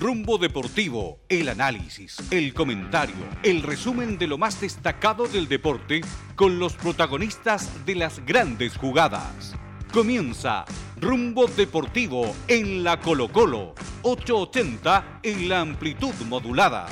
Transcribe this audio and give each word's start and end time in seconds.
Rumbo 0.00 0.38
Deportivo, 0.38 1.18
el 1.28 1.48
análisis, 1.48 2.18
el 2.30 2.54
comentario, 2.54 3.16
el 3.42 3.64
resumen 3.64 4.16
de 4.16 4.28
lo 4.28 4.38
más 4.38 4.60
destacado 4.60 5.26
del 5.26 5.48
deporte 5.48 6.02
con 6.36 6.60
los 6.60 6.74
protagonistas 6.74 7.84
de 7.84 7.96
las 7.96 8.24
grandes 8.24 8.76
jugadas. 8.76 9.56
Comienza 9.92 10.66
Rumbo 11.00 11.48
Deportivo 11.48 12.32
en 12.46 12.84
la 12.84 13.00
Colo 13.00 13.32
Colo, 13.32 13.74
880 14.02 15.18
en 15.24 15.48
la 15.48 15.62
amplitud 15.62 16.14
modulada. 16.28 16.86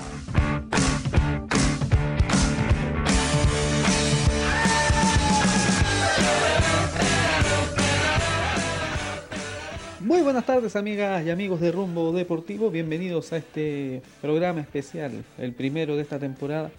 Muy 10.07 10.23
buenas 10.23 10.46
tardes 10.46 10.77
amigas 10.77 11.27
y 11.27 11.30
amigos 11.30 11.61
de 11.61 11.72
Rumbo 11.72 12.12
Deportivo, 12.12 12.71
bienvenidos 12.71 13.32
a 13.32 13.39
este 13.39 14.03
programa 14.22 14.61
especial, 14.61 15.25
el 15.36 15.53
primero 15.53 15.96
de 15.96 16.03
esta 16.03 16.21
temporada, 16.21 16.71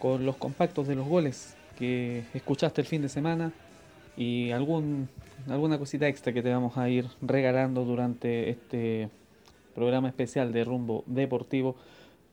con 0.00 0.26
los 0.26 0.34
compactos 0.34 0.88
de 0.88 0.96
los 0.96 1.06
goles 1.06 1.54
que 1.78 2.24
escuchaste 2.34 2.80
el 2.80 2.88
fin 2.88 3.00
de 3.00 3.08
semana 3.08 3.52
y 4.16 4.50
algún, 4.50 5.08
alguna 5.48 5.78
cosita 5.78 6.08
extra 6.08 6.32
que 6.32 6.42
te 6.42 6.50
vamos 6.50 6.76
a 6.76 6.88
ir 6.88 7.06
regalando 7.22 7.84
durante 7.84 8.50
este 8.50 9.08
programa 9.76 10.08
especial 10.08 10.52
de 10.52 10.64
Rumbo 10.64 11.04
Deportivo 11.06 11.76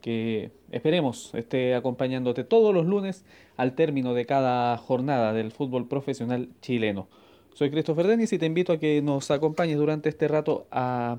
que 0.02 0.50
esperemos 0.72 1.36
esté 1.36 1.76
acompañándote 1.76 2.44
todos 2.44 2.74
los 2.74 2.88
lunes 2.88 3.26
al 3.58 3.74
término 3.74 4.16
de 4.16 4.26
cada 4.26 4.76
jornada 4.78 5.34
del 5.34 5.52
fútbol 5.52 5.88
profesional 5.88 6.50
chileno. 6.62 7.08
Soy 7.54 7.70
Christopher 7.70 8.08
Denis 8.08 8.32
y 8.34 8.40
te 8.40 8.46
invito 8.46 8.74
a 8.74 8.80
que 8.80 9.02
nos 9.02 9.30
acompañes 9.30 9.78
durante 9.78 10.10
este 10.10 10.28
rato 10.28 10.68
a, 10.72 11.18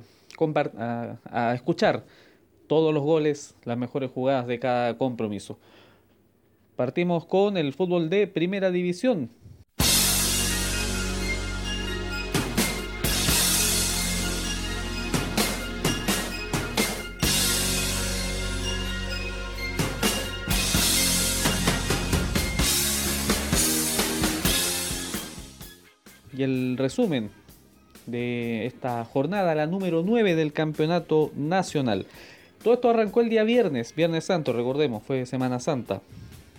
a, 1.30 1.54
escuchar 1.54 2.04
todos 2.66 2.94
los 2.94 3.02
goles, 3.02 3.54
las 3.64 3.76
mejores 3.76 4.10
jugadas 4.10 4.46
de 4.46 4.58
cada 4.58 4.96
compromiso. 4.96 5.58
Partimos 6.74 7.26
con 7.26 7.58
el 7.58 7.74
fútbol 7.74 8.08
de 8.08 8.26
primera 8.26 8.70
división. 8.70 9.28
El 26.72 26.78
resumen 26.78 27.30
de 28.06 28.66
esta 28.66 29.04
jornada, 29.04 29.54
la 29.54 29.66
número 29.66 30.02
9 30.02 30.34
del 30.34 30.52
campeonato 30.52 31.30
nacional. 31.36 32.06
Todo 32.64 32.74
esto 32.74 32.90
arrancó 32.90 33.20
el 33.20 33.28
día 33.28 33.44
viernes, 33.44 33.94
Viernes 33.94 34.24
Santo, 34.24 34.52
recordemos, 34.52 35.02
fue 35.02 35.26
Semana 35.26 35.60
Santa. 35.60 36.00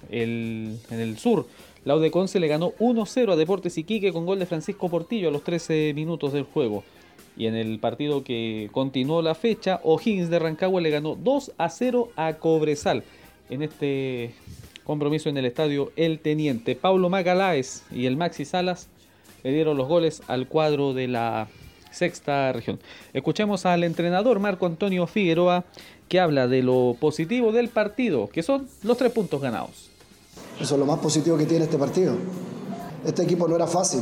en 0.09 0.80
el 0.92 1.17
sur, 1.17 1.47
la 1.83 2.28
se 2.28 2.39
le 2.39 2.47
ganó 2.47 2.73
1-0 2.80 3.31
a 3.31 3.36
Deportes 3.36 3.78
Iquique 3.78 4.14
con 4.14 4.25
gol 4.25 4.39
de 4.39 4.45
Francisco 4.45 4.88
Portillo 4.88 5.30
a 5.30 5.31
los 5.31 5.44
13 5.44 5.94
minutos 5.95 6.31
del 6.31 6.44
juego. 6.44 6.83
Y 7.36 7.48
en 7.48 7.55
el 7.55 7.80
partido 7.80 8.23
que 8.23 8.70
continuó 8.72 9.23
la 9.23 9.33
fecha, 9.33 9.81
O'Higgins 9.83 10.30
de 10.30 10.38
Rancagua 10.38 10.80
le 10.81 10.92
ganó 10.92 11.16
2 11.16 11.53
0 11.70 12.11
a 12.16 12.33
Cobresal. 12.33 13.03
En 13.50 13.64
este 13.64 14.36
compromiso 14.83 15.30
en 15.30 15.38
el 15.38 15.45
estadio 15.45 15.92
El 15.95 16.20
Teniente, 16.20 16.75
Pablo 16.75 17.09
Magaláes 17.09 17.83
y 17.92 18.05
el 18.05 18.17
Maxi 18.17 18.45
Salas 18.45 18.89
le 19.44 19.52
dieron 19.52 19.77
los 19.77 19.88
goles 19.88 20.22
al 20.27 20.47
cuadro 20.47 20.94
de 20.94 21.08
la 21.08 21.47
sexta 21.91 22.52
región. 22.52 22.80
Escuchemos 23.13 23.66
al 23.66 23.83
entrenador 23.83 24.39
Marco 24.39 24.66
Antonio 24.66 25.05
Figueroa 25.05 25.66
que 26.09 26.19
habla 26.19 26.47
de 26.47 26.63
lo 26.63 26.95
positivo 26.99 27.52
del 27.52 27.69
partido, 27.69 28.30
que 28.30 28.44
son 28.44 28.67
los 28.83 28.97
tres 28.97 29.11
puntos 29.11 29.41
ganados. 29.41 29.89
Eso 30.59 30.75
es 30.75 30.80
lo 30.80 30.86
más 30.86 30.99
positivo 30.99 31.37
que 31.37 31.45
tiene 31.45 31.65
este 31.65 31.77
partido. 31.77 32.15
Este 33.05 33.23
equipo 33.23 33.48
no 33.48 33.55
era 33.55 33.67
fácil, 33.67 34.02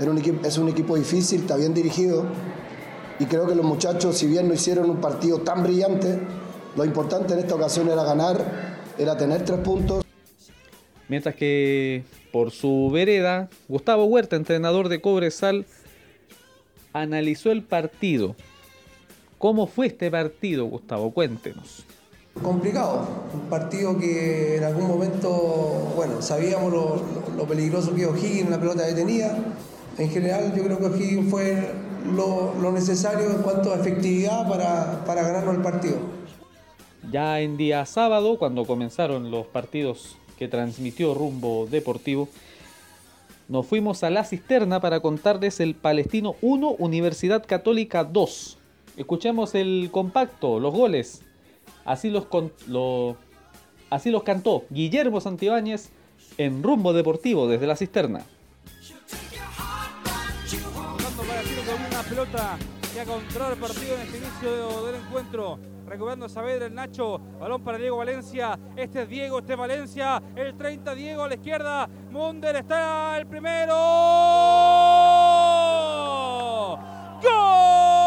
era 0.00 0.10
un 0.10 0.18
equipo, 0.18 0.46
es 0.46 0.56
un 0.58 0.68
equipo 0.68 0.96
difícil, 0.96 1.40
está 1.40 1.56
bien 1.56 1.74
dirigido 1.74 2.24
y 3.18 3.26
creo 3.26 3.46
que 3.46 3.54
los 3.54 3.66
muchachos, 3.66 4.16
si 4.16 4.26
bien 4.26 4.48
no 4.48 4.54
hicieron 4.54 4.88
un 4.88 4.96
partido 4.96 5.40
tan 5.40 5.62
brillante, 5.62 6.18
lo 6.74 6.84
importante 6.84 7.34
en 7.34 7.40
esta 7.40 7.54
ocasión 7.54 7.88
era 7.88 8.02
ganar, 8.02 8.78
era 8.96 9.16
tener 9.16 9.44
tres 9.44 9.58
puntos. 9.58 10.02
Mientras 11.06 11.34
que 11.34 12.02
por 12.32 12.50
su 12.50 12.90
vereda, 12.92 13.48
Gustavo 13.68 14.04
Huerta, 14.04 14.36
entrenador 14.36 14.88
de 14.88 15.00
Cobresal, 15.00 15.66
analizó 16.92 17.50
el 17.50 17.62
partido. 17.62 18.36
¿Cómo 19.38 19.66
fue 19.66 19.86
este 19.86 20.10
partido, 20.10 20.66
Gustavo? 20.66 21.12
Cuéntenos. 21.12 21.84
Complicado, 22.42 23.06
un 23.34 23.48
partido 23.50 23.98
que 23.98 24.56
en 24.56 24.64
algún 24.64 24.86
momento, 24.86 25.92
bueno, 25.96 26.22
sabíamos 26.22 26.72
lo, 26.72 27.44
peligroso 27.46 27.94
que 27.94 28.06
O'Higgins 28.06 28.42
en 28.42 28.50
la 28.50 28.60
pelota 28.60 28.82
detenida. 28.86 29.36
En 29.98 30.10
general, 30.10 30.54
yo 30.56 30.62
creo 30.64 30.78
que 30.78 30.86
O'Higgins 30.86 31.30
fue 31.30 31.72
lo, 32.14 32.72
necesario 32.72 33.30
en 33.30 33.42
cuanto 33.42 33.72
a 33.72 33.76
efectividad 33.76 34.48
para, 34.48 35.04
para 35.04 35.22
ganarnos 35.22 35.56
el 35.56 35.62
partido. 35.62 35.96
Ya 37.10 37.40
en 37.40 37.56
día 37.56 37.84
sábado, 37.86 38.38
cuando 38.38 38.64
comenzaron 38.64 39.30
los 39.30 39.46
partidos 39.46 40.16
que 40.40 40.48
transmitió 40.48 41.12
Rumbo 41.12 41.68
Deportivo, 41.70 42.26
nos 43.46 43.66
fuimos 43.66 44.02
a 44.02 44.08
la 44.08 44.24
cisterna 44.24 44.80
para 44.80 45.00
contarles 45.00 45.60
el 45.60 45.74
Palestino 45.74 46.34
1, 46.40 46.70
Universidad 46.78 47.44
Católica 47.46 48.04
2. 48.04 48.56
Escuchemos 48.96 49.54
el 49.54 49.90
compacto, 49.92 50.58
los 50.58 50.72
goles. 50.72 51.20
Así 51.84 52.08
los, 52.08 52.26
así 53.90 54.10
los 54.10 54.22
cantó 54.22 54.64
Guillermo 54.70 55.20
Santibáñez 55.20 55.90
en 56.38 56.62
Rumbo 56.62 56.94
Deportivo 56.94 57.46
desde 57.46 57.66
la 57.66 57.76
cisterna. 57.76 58.24
una 61.90 62.02
pelota 62.02 62.58
que 63.04 63.12
el 63.12 63.56
partido 63.56 63.94
en 63.94 64.02
este 64.02 64.18
inicio 64.18 64.84
del 64.86 64.96
encuentro. 64.96 65.58
Recuperando 65.86 66.28
Saavedra, 66.28 66.66
el 66.66 66.74
Nacho, 66.74 67.18
balón 67.40 67.64
para 67.64 67.78
Diego 67.78 67.96
Valencia, 67.96 68.58
este 68.76 69.02
es 69.02 69.08
Diego, 69.08 69.38
este 69.38 69.54
es 69.54 69.58
Valencia, 69.58 70.22
el 70.36 70.54
30 70.54 70.94
Diego 70.94 71.22
a 71.24 71.28
la 71.28 71.34
izquierda, 71.34 71.88
Munder 72.10 72.56
está 72.56 73.16
el 73.18 73.26
primero, 73.26 73.74
tenía 77.22 77.99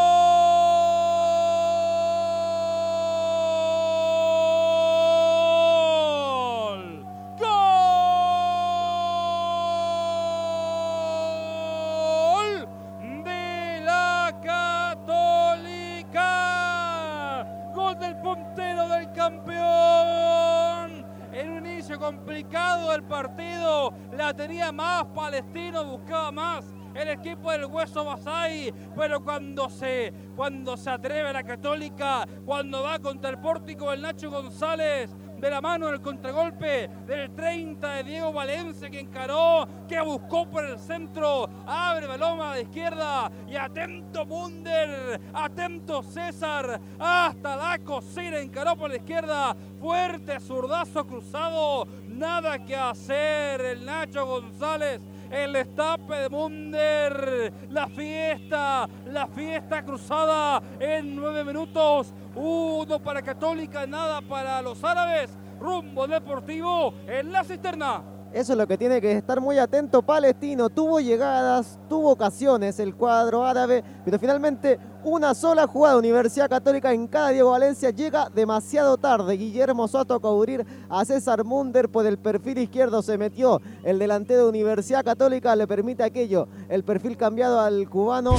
más, 24.74 25.06
Palestino 25.06 25.86
buscaba 25.86 26.32
más 26.32 26.66
el 26.96 27.10
equipo 27.10 27.52
del 27.52 27.66
Hueso 27.66 28.06
Basay, 28.06 28.74
pero 28.96 29.24
cuando 29.24 29.70
se, 29.70 30.14
cuando 30.36 30.78
se 30.78 30.90
atreve 30.90 31.34
la 31.34 31.44
Católica, 31.44 32.28
cuando 32.46 32.84
va 32.84 33.00
contra 33.00 33.30
el 33.32 33.40
pórtico 33.40 33.90
del 33.90 34.02
Nacho 34.02 34.30
González, 34.30 35.10
de 35.44 35.50
la 35.50 35.60
mano 35.60 35.88
del 35.88 36.00
contragolpe 36.00 36.90
del 37.06 37.36
30 37.36 37.96
de 37.96 38.04
Diego 38.06 38.32
Valencia 38.32 38.90
que 38.90 39.02
encaró, 39.02 39.68
que 39.90 40.00
buscó 40.00 40.50
por 40.50 40.64
el 40.64 40.80
centro, 40.80 41.50
abre 41.68 42.08
Baloma 42.08 42.56
de 42.56 42.62
izquierda 42.62 43.30
y 43.46 43.58
atento 43.58 44.26
Munder, 44.26 45.20
atento 45.34 46.02
César, 46.02 46.80
hasta 46.98 47.58
la 47.58 47.78
cocina 47.80 48.40
encaró 48.40 48.78
por 48.78 48.90
la 48.90 48.96
izquierda, 48.96 49.54
fuerte 49.82 50.40
zurdazo 50.40 51.06
cruzado, 51.06 51.88
nada 52.24 52.58
que 52.64 52.74
hacer. 52.74 53.60
El 53.60 53.86
Nacho 53.86 54.26
González 54.26 55.02
el 55.30 55.56
estape 55.56 56.14
de 56.14 56.30
Munder, 56.30 57.52
la 57.70 57.88
fiesta, 57.88 58.88
la 59.08 59.26
fiesta 59.26 59.84
cruzada 59.84 60.62
en 60.80 61.16
nueve 61.16 61.44
minutos, 61.44 62.14
uno 62.36 63.00
para 63.00 63.24
Católica, 63.24 63.88
nada 63.88 64.22
para 64.22 64.62
los 64.62 64.84
árabes, 64.84 65.36
rumbo 65.60 66.08
deportivo 66.08 66.94
en 67.08 67.32
la 67.32 67.44
cisterna. 67.44 68.13
Eso 68.34 68.54
es 68.54 68.58
lo 68.58 68.66
que 68.66 68.80
tiene 68.80 69.00
que 69.00 69.12
estar 69.12 69.40
muy 69.40 69.60
atento 69.60 70.02
Palestino. 70.02 70.68
Tuvo 70.72 71.00
llegadas, 71.00 71.78
tuvo 71.88 72.10
ocasiones 72.10 72.80
el 72.80 72.96
cuadro 72.96 73.46
árabe, 73.46 73.84
pero 74.04 74.18
finalmente 74.18 74.80
una 75.04 75.36
sola 75.36 75.68
jugada. 75.68 76.00
Universidad 76.00 76.50
Católica 76.50 76.92
en 76.92 77.06
cada 77.06 77.30
Diego 77.30 77.52
Valencia 77.52 77.92
llega 77.92 78.32
demasiado 78.34 78.98
tarde. 78.98 79.38
Guillermo 79.38 79.88
Soto 79.88 80.16
a 80.16 80.20
cubrir 80.20 80.66
a 80.90 81.06
César 81.06 81.44
Munder 81.44 81.90
por 81.90 82.08
el 82.08 82.18
perfil 82.18 82.58
izquierdo. 82.58 83.04
Se 83.04 83.20
metió 83.20 83.62
el 83.84 84.00
delantero 84.00 84.46
de 84.46 84.50
Universidad 84.50 85.06
Católica, 85.06 85.56
le 85.56 85.68
permite 85.68 86.02
aquello. 86.02 86.48
El 86.70 86.84
perfil 86.84 87.16
cambiado 87.16 87.60
al 87.60 87.88
cubano. 87.88 88.34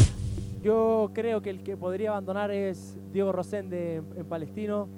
Yo 0.61 1.13
creo 1.15 1.41
que 1.41 1.51
el 1.51 1.63
que 1.63 1.77
podría 1.77 2.11
abandonar 2.11 2.51
es 2.51 2.97
Diego 3.13 3.31
Rosende 3.31 3.97
en, 3.97 4.07
en 4.17 4.27
Palestino. 4.27 4.89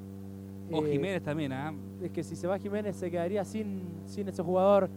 O 0.73 0.85
Eh, 0.85 0.93
Jiménez 0.93 1.23
también, 1.23 1.53
¿ah? 1.53 1.73
Es 2.03 2.11
que 2.11 2.23
si 2.23 2.37
se 2.37 2.47
va 2.47 2.59
Jiménez 2.59 2.97
se 2.97 3.11
quedaría 3.11 3.45
sin, 3.45 3.89
sin 4.05 4.29
ese 4.29 4.43
jugador. 4.43 4.89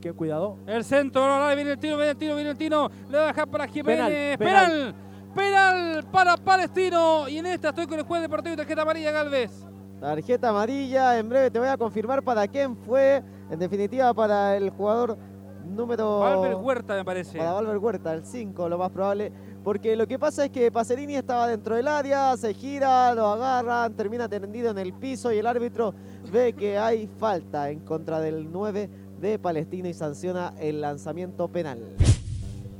Que 0.00 0.12
cuidado. 0.12 0.56
El 0.66 0.84
centro, 0.84 1.22
viene 1.54 1.72
el 1.72 1.78
tiro, 1.78 1.96
viene 1.96 2.10
el 2.10 2.16
tiro, 2.16 2.34
viene 2.34 2.50
el 2.50 2.58
tiro. 2.58 2.90
Le 3.08 3.18
va 3.18 3.24
a 3.24 3.26
dejar 3.28 3.48
para 3.48 3.68
Jiménez. 3.68 4.36
Penal, 4.36 4.38
Penal, 4.38 4.94
penal, 5.34 6.04
para 6.10 6.36
Palestino. 6.36 7.28
Y 7.28 7.38
en 7.38 7.46
esta 7.46 7.68
estoy 7.68 7.86
con 7.86 7.98
el 7.98 8.04
juez 8.04 8.20
deportivo 8.20 8.54
y 8.54 8.56
tarjeta 8.56 8.82
amarilla, 8.82 9.12
Galvez. 9.12 9.64
Tarjeta 10.00 10.48
amarilla, 10.48 11.16
en 11.18 11.28
breve 11.28 11.50
te 11.52 11.60
voy 11.60 11.68
a 11.68 11.76
confirmar 11.76 12.22
para 12.24 12.48
quién 12.48 12.76
fue. 12.76 13.22
En 13.48 13.58
definitiva, 13.60 14.12
para 14.12 14.56
el 14.56 14.70
jugador 14.70 15.16
número. 15.64 16.18
Valver 16.18 16.56
Huerta, 16.56 16.94
me 16.96 17.04
parece. 17.04 17.38
Para 17.38 17.52
Valver 17.52 17.78
Huerta, 17.78 18.12
el 18.12 18.24
5, 18.24 18.68
lo 18.68 18.78
más 18.78 18.90
probable. 18.90 19.30
Porque 19.64 19.94
lo 19.94 20.08
que 20.08 20.18
pasa 20.18 20.44
es 20.46 20.50
que 20.50 20.72
Pacerini 20.72 21.14
estaba 21.14 21.46
dentro 21.46 21.76
del 21.76 21.86
área, 21.86 22.36
se 22.36 22.52
gira, 22.52 23.14
lo 23.14 23.28
agarran, 23.28 23.94
termina 23.94 24.28
tendido 24.28 24.70
en 24.70 24.78
el 24.78 24.92
piso 24.92 25.32
y 25.32 25.38
el 25.38 25.46
árbitro 25.46 25.94
ve 26.32 26.52
que 26.52 26.76
hay 26.78 27.08
falta 27.18 27.70
en 27.70 27.80
contra 27.80 28.18
del 28.20 28.50
9 28.50 28.90
de 29.20 29.38
Palestino 29.38 29.88
y 29.88 29.94
sanciona 29.94 30.52
el 30.58 30.80
lanzamiento 30.80 31.46
penal. 31.46 31.78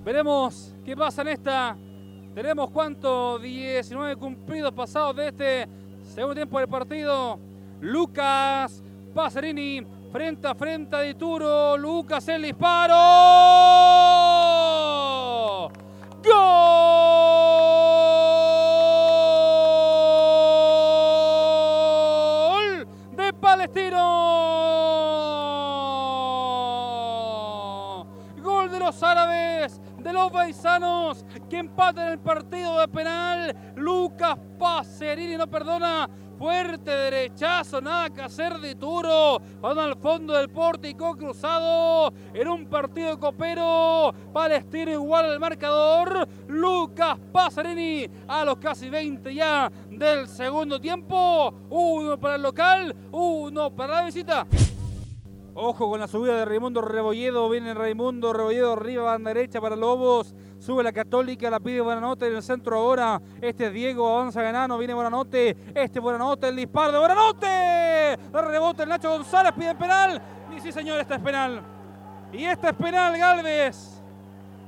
Veremos 0.04 0.74
qué 0.84 0.96
pasa 0.96 1.22
en 1.22 1.28
esta. 1.28 1.76
Tenemos 2.34 2.70
cuánto, 2.70 3.38
19 3.38 4.16
cumplidos 4.16 4.72
pasados 4.72 5.14
de 5.14 5.28
este 5.28 5.68
segundo 6.14 6.34
tiempo 6.34 6.58
del 6.58 6.66
partido. 6.66 7.38
Lucas 7.80 8.82
Pacerini 9.14 9.86
frente 10.10 10.48
a 10.48 10.54
frente 10.56 10.96
a 10.96 11.02
Dituro. 11.02 11.76
Lucas 11.76 12.26
el 12.28 12.42
disparo. 12.42 12.92
¡Gol! 16.24 16.32
De 23.12 23.32
Palestino. 23.32 24.06
Gol 28.40 28.70
de 28.70 28.78
los 28.78 29.02
árabes, 29.02 29.80
de 29.98 30.12
los 30.12 30.30
paisanos 30.30 31.24
que 31.50 31.58
empatan 31.58 32.08
el 32.12 32.20
partido 32.20 32.78
de 32.78 32.86
penal. 32.88 33.56
Lucas 33.74 34.38
Pacerini 34.58 35.36
no 35.36 35.48
perdona. 35.48 36.08
Fuerte 36.42 36.90
derechazo, 36.90 37.80
nada 37.80 38.10
que 38.10 38.20
hacer 38.20 38.58
de 38.58 38.74
Turo. 38.74 39.40
Van 39.60 39.78
al 39.78 39.96
fondo 39.96 40.34
del 40.34 40.50
pórtico 40.50 41.16
cruzado 41.16 42.12
en 42.34 42.48
un 42.48 42.66
partido 42.66 43.16
copero. 43.20 44.12
Palestino 44.32 44.90
igual 44.90 45.26
al 45.26 45.38
marcador. 45.38 46.28
Lucas 46.48 47.16
Pacerini 47.32 48.10
a 48.26 48.44
los 48.44 48.56
casi 48.56 48.90
20 48.90 49.32
ya 49.32 49.70
del 49.88 50.26
segundo 50.26 50.80
tiempo. 50.80 51.54
Uno 51.70 52.18
para 52.18 52.34
el 52.34 52.42
local, 52.42 52.92
uno 53.12 53.70
para 53.70 54.00
la 54.00 54.06
visita. 54.06 54.44
Ojo 55.54 55.90
con 55.90 56.00
la 56.00 56.08
subida 56.08 56.34
de 56.36 56.44
Raimundo 56.46 56.80
Rebolledo. 56.80 57.48
Viene 57.50 57.74
Raimundo 57.74 58.32
Rebolledo 58.32 58.72
arriba, 58.72 59.04
banda 59.04 59.34
derecha 59.34 59.60
para 59.60 59.76
Lobos. 59.76 60.34
Sube 60.58 60.82
la 60.82 60.92
Católica, 60.92 61.50
la 61.50 61.60
pide 61.60 61.82
Buenanote 61.82 62.26
en 62.26 62.36
el 62.36 62.42
centro 62.42 62.78
ahora. 62.78 63.20
Este 63.40 63.66
es 63.66 63.72
Diego, 63.72 64.08
avanza 64.08 64.40
Ganano, 64.40 64.78
viene 64.78 64.94
Buenanote. 64.94 65.50
Este 65.74 65.98
es 65.98 66.02
Buenanote, 66.02 66.48
el 66.48 66.56
disparo 66.56 66.92
de 66.92 66.98
Buenanote. 66.98 68.18
Rebote 68.32 68.84
el 68.84 68.88
Nacho 68.88 69.10
González, 69.10 69.52
pide 69.52 69.74
penal. 69.74 70.22
Y 70.56 70.60
sí, 70.60 70.72
señor, 70.72 70.98
este 70.98 71.14
es 71.14 71.20
penal. 71.20 71.62
Y 72.32 72.44
este 72.44 72.68
es 72.68 72.74
penal, 72.74 73.18
Galvez. 73.18 73.91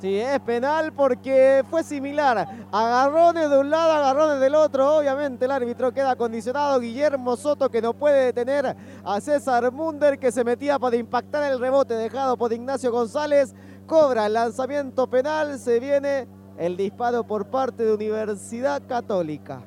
Sí, 0.00 0.16
es 0.18 0.38
penal 0.40 0.92
porque 0.92 1.64
fue 1.70 1.82
similar. 1.82 2.46
Agarrones 2.70 3.48
de 3.48 3.58
un 3.58 3.70
lado, 3.70 3.92
agarrones 3.92 4.38
del 4.38 4.54
otro. 4.54 4.98
Obviamente 4.98 5.46
el 5.46 5.50
árbitro 5.50 5.92
queda 5.94 6.14
condicionado. 6.14 6.78
Guillermo 6.78 7.36
Soto 7.36 7.70
que 7.70 7.80
no 7.80 7.94
puede 7.94 8.26
detener 8.26 8.76
a 9.02 9.20
César 9.22 9.72
Munder 9.72 10.18
que 10.18 10.30
se 10.30 10.44
metía 10.44 10.78
para 10.78 10.96
impactar 10.96 11.50
el 11.50 11.58
rebote 11.58 11.94
dejado 11.94 12.36
por 12.36 12.52
Ignacio 12.52 12.92
González. 12.92 13.54
Cobra 13.86 14.26
el 14.26 14.34
lanzamiento 14.34 15.06
penal. 15.08 15.58
Se 15.58 15.80
viene 15.80 16.26
el 16.58 16.76
disparo 16.76 17.24
por 17.24 17.46
parte 17.46 17.84
de 17.84 17.94
Universidad 17.94 18.82
Católica. 18.86 19.62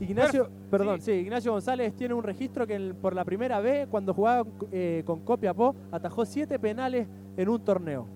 Ignacio, 0.00 0.46
Perf- 0.46 0.70
perdón, 0.70 0.98
sí. 1.00 1.06
sí. 1.06 1.12
Ignacio 1.12 1.52
González 1.52 1.94
tiene 1.96 2.12
un 2.12 2.22
registro 2.22 2.66
que 2.66 2.92
por 3.00 3.14
la 3.14 3.24
primera 3.24 3.60
vez, 3.60 3.86
cuando 3.90 4.12
jugaba 4.12 4.46
eh, 4.72 5.02
con 5.06 5.20
Copiapó, 5.20 5.74
atajó 5.90 6.26
siete 6.26 6.58
penales 6.58 7.06
en 7.36 7.48
un 7.48 7.64
torneo. 7.64 8.06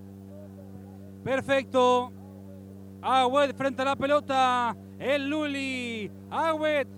Perfecto. 1.24 2.12
Agüet 3.02 3.56
frente 3.56 3.82
a 3.82 3.84
la 3.84 3.96
pelota. 3.96 4.76
El 4.98 5.28
Luli. 5.28 6.10
Agüet. 6.30 6.88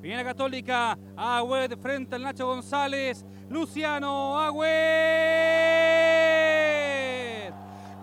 Viene 0.00 0.24
Católica. 0.24 0.98
Agüet 1.16 1.78
frente 1.80 2.16
al 2.16 2.22
Nacho 2.22 2.46
González. 2.46 3.24
Luciano 3.48 4.38
Agüet. 4.38 4.70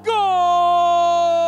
¡Gol! 0.06 1.47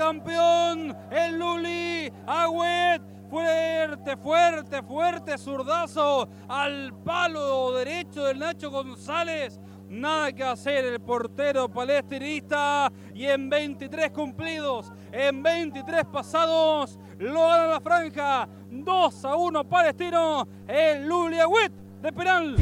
Campeón, 0.00 0.96
el 1.10 1.38
Luli 1.38 2.10
Agüet. 2.26 3.02
Fuerte, 3.28 4.16
fuerte, 4.16 4.82
fuerte 4.82 5.38
zurdazo 5.38 6.28
al 6.48 6.92
palo 7.04 7.72
derecho 7.74 8.24
del 8.24 8.38
Nacho 8.38 8.70
González. 8.70 9.60
Nada 9.90 10.32
que 10.32 10.42
hacer 10.42 10.86
el 10.86 11.00
portero 11.00 11.68
palestinista 11.68 12.90
y 13.14 13.26
en 13.26 13.50
23 13.50 14.10
cumplidos, 14.10 14.90
en 15.12 15.42
23 15.42 16.06
pasados, 16.06 16.98
lo 17.18 17.46
gana 17.48 17.66
la 17.66 17.80
franja. 17.80 18.48
2 18.70 19.24
a 19.26 19.36
1 19.36 19.64
palestino, 19.68 20.48
el 20.66 21.06
Luli 21.06 21.38
Agüet 21.38 21.72
de 22.00 22.12
penal. 22.12 22.56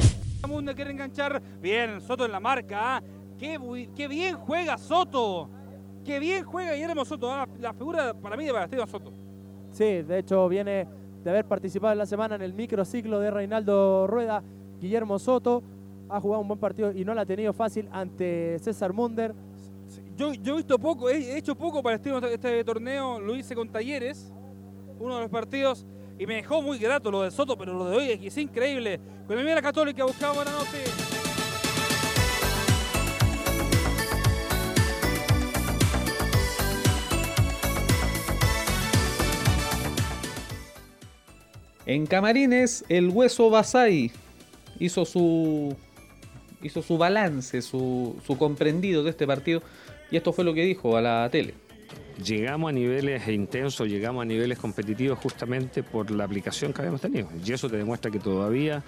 Mundo 0.47 0.75
quiere 0.75 0.91
enganchar. 0.91 1.41
Bien, 1.61 2.01
Soto 2.01 2.25
en 2.25 2.33
la 2.33 2.41
marca. 2.41 2.97
¿ah? 2.97 3.03
Qué, 3.39 3.89
qué 3.95 4.09
bien 4.09 4.37
juega 4.37 4.77
Soto. 4.77 5.51
Qué 6.09 6.19
bien 6.19 6.43
juega 6.43 6.73
Guillermo 6.73 7.05
Soto. 7.05 7.31
¿ah? 7.31 7.47
La 7.61 7.75
figura 7.75 8.15
para 8.15 8.35
mí 8.35 8.47
de 8.47 8.53
Palestino 8.55 8.87
Soto. 8.87 9.13
Sí, 9.71 10.01
de 10.01 10.21
hecho 10.21 10.49
viene 10.49 10.89
de 11.23 11.29
haber 11.29 11.45
participado 11.45 11.93
en 11.93 11.99
la 11.99 12.07
semana 12.07 12.35
en 12.35 12.41
el 12.41 12.55
microciclo 12.55 13.21
de 13.21 13.31
Reinaldo 13.31 14.07
Rueda. 14.07 14.43
Guillermo 14.81 15.19
Soto 15.19 15.63
ha 16.09 16.19
jugado 16.19 16.41
un 16.41 16.49
buen 16.49 16.59
partido 16.59 16.93
y 16.93 17.05
no 17.05 17.13
la 17.13 17.21
ha 17.21 17.27
tenido 17.27 17.53
fácil 17.53 17.91
ante 17.93 18.59
César 18.59 18.95
Munder. 18.95 19.35
Yo, 20.17 20.33
yo 20.33 20.55
he 20.55 20.57
visto 20.57 20.79
poco, 20.79 21.11
he 21.11 21.19
he 21.19 21.37
hecho 21.37 21.55
poco 21.55 21.83
Palestino 21.83 22.17
este, 22.17 22.33
este 22.33 22.65
torneo. 22.65 23.21
Lo 23.21 23.37
hice 23.37 23.55
con 23.55 23.69
Talleres, 23.69 24.33
uno 24.99 25.17
de 25.17 25.21
los 25.21 25.31
partidos. 25.31 25.85
Y 26.19 26.27
me 26.27 26.37
dejó 26.37 26.63
muy 26.63 26.79
grato 26.79 27.11
lo 27.11 27.21
de 27.21 27.31
Soto, 27.31 27.55
pero 27.59 27.75
lo 27.75 27.85
de 27.85 27.97
hoy 27.99 28.11
es, 28.13 28.21
es 28.23 28.39
increíble. 28.39 28.99
Cuando 29.27 29.45
viene 29.45 29.57
la 29.57 29.63
Católica 29.63 30.05
buscaba 30.05 30.37
buena 30.37 30.53
noche. 30.53 31.28
En 41.89 42.05
Camarines, 42.05 42.85
el 42.91 43.09
Hueso 43.09 43.49
Basay 43.49 44.13
hizo 44.79 45.07
su, 45.07 45.75
hizo 46.63 46.83
su 46.83 46.99
balance, 46.99 47.63
su, 47.63 48.15
su 48.27 48.37
comprendido 48.37 49.03
de 49.03 49.09
este 49.09 49.27
partido. 49.27 49.63
Y 50.11 50.19
esto 50.19 50.35
fue 50.35 50.45
lo 50.45 50.53
que 50.53 50.65
dijo 50.65 50.99
a 50.99 51.01
la 51.01 51.27
tele. 51.33 51.55
Llegamos 52.23 52.71
a 52.71 52.73
niveles 52.73 53.27
intensos, 53.29 53.89
llegamos 53.89 54.23
a 54.23 54.25
niveles 54.25 54.59
competitivos 54.59 55.19
justamente 55.19 55.83
por 55.83 56.11
la 56.11 56.25
aplicación 56.25 56.73
que 56.73 56.81
habíamos 56.81 57.01
tenido. 57.01 57.29
Y 57.45 57.53
eso 57.53 57.69
te 57.69 57.77
demuestra 57.77 58.11
que 58.11 58.19
todavía 58.19 58.83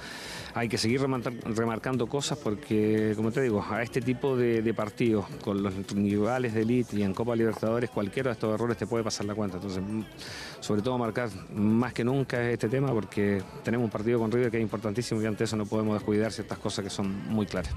hay 0.55 0.69
que 0.69 0.79
seguir 0.79 1.01
remarcando 1.01 2.07
cosas 2.07 2.39
porque, 2.39 3.13
como 3.17 3.31
te 3.31 3.43
digo, 3.43 3.65
a 3.69 3.83
este 3.83 4.01
tipo 4.01 4.37
de, 4.37 4.63
de 4.63 4.75
partidos, 4.75 5.27
con 5.43 5.63
los 5.63 5.73
rivales 5.93 6.55
de 6.55 6.63
elite 6.63 6.97
y 6.97 7.03
en 7.03 7.15
Copa 7.15 7.37
Libertadores, 7.37 7.91
cualquiera 7.91 8.31
de 8.31 8.35
estos 8.35 8.55
errores 8.55 8.77
te 8.77 8.87
puede 8.87 9.05
pasar 9.05 9.27
la 9.27 9.35
cuenta. 9.35 9.57
Entonces, 9.57 9.83
mm, 9.83 10.03
sobre 10.61 10.83
todo 10.83 10.99
marcar 10.99 11.29
más 11.55 11.93
que 11.93 12.05
nunca 12.05 12.51
este 12.51 12.69
tema 12.69 12.93
porque 12.93 13.43
tenemos 13.63 13.85
un 13.85 13.91
partido 13.91 14.19
con 14.19 14.31
River 14.31 14.51
que 14.51 14.57
es 14.59 14.63
importantísimo 14.63 15.23
y 15.23 15.27
ante 15.27 15.45
eso 15.45 15.57
no 15.57 15.67
podemos 15.67 15.95
descuidar 15.95 16.33
ciertas 16.33 16.59
cosas 16.59 16.85
que 16.85 16.91
son 16.91 17.29
muy 17.29 17.47
claras. 17.47 17.75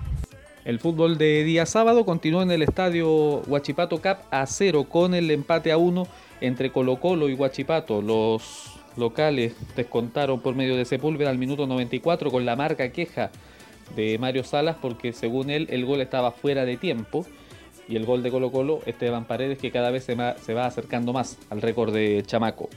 El 0.65 0.79
fútbol 0.79 1.17
de 1.17 1.43
día 1.43 1.65
sábado 1.65 2.05
continuó 2.05 2.41
en 2.41 2.50
el 2.50 2.62
estadio 2.62 3.41
Huachipato 3.48 3.98
Cup 3.98 4.20
a 4.32 4.46
cero 4.46 4.86
con 4.86 5.13
el 5.13 5.29
empate 5.29 5.74
a 5.74 5.77
uno 5.77 6.08
entre 6.39 6.72
Colo 6.72 7.01
Colo 7.01 7.27
y 7.27 7.34
Huachipato. 7.34 8.01
Los 8.01 8.79
locales 8.96 9.55
descontaron 9.75 10.39
por 10.39 10.55
medio 10.55 10.77
de 10.77 10.86
Sepúlveda 10.86 11.32
al 11.32 11.38
minuto 11.38 11.67
94 11.67 12.32
con 12.32 12.46
la 12.46 12.55
marca 12.55 12.89
queja 12.93 13.29
de 13.98 14.17
Mario 14.17 14.46
Salas 14.46 14.77
porque 14.82 15.12
según 15.12 15.50
él 15.50 15.67
el 15.70 15.86
gol 15.86 16.00
estaba 16.00 16.32
fuera 16.32 16.63
de 16.63 16.77
tiempo. 16.77 17.25
y 17.89 17.98
el 17.98 18.05
gol 18.05 18.24
de 18.24 18.32
Colo 18.32 18.50
Colo, 18.50 18.79
Esteban 18.86 19.25
Paredes, 19.25 19.58
que 19.58 19.70
cada 19.70 19.91
vez 19.91 20.05
se 20.05 20.15
va, 20.15 20.38
se 20.38 20.53
va 20.53 20.65
acercando 20.65 21.12
más 21.12 21.38
al 21.50 21.62
récord 21.62 21.93
de 21.93 22.24
Chamaco. 22.25 22.70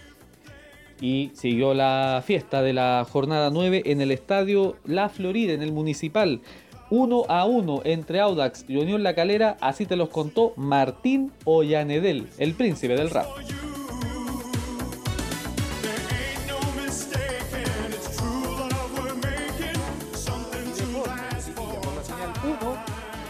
Y 1.00 1.30
siguió 1.34 1.74
la 1.74 2.20
fiesta 2.26 2.62
de 2.62 2.72
la 2.72 3.06
jornada 3.08 3.50
9 3.50 3.82
en 3.86 4.00
el 4.00 4.10
estadio 4.10 4.76
La 4.84 5.08
Florida, 5.08 5.52
en 5.52 5.62
el 5.62 5.70
municipal. 5.70 6.40
1 6.90 7.24
a 7.28 7.44
1 7.44 7.82
entre 7.84 8.20
Audax 8.20 8.64
y 8.68 8.76
Unión 8.76 9.02
La 9.02 9.14
Calera, 9.14 9.56
así 9.60 9.86
te 9.86 9.96
los 9.96 10.08
contó 10.08 10.52
Martín 10.56 11.32
Ollanedel, 11.44 12.28
el 12.38 12.54
príncipe 12.54 12.94
del 12.96 13.10
rap. 13.10 13.26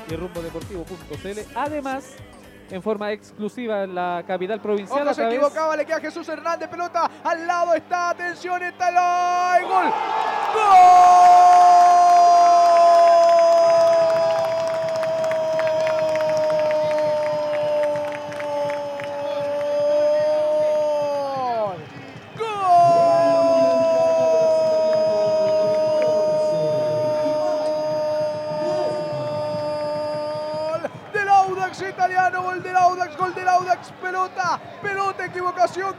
y 0.08 0.14
rumbodeportivo.cl. 0.14 1.40
Además, 1.56 2.14
en 2.70 2.82
forma 2.82 3.12
exclusiva 3.12 3.84
en 3.84 3.94
la 3.94 4.24
capital 4.26 4.60
provincial. 4.60 5.02
Ojo, 5.02 5.14
se 5.14 5.26
equivocaba, 5.26 5.76
le 5.76 5.84
queda 5.84 6.00
Jesús 6.00 6.28
Hernández, 6.28 6.68
pelota 6.68 7.10
al 7.24 7.46
lado 7.46 7.74
está, 7.74 8.10
atención, 8.10 8.62
está 8.62 8.88
el 9.58 9.64
gol. 9.66 9.84
¡Gol! 10.54 11.25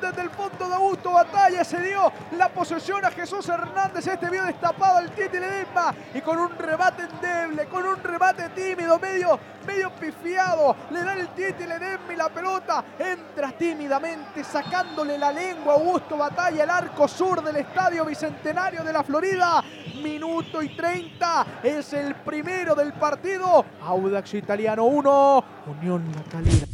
Desde 0.08 0.22
el 0.22 0.30
fondo 0.30 0.68
de 0.68 0.76
Augusto 0.76 1.12
Batalla. 1.12 1.64
Se 1.64 1.82
dio 1.82 2.12
la 2.38 2.50
posesión 2.50 3.04
a 3.04 3.12
Jesús 3.12 3.48
Hernández. 3.50 4.08
Este 4.08 4.30
vio 4.30 4.44
destapado 4.44 4.98
al 4.98 5.12
Titi 5.12 5.40
Ledesma 5.40 5.94
y 6.14 6.22
con 6.22 6.38
un 6.38 6.58
remate 6.58 7.04
endeble, 7.04 7.66
con 7.66 7.86
un 7.86 8.02
remate 8.04 8.50
tímido, 8.50 9.00
medio, 9.00 9.40
medio 9.66 9.92
pifiado. 9.92 10.76
Le 10.92 11.04
da 11.04 11.14
el 11.14 11.28
Titi 11.30 11.66
Ledesma 11.66 12.14
y 12.14 12.16
la 12.16 12.30
pelota 12.30 12.84
entra 12.98 13.52
tímidamente, 13.52 14.44
sacándole 14.44 15.18
la 15.18 15.32
lengua 15.32 15.74
a 15.74 15.78
Augusto 15.78 16.18
Batalla, 16.18 16.64
el 16.64 16.70
arco 16.70 17.08
sur 17.08 17.44
del 17.44 17.58
Estadio 17.58 18.06
Bicentenario 18.06 18.84
de 18.84 18.94
la 18.94 19.04
Florida. 19.04 19.64
Minuto 20.02 20.62
y 20.62 20.76
30 20.76 21.46
es 21.64 21.94
el 21.94 22.16
primero 22.16 22.76
del 22.76 22.94
partido. 22.94 23.66
Audax 23.82 24.34
Italiano 24.36 24.86
1, 24.86 25.44
Unión 25.68 26.12
La 26.32 26.38
un 26.40 26.67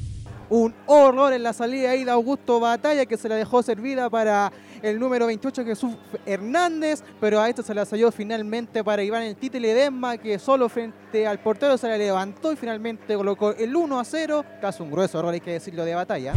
horror 0.85 1.33
en 1.33 1.43
la 1.43 1.53
salida 1.53 1.91
ahí 1.91 2.03
de 2.03 2.11
Augusto 2.11 2.59
Batalla 2.59 3.05
que 3.05 3.17
se 3.17 3.29
la 3.29 3.35
dejó 3.35 3.63
servida 3.63 4.09
para 4.09 4.51
el 4.81 4.99
número 4.99 5.25
28 5.27 5.63
Jesús 5.63 5.95
Hernández, 6.25 7.03
pero 7.19 7.39
a 7.39 7.49
esto 7.49 7.63
se 7.63 7.73
la 7.73 7.85
salió 7.85 8.11
finalmente 8.11 8.83
para 8.83 9.01
Iván 9.01 9.23
el 9.23 9.35
Tite 9.35 9.59
Ledesma 9.59 10.17
que 10.17 10.37
solo 10.37 10.67
frente 10.67 11.25
al 11.25 11.39
portero 11.39 11.77
se 11.77 11.87
la 11.87 11.97
levantó 11.97 12.51
y 12.51 12.55
finalmente 12.55 13.15
colocó 13.15 13.51
el 13.51 13.75
1 13.75 13.99
a 13.99 14.03
0, 14.03 14.45
casi 14.61 14.83
un 14.83 14.91
grueso 14.91 15.19
error 15.19 15.33
hay 15.33 15.39
que 15.39 15.53
decirlo 15.53 15.85
de 15.85 15.95
Batalla. 15.95 16.33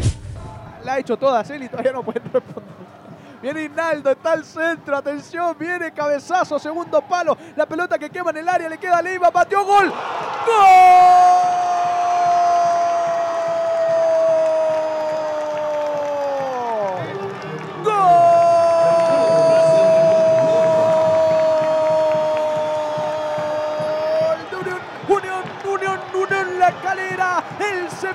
La 0.84 0.94
ha 0.94 0.98
hecho 1.00 1.16
toda 1.16 1.42
él 1.42 1.64
y 1.64 1.68
todavía 1.68 1.92
no 1.92 2.04
puede 2.04 2.20
responder. 2.20 2.76
Viene 3.42 3.64
Hinaldo, 3.64 4.10
está 4.10 4.32
al 4.32 4.44
centro, 4.44 4.96
atención, 4.96 5.56
viene 5.58 5.92
cabezazo, 5.92 6.58
segundo 6.58 7.02
palo, 7.02 7.36
la 7.54 7.66
pelota 7.66 7.98
que 7.98 8.08
quema 8.08 8.30
en 8.30 8.38
el 8.38 8.48
área, 8.48 8.68
le 8.68 8.78
queda 8.78 8.98
a 8.98 9.02
Leiva, 9.02 9.30
pateó 9.30 9.64
gol. 9.64 9.92
¡Gol! 10.46 11.65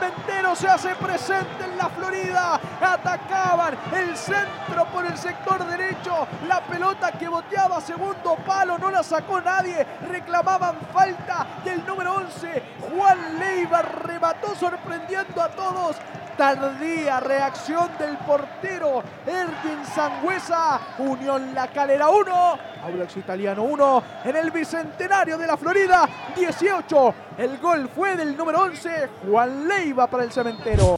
Cementero 0.02 0.56
se 0.56 0.68
hace 0.68 0.96
presente 0.96 1.64
en 1.64 1.78
la 1.78 1.90
Florida. 1.90 2.60
Atacaban 2.82 3.78
el 3.94 4.18
centro 4.18 4.86
por 4.92 5.06
el 5.06 5.18
sector 5.18 5.64
derecho. 5.66 6.28
La 6.48 6.62
pelota 6.62 7.12
que 7.12 7.28
boteaba 7.28 7.80
segundo 7.82 8.36
palo 8.46 8.78
no 8.80 8.90
la 8.90 9.04
sacó 9.04 9.40
nadie. 9.42 9.86
Reclamaban 10.10 10.78
falta 10.92 11.46
del 11.64 11.86
número 11.86 12.16
11. 12.16 12.64
Juan 12.96 13.40
Leiva 13.40 13.82
remató 13.82 14.56
sorprendiendo 14.56 15.42
a 15.42 15.50
todos. 15.50 15.98
Tardía 16.38 17.20
reacción 17.20 17.90
del 18.00 18.18
portero 18.18 19.04
Erwin 19.26 19.86
Sangüesa. 19.86 20.80
Unión 21.00 21.54
La 21.54 21.68
Calera 21.68 22.10
1, 22.10 22.60
Audax 22.86 23.18
Italiano 23.18 23.64
1 23.64 24.04
en 24.26 24.36
el 24.36 24.52
Bicentenario 24.52 25.38
de 25.38 25.48
la 25.48 25.58
Florida 25.58 26.08
18. 26.36 27.14
El 27.38 27.58
gol 27.60 27.90
fue 27.94 28.16
del 28.16 28.36
número 28.36 28.62
11, 28.64 29.10
Juan 29.30 29.68
Leiva 29.68 30.08
para 30.08 30.24
el 30.24 30.32
cementero. 30.32 30.98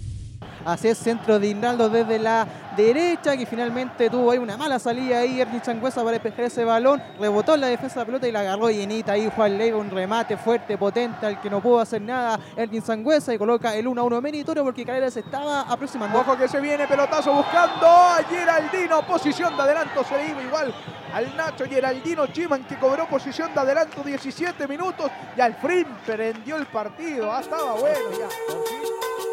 Así 0.65 0.87
es, 0.87 0.97
centro 0.97 1.39
de 1.39 1.47
Hinaldo 1.47 1.89
desde 1.89 2.19
la 2.19 2.47
derecha, 2.77 3.35
que 3.35 3.45
finalmente 3.45 4.09
tuvo 4.09 4.31
ahí 4.31 4.37
una 4.37 4.55
mala 4.55 4.79
salida 4.79 5.19
ahí, 5.19 5.41
Ernie 5.41 5.59
Sangüesa 5.63 6.01
para 6.01 6.13
despejar 6.13 6.45
ese 6.45 6.63
balón, 6.63 7.03
rebotó 7.19 7.55
en 7.55 7.61
la 7.61 7.67
defensa 7.67 7.95
de 7.95 8.01
la 8.01 8.05
pelota 8.05 8.27
y 8.27 8.31
la 8.31 8.39
agarró 8.39 8.69
llenita 8.69 9.11
ahí 9.11 9.29
Juan 9.35 9.57
Leiva, 9.57 9.77
un 9.77 9.91
remate 9.91 10.37
fuerte, 10.37 10.77
potente, 10.77 11.25
al 11.25 11.41
que 11.41 11.49
no 11.49 11.61
pudo 11.61 11.79
hacer 11.79 12.01
nada 12.01 12.39
Ernie 12.55 12.81
Sangüesa 12.81 13.33
y 13.33 13.37
coloca 13.37 13.75
el 13.75 13.87
1 13.87 14.03
1 14.05 14.21
meritorio 14.21 14.63
porque 14.63 14.85
Calera 14.85 15.11
se 15.11 15.19
estaba 15.19 15.61
aproximando. 15.61 16.19
Ojo 16.19 16.37
que 16.37 16.47
se 16.47 16.61
viene, 16.61 16.87
pelotazo 16.87 17.33
buscando 17.33 17.85
a 17.85 18.19
Geraldino, 18.29 19.01
posición 19.05 19.55
de 19.57 19.63
adelanto, 19.63 20.03
se 20.03 20.29
iba 20.29 20.41
igual 20.41 20.73
al 21.13 21.37
Nacho 21.37 21.65
Geraldino 21.65 22.27
Chiman 22.27 22.63
que 22.63 22.77
cobró 22.77 23.07
posición 23.07 23.53
de 23.53 23.59
adelanto 23.59 24.01
17 24.01 24.67
minutos 24.67 25.11
y 25.37 25.41
al 25.41 25.55
fin 25.55 25.85
prendió 26.05 26.55
el 26.55 26.65
partido, 26.67 27.31
ah, 27.31 27.41
estaba 27.41 27.73
bueno 27.73 28.11
ya. 28.17 29.32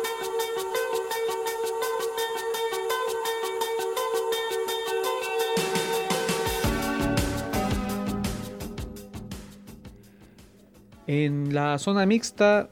En 11.13 11.53
la 11.53 11.77
zona 11.81 12.07
mixta, 12.07 12.69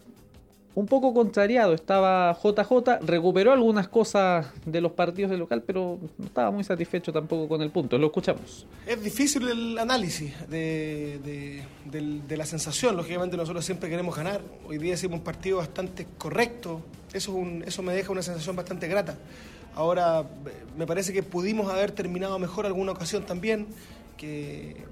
un 0.76 0.86
poco 0.86 1.12
contrariado, 1.12 1.74
estaba 1.74 2.38
JJ, 2.40 3.04
recuperó 3.04 3.52
algunas 3.52 3.88
cosas 3.88 4.46
de 4.64 4.80
los 4.80 4.92
partidos 4.92 5.32
de 5.32 5.36
local, 5.36 5.64
pero 5.66 5.98
no 6.18 6.26
estaba 6.26 6.52
muy 6.52 6.62
satisfecho 6.62 7.12
tampoco 7.12 7.48
con 7.48 7.62
el 7.62 7.70
punto. 7.72 7.98
Lo 7.98 8.06
escuchamos. 8.06 8.64
Es 8.86 9.02
difícil 9.02 9.48
el 9.48 9.76
análisis 9.76 10.32
de, 10.48 11.64
la 12.28 12.46
sensación. 12.46 12.96
Lógicamente 12.96 13.36
nosotros 13.36 13.64
siempre 13.64 13.90
queremos 13.90 14.14
ganar. 14.14 14.40
Hoy 14.68 14.78
día 14.78 14.94
hicimos 14.94 15.18
un 15.18 15.24
partido 15.24 15.56
bastante 15.56 16.06
correcto. 16.16 16.80
Eso, 17.12 17.36
eso 17.66 17.82
me 17.82 17.92
deja 17.92 18.12
una 18.12 18.22
sensación 18.22 18.54
bastante 18.54 18.86
grata. 18.86 19.18
Ahora, 19.74 20.24
me 20.76 20.86
parece 20.86 21.12
que 21.12 21.24
pudimos 21.24 21.68
haber 21.72 21.90
terminado 21.90 22.38
mejor 22.38 22.66
alguna 22.66 22.92
ocasión 22.92 23.24
también 23.24 23.66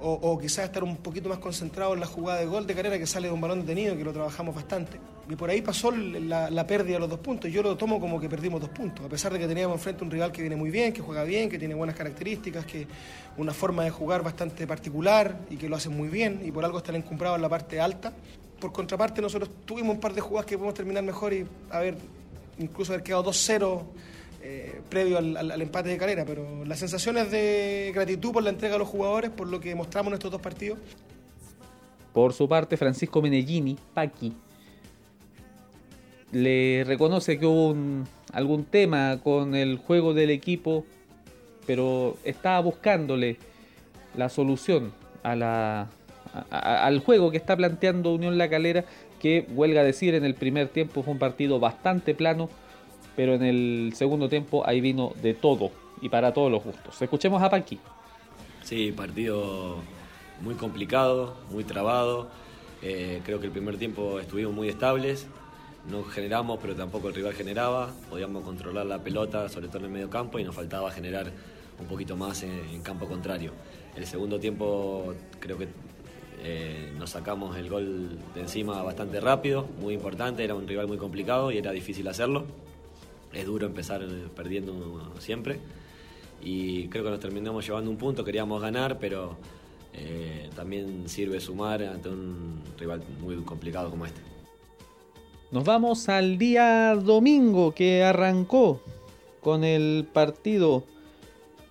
o, 0.00 0.38
quizás 0.38 0.64
estar 0.64 0.84
un 0.84 0.96
poquito 0.98 1.28
más 1.28 1.38
concentrado 1.38 1.94
en 1.94 2.00
la 2.00 2.06
jugada 2.06 2.40
de 2.40 2.46
gol 2.46 2.66
de 2.66 2.74
carrera 2.74 2.98
que 2.98 3.06
sale 3.06 3.28
de 3.28 3.34
un 3.34 3.40
balón 3.40 3.60
detenido, 3.60 3.96
que 3.96 4.04
lo 4.04 4.12
trabajamos 4.12 4.54
bastante. 4.54 4.98
Y 5.28 5.34
por 5.34 5.50
ahí 5.50 5.62
pasó 5.62 5.90
la, 5.90 6.66
pérdida 6.66 6.94
de 6.94 7.00
los 7.00 7.10
dos 7.10 7.20
puntos. 7.20 7.50
Yo 7.50 7.62
lo 7.62 7.76
tomo 7.76 8.00
como 8.00 8.20
que 8.20 8.28
perdimos 8.28 8.60
dos 8.60 8.70
puntos, 8.70 9.04
a 9.04 9.08
pesar 9.08 9.32
de 9.32 9.38
que 9.38 9.46
teníamos 9.46 9.76
enfrente 9.76 10.04
un 10.04 10.10
rival 10.10 10.30
que 10.32 10.42
viene 10.42 10.56
muy 10.56 10.70
bien, 10.70 10.92
que 10.92 11.00
juega 11.00 11.24
bien, 11.24 11.48
que 11.48 11.58
tiene 11.58 11.74
buenas 11.74 11.96
características, 11.96 12.64
que 12.64 12.86
una 13.36 13.52
forma 13.52 13.84
de 13.84 13.90
jugar 13.90 14.22
bastante 14.22 14.66
particular 14.66 15.40
y 15.50 15.56
que 15.56 15.68
lo 15.68 15.76
hacen 15.76 15.96
muy 15.96 16.08
bien, 16.08 16.42
y 16.44 16.52
por 16.52 16.64
algo 16.64 16.78
están 16.78 16.96
encumbrados 16.96 17.36
en 17.36 17.42
la 17.42 17.48
parte 17.48 17.80
alta. 17.80 18.12
Por 18.60 18.72
contraparte, 18.72 19.20
nosotros 19.20 19.50
tuvimos 19.64 19.94
un 19.94 20.00
par 20.00 20.14
de 20.14 20.20
jugadas 20.20 20.46
que 20.46 20.56
podemos 20.56 20.74
terminar 20.74 21.02
mejor 21.02 21.32
y 21.32 21.46
haber 21.70 21.96
incluso 22.58 22.92
haber 22.92 23.02
quedado 23.02 23.24
2-0 23.24 23.82
eh, 24.48 24.80
previo 24.88 25.18
al, 25.18 25.60
empate 25.60 25.88
de 25.88 25.98
carrera, 25.98 26.24
pero 26.24 26.64
las 26.64 26.78
sensaciones 26.78 27.32
de 27.32 27.90
gratitud 27.92 28.30
por 28.30 28.44
la 28.44 28.50
entrega 28.50 28.76
a 28.76 28.78
los 28.78 28.86
jugadores, 28.86 29.32
por 29.32 29.48
lo 29.48 29.58
que 29.58 29.74
mostramos 29.74 30.12
en 30.12 30.14
estos 30.14 30.30
dos 30.30 30.40
partidos. 30.40 30.78
Por 32.12 32.32
su 32.32 32.48
parte, 32.48 32.76
Francisco 32.76 33.20
Menellini, 33.20 33.76
Paqui, 33.92 34.32
le 36.30 36.84
reconoce 36.86 37.40
que 37.40 37.46
hubo 37.46 37.74
algún 38.32 38.64
tema 38.64 39.18
con 39.20 39.56
el 39.56 39.78
juego 39.78 40.14
del 40.14 40.30
equipo, 40.30 40.84
pero 41.66 42.16
estaba 42.22 42.60
buscándole 42.60 43.38
la 44.16 44.28
solución 44.28 44.92
a 45.24 45.88
al 46.50 47.00
juego 47.00 47.32
que 47.32 47.36
está 47.36 47.56
planteando 47.56 48.14
Unión 48.14 48.38
La 48.38 48.48
Calera, 48.48 48.84
que 49.18 49.44
huelga 49.48 49.82
decir 49.82 50.14
en 50.14 50.24
el 50.24 50.34
primer 50.34 50.68
tiempo 50.68 51.02
fue 51.02 51.14
un 51.14 51.18
partido 51.18 51.58
bastante 51.58 52.14
plano 52.14 52.48
pero 53.16 53.34
en 53.34 53.42
el 53.42 53.92
segundo 53.94 54.28
tiempo 54.28 54.66
ahí 54.66 54.80
vino 54.80 55.12
de 55.22 55.34
todo 55.34 55.70
y 56.00 56.08
para 56.08 56.32
todos 56.32 56.50
los 56.50 56.62
gustos. 56.62 57.00
Escuchemos 57.00 57.42
a 57.42 57.50
Panqui. 57.50 57.78
Sí, 58.62 58.92
partido 58.92 59.78
muy 60.42 60.54
complicado, 60.54 61.34
muy 61.50 61.64
trabado. 61.64 62.28
Eh, 62.82 63.22
creo 63.24 63.40
que 63.40 63.46
el 63.46 63.52
primer 63.52 63.78
tiempo 63.78 64.20
estuvimos 64.20 64.54
muy 64.54 64.68
estables 64.68 65.26
no 65.90 66.02
generamos, 66.02 66.58
pero 66.60 66.74
tampoco 66.74 67.08
el 67.08 67.14
rival 67.14 67.32
generaba. 67.32 67.90
Podíamos 68.10 68.42
controlar 68.42 68.86
la 68.86 68.98
pelota, 68.98 69.48
sobre 69.48 69.68
todo 69.68 69.78
en 69.78 69.84
el 69.84 69.90
medio 69.90 70.10
campo, 70.10 70.38
y 70.38 70.44
nos 70.44 70.54
faltaba 70.54 70.90
generar 70.90 71.30
un 71.78 71.86
poquito 71.86 72.16
más 72.16 72.42
en, 72.42 72.80
campo 72.82 73.06
contrario. 73.06 73.52
El 73.94 74.06
segundo 74.06 74.40
tiempo 74.40 75.14
creo 75.38 75.58
que 75.58 75.68
eh, 76.42 76.92
nos 76.98 77.10
sacamos 77.10 77.56
el 77.56 77.68
gol 77.68 78.18
de 78.34 78.40
encima 78.40 78.82
bastante 78.82 79.20
rápido, 79.20 79.66
muy 79.80 79.94
importante, 79.94 80.44
era 80.44 80.54
un 80.54 80.66
rival 80.66 80.86
muy 80.86 80.98
complicado 80.98 81.50
y 81.50 81.58
era 81.58 81.70
difícil 81.72 82.06
hacerlo. 82.08 82.44
Es 83.36 83.46
duro 83.46 83.66
empezar 83.66 84.02
perdiendo 84.34 85.12
siempre 85.18 85.60
y 86.42 86.88
creo 86.88 87.04
que 87.04 87.10
nos 87.10 87.20
terminamos 87.20 87.66
llevando 87.66 87.90
un 87.90 87.96
punto, 87.96 88.24
queríamos 88.24 88.60
ganar, 88.62 88.98
pero 88.98 89.36
eh, 89.92 90.48
también 90.54 91.08
sirve 91.08 91.40
sumar 91.40 91.82
ante 91.82 92.08
un 92.08 92.60
rival 92.78 93.02
muy 93.20 93.36
complicado 93.36 93.90
como 93.90 94.06
este. 94.06 94.20
Nos 95.50 95.64
vamos 95.64 96.08
al 96.08 96.38
día 96.38 96.94
domingo 96.94 97.72
que 97.72 98.02
arrancó 98.02 98.80
con 99.40 99.64
el 99.64 100.06
partido 100.12 100.84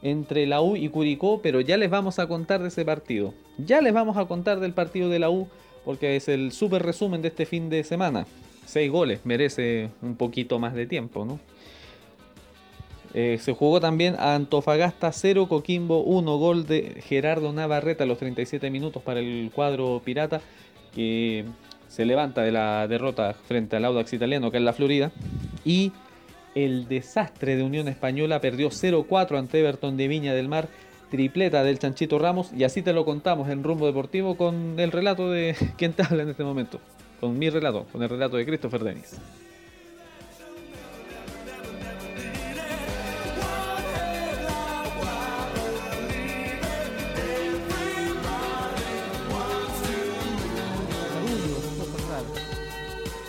entre 0.02 0.48
la 0.48 0.62
U 0.62 0.76
y 0.76 0.90
Curicó, 0.90 1.42
pero 1.42 1.62
ya 1.62 1.78
les 1.78 1.90
vamos 1.90 2.20
a 2.20 2.28
contar 2.28 2.62
de 2.62 2.70
ese 2.70 2.86
partido. 2.86 3.34
Ya 3.58 3.82
les 3.82 3.94
vamos 3.94 4.18
a 4.18 4.26
contar 4.26 4.60
del 4.60 4.74
partido 4.74 5.10
de 5.10 5.20
la 5.20 5.30
U 5.30 5.48
porque 5.84 6.16
es 6.16 6.28
el 6.28 6.52
super 6.52 6.84
resumen 6.84 7.22
de 7.22 7.28
este 7.30 7.46
fin 7.46 7.70
de 7.70 7.84
semana. 7.84 8.26
Seis 8.66 8.92
goles, 8.92 9.22
merece 9.24 9.92
un 10.02 10.16
poquito 10.16 10.58
más 10.58 10.74
de 10.74 10.88
tiempo, 10.88 11.26
¿no? 11.26 11.40
Eh, 13.18 13.38
se 13.40 13.54
jugó 13.54 13.80
también 13.80 14.16
a 14.20 14.36
Antofagasta 14.36 15.10
0, 15.10 15.48
Coquimbo 15.48 16.04
1, 16.04 16.38
gol 16.38 16.68
de 16.68 17.02
Gerardo 17.02 17.54
Navarrete 17.54 18.04
a 18.04 18.06
los 18.06 18.18
37 18.18 18.70
minutos 18.70 19.02
para 19.02 19.22
el 19.22 19.52
cuadro 19.56 20.02
pirata, 20.04 20.42
que 20.94 21.46
se 21.88 22.04
levanta 22.04 22.42
de 22.42 22.52
la 22.52 22.90
derrota 22.90 23.34
frente 23.34 23.78
al 23.78 23.86
Audax 23.86 24.12
italiano, 24.12 24.52
que 24.52 24.58
es 24.58 24.64
la 24.64 24.74
Florida. 24.74 25.14
Y 25.64 25.94
el 26.56 26.90
desastre 26.90 27.56
de 27.56 27.64
Unión 27.64 27.88
Española 27.88 28.42
perdió 28.42 28.70
0-4 28.70 29.40
ante 29.40 29.62
Everton 29.62 29.96
de 29.96 30.10
Viña 30.10 30.34
del 30.34 30.50
Mar, 30.50 30.68
tripleta 31.10 31.64
del 31.64 31.80
Chanchito 31.80 32.20
Ramos, 32.20 32.52
y 32.52 32.66
así 32.66 32.82
te 32.82 32.92
lo 32.92 33.06
contamos 33.06 33.48
en 33.48 33.64
Rumbo 33.64 33.86
Deportivo 33.86 34.36
con 34.36 34.78
el 34.78 34.92
relato 34.92 35.32
de 35.32 35.56
quien 35.78 35.94
te 35.94 36.04
habla 36.04 36.24
en 36.24 36.32
este 36.32 36.44
momento, 36.44 36.82
con 37.22 37.40
mi 37.40 37.50
relato, 37.50 37.86
con 37.94 38.04
el 38.04 38.10
relato 38.10 38.36
de 38.36 38.46
Christopher 38.46 38.84
Denis. 38.84 39.16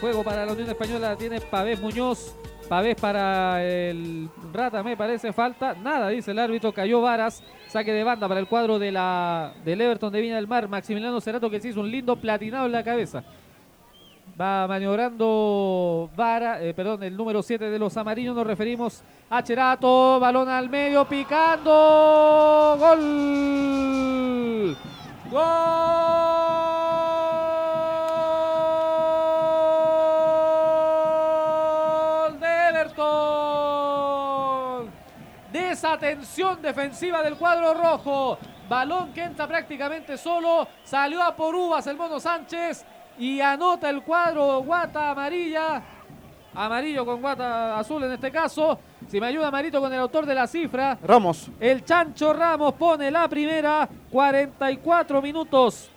Juego 0.06 0.22
para 0.22 0.46
la 0.46 0.52
Unión 0.52 0.68
Española 0.68 1.16
tiene 1.16 1.40
Pavés 1.40 1.80
Muñoz. 1.80 2.36
Pavés 2.68 2.94
para 2.94 3.60
el 3.64 4.28
Rata, 4.52 4.80
me 4.84 4.96
parece 4.96 5.32
falta. 5.32 5.75
Nada, 5.75 6.10
dice 6.10 6.30
el 6.30 6.38
árbitro. 6.38 6.70
Cayó 6.72 7.00
Varas. 7.00 7.42
Saque 7.66 7.92
de 7.92 8.04
banda 8.04 8.28
para 8.28 8.38
el 8.38 8.46
cuadro 8.46 8.78
de 8.78 8.92
la, 8.92 9.52
del 9.64 9.80
Everton 9.80 10.12
de 10.12 10.20
Viña 10.20 10.36
del 10.36 10.46
Mar. 10.46 10.68
Maximiliano 10.68 11.20
Cerato 11.20 11.50
que 11.50 11.58
se 11.58 11.70
hizo 11.70 11.80
un 11.80 11.90
lindo 11.90 12.14
platinado 12.14 12.66
en 12.66 12.72
la 12.72 12.84
cabeza. 12.84 13.25
Va 14.40 14.68
maniobrando 14.68 16.08
Vara, 16.14 16.62
eh, 16.62 16.72
perdón, 16.72 17.02
el 17.02 17.16
número 17.16 17.42
7 17.42 17.68
de 17.68 17.78
los 17.80 17.96
amarillos. 17.96 18.36
Nos 18.36 18.46
referimos 18.46 19.02
a 19.28 19.42
Cherato. 19.42 20.20
Balón 20.20 20.48
al 20.48 20.70
medio, 20.70 21.04
picando. 21.04 22.76
Gol. 22.78 24.76
Gol 25.32 26.65
Desatención 35.97 36.61
defensiva 36.61 37.23
del 37.23 37.37
cuadro 37.37 37.73
rojo. 37.73 38.39
Balón 38.69 39.15
que 39.15 39.23
entra 39.23 39.49
prácticamente 39.49 40.19
solo. 40.19 40.69
Salió 40.85 41.23
a 41.23 41.35
por 41.35 41.54
uvas 41.54 41.87
el 41.87 41.97
Mono 41.97 42.21
Sánchez. 42.21 42.85
Y 43.19 43.41
anota 43.41 43.89
el 43.89 44.02
cuadro 44.02 44.61
guata 44.61 45.11
amarilla. 45.11 45.82
Amarillo 46.54 47.06
con 47.06 47.23
guata 47.23 47.78
azul 47.78 48.04
en 48.04 48.13
este 48.13 48.30
caso. 48.30 48.78
Si 49.09 49.19
me 49.19 49.28
ayuda 49.28 49.50
Marito 49.50 49.80
con 49.80 49.91
el 49.91 49.99
autor 49.99 50.26
de 50.26 50.35
la 50.35 50.47
cifra. 50.47 50.99
Ramos. 51.02 51.49
El 51.59 51.82
Chancho 51.82 52.35
Ramos 52.35 52.75
pone 52.75 53.11
la 53.11 53.26
primera. 53.26 53.89
44 54.11 55.23
minutos 55.23 55.89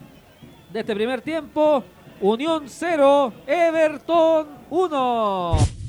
de 0.72 0.80
este 0.80 0.94
primer 0.94 1.20
tiempo. 1.20 1.84
Unión 2.22 2.64
0, 2.66 3.32
Everton 3.46 4.48
1. 4.70 5.79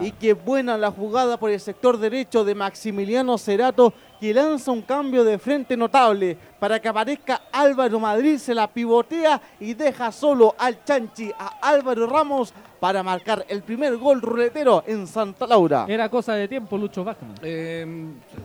Y 0.00 0.12
qué 0.12 0.34
buena 0.34 0.76
la 0.76 0.90
jugada 0.90 1.38
por 1.38 1.50
el 1.50 1.60
sector 1.60 1.98
derecho 1.98 2.44
de 2.44 2.54
Maximiliano 2.54 3.38
Cerato, 3.38 3.94
que 4.20 4.34
lanza 4.34 4.70
un 4.72 4.82
cambio 4.82 5.24
de 5.24 5.38
frente 5.38 5.76
notable 5.76 6.36
para 6.58 6.78
que 6.80 6.88
aparezca 6.88 7.42
Álvaro 7.50 7.98
Madrid, 7.98 8.36
se 8.36 8.54
la 8.54 8.70
pivotea 8.70 9.40
y 9.58 9.72
deja 9.72 10.12
solo 10.12 10.54
al 10.58 10.84
Chanchi, 10.84 11.32
a 11.38 11.58
Álvaro 11.62 12.06
Ramos, 12.06 12.52
para 12.78 13.02
marcar 13.02 13.44
el 13.48 13.62
primer 13.62 13.96
gol 13.96 14.20
ruletero 14.20 14.84
en 14.86 15.06
Santa 15.06 15.46
Laura. 15.46 15.86
Era 15.88 16.08
cosa 16.08 16.34
de 16.34 16.48
tiempo, 16.48 16.76
Lucho 16.76 17.04
Bachmann. 17.04 17.34
Eh, 17.42 17.86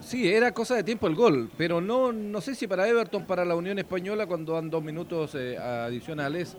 sí, 0.00 0.30
era 0.30 0.52
cosa 0.52 0.76
de 0.76 0.84
tiempo 0.84 1.06
el 1.06 1.14
gol, 1.14 1.50
pero 1.56 1.80
no, 1.80 2.12
no 2.12 2.40
sé 2.40 2.54
si 2.54 2.66
para 2.66 2.88
Everton, 2.88 3.24
para 3.24 3.44
la 3.44 3.54
Unión 3.56 3.78
Española, 3.78 4.26
cuando 4.26 4.54
dan 4.54 4.70
dos 4.70 4.82
minutos 4.82 5.34
eh, 5.34 5.58
adicionales. 5.58 6.56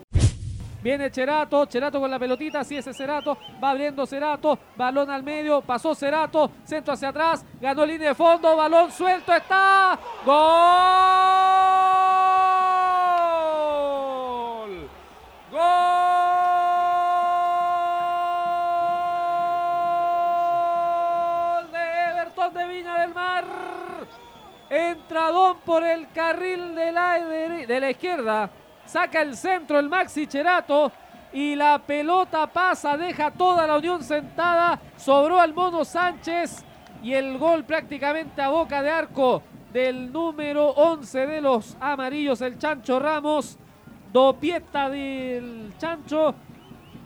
Viene 0.82 1.10
Cherato, 1.10 1.66
Cherato 1.66 2.00
con 2.00 2.12
la 2.12 2.20
pelotita, 2.20 2.64
sí 2.64 2.78
ese 2.78 2.94
Cerato, 2.94 3.36
va 3.62 3.72
abriendo 3.72 4.06
Cerato, 4.06 4.60
balón 4.76 5.10
al 5.10 5.24
medio, 5.24 5.62
pasó 5.62 5.96
Cerato, 5.96 6.52
centro 6.64 6.94
hacia 6.94 7.10
atrás, 7.10 7.44
ganó 7.60 7.84
línea 7.84 8.10
de 8.10 8.16
fondo, 8.16 8.56
balón 8.56 8.92
suelto, 8.92 9.34
está, 9.34 9.98
gol, 10.24 10.38
gol 15.50 15.62
de 21.72 22.12
Everton 22.12 22.54
de 22.54 22.68
Viña 22.68 23.00
del 23.02 23.14
Mar, 23.16 23.46
entradón 24.70 25.58
por 25.66 25.84
el 25.84 26.08
carril 26.12 26.76
de 26.76 26.92
la, 26.92 27.20
de 27.20 27.80
la 27.80 27.90
izquierda, 27.90 28.52
saca 28.88 29.22
el 29.22 29.36
centro 29.36 29.80
el 29.80 29.90
Maxi 29.90 30.26
Cherato 30.28 30.92
y 31.34 31.56
la 31.56 31.78
pelota 31.80 32.48
pasa, 32.48 32.98
deja 32.98 33.32
toda 33.32 33.68
la 33.68 33.78
Unión 33.78 34.02
sentada, 34.02 34.80
sobró 34.96 35.40
al 35.40 35.54
Mono 35.54 35.84
Sánchez 35.86 36.64
y 37.04 37.14
el 37.14 37.38
gol 37.38 37.64
prácticamente 37.64 38.42
a 38.42 38.50
boca 38.50 38.82
de 38.82 38.90
arco 38.90 39.44
del 39.72 40.12
número 40.12 40.70
11 40.70 41.28
de 41.28 41.42
los 41.42 41.78
amarillos, 41.80 42.42
el 42.42 42.58
Chancho 42.58 43.00
Ramos, 43.00 43.58
dopieta 44.12 44.90
del 44.90 45.74
Chancho, 45.78 46.34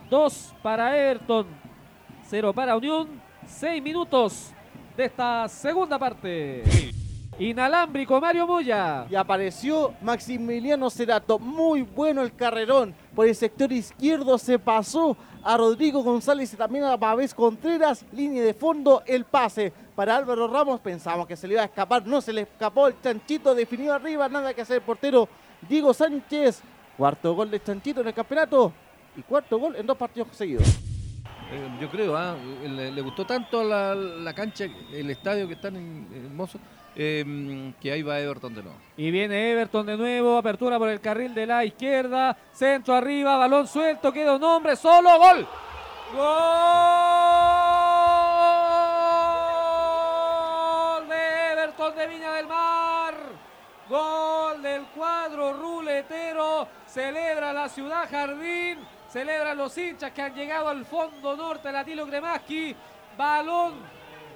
dos 0.09 0.53
para 0.61 0.95
Everton, 0.95 1.47
cero 2.23 2.53
para 2.53 2.77
Unión, 2.77 3.09
seis 3.45 3.81
minutos 3.81 4.53
de 4.95 5.05
esta 5.05 5.47
segunda 5.47 5.97
parte. 5.97 6.90
Inalámbrico 7.41 8.21
Mario 8.21 8.45
Moya. 8.45 9.07
Y 9.09 9.15
apareció 9.15 9.95
Maximiliano 10.03 10.91
Cerato. 10.91 11.39
Muy 11.39 11.81
bueno 11.81 12.21
el 12.21 12.35
carrerón. 12.35 12.93
Por 13.15 13.27
el 13.27 13.35
sector 13.35 13.71
izquierdo 13.71 14.37
se 14.37 14.59
pasó 14.59 15.17
a 15.41 15.57
Rodrigo 15.57 16.03
González 16.03 16.53
y 16.53 16.55
también 16.55 16.83
a 16.83 16.95
Pavés 16.99 17.33
Contreras. 17.33 18.05
Línea 18.11 18.43
de 18.43 18.53
fondo, 18.53 19.01
el 19.07 19.25
pase 19.25 19.73
para 19.95 20.17
Álvaro 20.17 20.47
Ramos. 20.47 20.81
Pensamos 20.81 21.25
que 21.25 21.35
se 21.35 21.47
le 21.47 21.55
iba 21.55 21.63
a 21.63 21.65
escapar. 21.65 22.05
No 22.05 22.21
se 22.21 22.31
le 22.31 22.41
escapó 22.41 22.87
el 22.87 23.01
chanchito 23.01 23.55
definido 23.55 23.95
arriba. 23.95 24.29
Nada 24.29 24.53
que 24.53 24.61
hacer 24.61 24.75
el 24.75 24.83
portero 24.83 25.27
Diego 25.67 25.95
Sánchez. 25.95 26.61
Cuarto 26.95 27.33
gol 27.33 27.49
de 27.49 27.63
chanchito 27.63 28.01
en 28.01 28.07
el 28.09 28.13
campeonato. 28.13 28.71
Y 29.17 29.23
cuarto 29.23 29.57
gol 29.57 29.75
en 29.77 29.87
dos 29.87 29.97
partidos 29.97 30.27
seguidos. 30.33 30.67
Eh, 31.51 31.77
yo 31.81 31.89
creo, 31.89 32.15
¿ah? 32.15 32.37
le, 32.63 32.91
le, 32.91 33.01
gustó 33.01 33.25
tanto 33.25 33.63
la, 33.63 33.93
la, 33.93 34.33
cancha, 34.33 34.65
el 34.93 35.09
estadio 35.09 35.47
que 35.47 35.55
están 35.55 35.75
en, 35.75 36.07
hermoso, 36.13 36.59
eh, 36.95 37.73
que 37.81 37.91
ahí 37.91 38.01
va 38.01 38.19
Everton 38.19 38.53
de 38.53 38.63
nuevo. 38.63 38.77
Y 38.97 39.11
viene 39.11 39.51
Everton 39.51 39.85
de 39.85 39.97
nuevo, 39.97 40.37
apertura 40.37 40.77
por 40.77 40.89
el 40.89 40.99
carril 40.99 41.33
de 41.33 41.45
la 41.45 41.63
izquierda, 41.65 42.37
centro 42.51 42.95
arriba, 42.95 43.37
balón 43.37 43.67
suelto, 43.67 44.11
queda 44.11 44.35
un 44.35 44.43
hombre, 44.43 44.75
solo, 44.75 45.17
gol. 45.17 45.47
Gol 46.13 46.27
de 51.07 51.51
Everton 51.53 51.95
de 51.95 52.07
Viña 52.07 52.33
del 52.33 52.47
Mar. 52.47 53.13
Gol 53.87 54.61
del 54.61 54.83
cuadro 54.87 55.53
ruletero. 55.53 56.67
Celebra 56.85 57.53
la 57.53 57.69
ciudad 57.69 58.09
jardín. 58.09 58.79
Celebran 59.09 59.57
los 59.57 59.77
hinchas 59.77 60.11
que 60.11 60.21
han 60.21 60.35
llegado 60.35 60.67
al 60.67 60.85
fondo 60.85 61.37
norte 61.37 61.69
de 61.69 61.73
la 61.73 61.85
Tilo 61.85 62.05
Kremaski. 62.05 62.75
Balón 63.17 63.75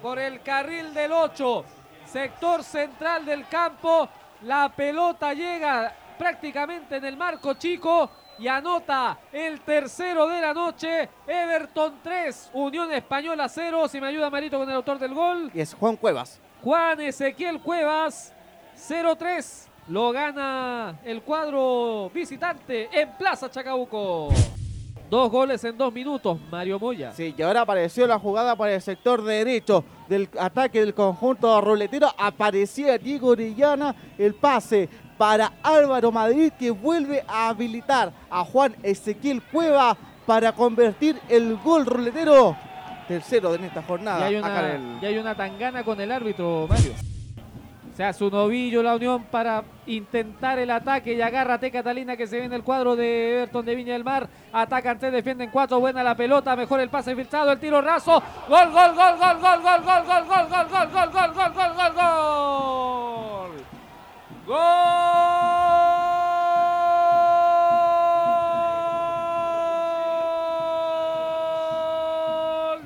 por 0.01 0.17
el 0.17 0.41
carril 0.41 0.93
del 0.93 1.11
8. 1.11 1.65
Sector 2.05 2.63
central 2.63 3.25
del 3.25 3.47
campo. 3.47 4.07
La 4.41 4.69
pelota 4.69 5.33
llega 5.33 5.93
prácticamente 6.17 6.97
en 6.97 7.05
el 7.05 7.17
marco 7.17 7.53
chico 7.55 8.09
y 8.37 8.47
anota 8.47 9.17
el 9.31 9.61
tercero 9.61 10.27
de 10.27 10.41
la 10.41 10.53
noche. 10.53 11.09
Everton 11.27 11.99
3, 12.03 12.51
Unión 12.53 12.91
Española 12.91 13.47
0. 13.49 13.87
Si 13.87 13.99
me 13.99 14.07
ayuda 14.07 14.29
Marito 14.29 14.57
con 14.57 14.69
el 14.69 14.75
autor 14.75 14.99
del 14.99 15.13
gol. 15.13 15.51
Y 15.53 15.61
es 15.61 15.73
Juan 15.73 15.95
Cuevas. 15.95 16.39
Juan 16.63 16.99
Ezequiel 17.01 17.59
Cuevas 17.59 18.33
0-3. 18.75 19.67
Lo 19.87 20.11
gana 20.11 20.95
el 21.03 21.21
cuadro 21.21 22.09
visitante 22.13 22.89
en 22.91 23.11
Plaza 23.11 23.49
Chacabuco. 23.51 24.29
Dos 25.09 25.29
goles 25.31 25.63
en 25.63 25.77
dos 25.77 25.93
minutos, 25.93 26.39
Mario 26.51 26.79
Moya. 26.79 27.11
Sí, 27.13 27.33
y 27.37 27.41
ahora 27.41 27.61
apareció 27.61 28.07
la 28.07 28.17
jugada 28.17 28.55
para 28.55 28.73
el 28.73 28.81
sector 28.81 29.23
derecho 29.23 29.83
del 30.09 30.27
ataque 30.39 30.79
del 30.79 30.93
conjunto 30.95 31.61
roletero. 31.61 32.09
Aparecía 32.17 32.97
Diego 32.97 33.29
Orellana, 33.29 33.95
el 34.17 34.33
pase 34.33 34.89
para 35.17 35.53
Álvaro 35.61 36.11
Madrid 36.11 36.51
que 36.57 36.71
vuelve 36.71 37.23
a 37.27 37.49
habilitar 37.49 38.11
a 38.29 38.43
Juan 38.43 38.75
Ezequiel 38.81 39.41
Cueva 39.43 39.95
para 40.25 40.51
convertir 40.53 41.19
el 41.29 41.55
gol 41.57 41.85
roletero 41.85 42.57
tercero 43.07 43.55
de 43.55 43.67
esta 43.67 43.83
jornada. 43.83 44.21
Y 44.21 44.33
hay 44.33 44.35
acá 44.37 44.47
una, 44.49 44.75
en 44.75 44.81
el- 44.97 45.03
y 45.03 45.05
hay 45.05 45.17
una 45.19 45.35
tangana 45.35 45.83
con 45.83 46.01
el 46.01 46.11
árbitro, 46.11 46.65
Mario. 46.67 46.91
Se 47.95 48.03
hace 48.03 48.25
un 48.25 48.33
ovillo 48.33 48.83
la 48.83 48.95
Unión 48.95 49.23
para 49.23 49.63
intentar 49.85 50.59
el 50.59 50.69
ataque 50.69 51.13
y 51.13 51.21
agarra 51.21 51.57
T 51.57 51.71
Catalina 51.71 52.17
que 52.17 52.27
se 52.27 52.41
viene 52.41 52.57
el 52.57 52.63
cuadro 52.63 52.97
de 52.97 53.43
Everton 53.43 53.65
de 53.65 53.73
Viña 53.73 53.93
del 53.93 54.03
Mar. 54.03 54.27
Atacan 54.51 54.99
tres, 54.99 55.13
defienden 55.13 55.49
cuatro, 55.49 55.79
buena 55.79 56.03
la 56.03 56.13
pelota, 56.13 56.57
mejor 56.57 56.81
el 56.81 56.89
pase 56.89 57.15
filtrado, 57.15 57.53
el 57.53 57.59
tiro 57.59 57.81
raso. 57.81 58.21
Gol, 58.49 58.69
gol, 58.71 58.95
gol, 58.95 59.17
gol, 59.17 59.39
gol, 59.39 59.61
gol, 59.61 59.81
gol, 59.81 60.03
gol, 60.05 60.25
gol, 60.25 60.45
gol, 60.49 60.67
gol, 60.69 60.89
gol, 60.91 61.09
gol, 61.09 61.33
gol, 61.33 61.53
gol, 61.53 61.73
gol, 61.73 61.93
gol. 61.95 63.51
Gol 64.45 64.57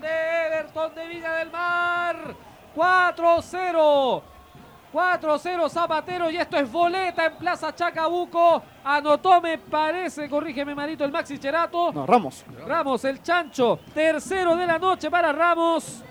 de 0.01 0.45
Everton 0.45 0.93
de 0.93 1.07
Viña 1.07 1.33
del 1.33 1.49
Mar. 1.49 2.35
4-0. 2.75 4.21
4-0 4.91 5.69
Zapatero 5.69 6.31
y 6.31 6.37
esto 6.37 6.57
es 6.57 6.71
boleta 6.71 7.25
en 7.25 7.35
Plaza 7.35 7.73
Chacabuco. 7.73 8.63
Anotó, 8.83 9.39
me 9.41 9.57
parece, 9.57 10.27
corrígeme 10.27 10.73
Marito, 10.73 11.05
el 11.05 11.11
Maxi 11.11 11.37
Cherato. 11.37 11.91
No, 11.93 12.05
Ramos. 12.05 12.43
Ramos, 12.65 13.05
el 13.05 13.21
chancho. 13.21 13.79
Tercero 13.93 14.55
de 14.55 14.65
la 14.65 14.79
noche 14.79 15.11
para 15.11 15.31
Ramos. 15.31 16.03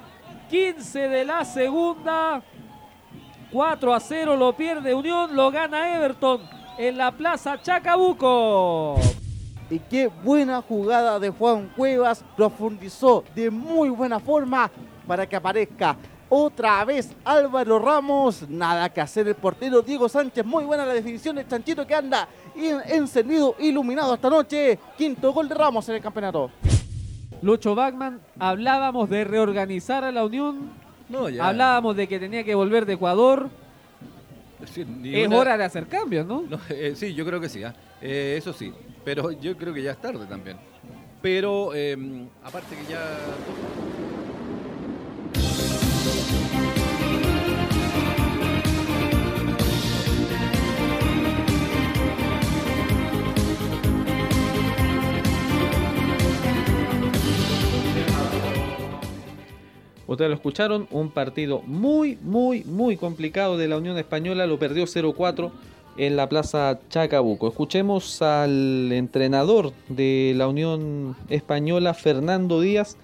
15 0.48 1.08
de 1.08 1.24
la 1.24 1.44
segunda. 1.44 2.42
4 3.50 3.94
a 3.94 4.00
0 4.00 4.36
lo 4.36 4.52
pierde 4.52 4.94
Unión, 4.94 5.34
lo 5.34 5.50
gana 5.50 5.96
Everton 5.96 6.42
en 6.76 6.96
la 6.96 7.10
Plaza 7.10 7.60
Chacabuco. 7.60 8.96
Y 9.70 9.80
qué 9.80 10.06
buena 10.08 10.62
jugada 10.62 11.18
de 11.18 11.30
Juan 11.30 11.70
Cuevas. 11.76 12.24
Profundizó 12.36 13.24
de 13.34 13.50
muy 13.50 13.88
buena 13.88 14.20
forma 14.20 14.70
para 15.06 15.28
que 15.28 15.36
aparezca 15.36 15.96
otra 16.28 16.84
vez 16.84 17.10
Álvaro 17.24 17.78
Ramos. 17.78 18.48
Nada 18.48 18.88
que 18.90 19.00
hacer 19.00 19.28
el 19.28 19.34
portero 19.34 19.82
Diego 19.82 20.08
Sánchez. 20.08 20.44
Muy 20.44 20.64
buena 20.64 20.84
la 20.86 20.92
definición 20.94 21.36
del 21.36 21.48
chanchito 21.48 21.86
que 21.86 21.94
anda 21.94 22.28
en- 22.56 22.80
encendido, 22.88 23.54
iluminado 23.58 24.14
esta 24.14 24.28
noche. 24.30 24.78
Quinto 24.96 25.32
gol 25.32 25.48
de 25.48 25.54
Ramos 25.54 25.88
en 25.88 25.96
el 25.96 26.02
campeonato. 26.02 26.50
Lucho 27.42 27.74
Bachman, 27.74 28.20
hablábamos 28.38 29.08
de 29.08 29.24
reorganizar 29.24 30.02
a 30.04 30.10
la 30.12 30.24
Unión. 30.24 30.70
No, 31.08 31.28
ya. 31.28 31.46
Hablábamos 31.48 31.96
de 31.96 32.06
que 32.08 32.18
tenía 32.18 32.42
que 32.44 32.54
volver 32.54 32.84
de 32.84 32.94
Ecuador. 32.94 33.48
Sí, 34.74 34.84
ni 34.84 35.14
Es 35.14 35.28
una- 35.28 35.36
hora 35.38 35.56
de 35.56 35.64
hacer 35.64 35.86
cambios, 35.86 36.26
¿no? 36.26 36.42
No, 36.42 36.58
eh, 36.68 36.94
sí, 36.96 37.14
yo 37.14 37.24
creo 37.24 37.40
que 37.40 37.48
sí, 37.48 37.62
¿ah? 37.62 37.74
Eh, 38.02 38.34
eso 38.36 38.52
sí, 38.52 38.72
pero 39.04 39.30
yo 39.30 39.56
creo 39.56 39.72
que 39.72 39.82
ya 39.82 39.92
es 39.92 40.00
tarde 40.00 40.26
también. 40.26 40.56
Pero 41.22 41.70
eh, 41.74 41.96
aparte 42.42 42.74
que 42.76 42.92
ya... 42.92 42.98
Ustedes 60.08 60.30
lo 60.30 60.36
escucharon, 60.36 60.88
un 60.90 61.10
partido 61.10 61.62
muy, 61.66 62.18
muy, 62.22 62.64
muy 62.64 62.96
complicado 62.96 63.56
de 63.56 63.68
la 63.68 63.76
Unión 63.76 63.98
Española, 63.98 64.48
lo 64.48 64.58
perdió 64.58 64.84
0-4 64.84 65.52
en 65.98 66.16
la 66.16 66.28
Plaza 66.28 66.80
Chacabuco. 66.88 67.46
Escuchemos 67.46 68.20
al 68.22 68.90
entrenador 68.90 69.74
de 69.88 70.32
la 70.34 70.48
Unión 70.48 71.14
Española, 71.28 71.92
Fernando 71.92 72.60
Díaz, 72.60 72.96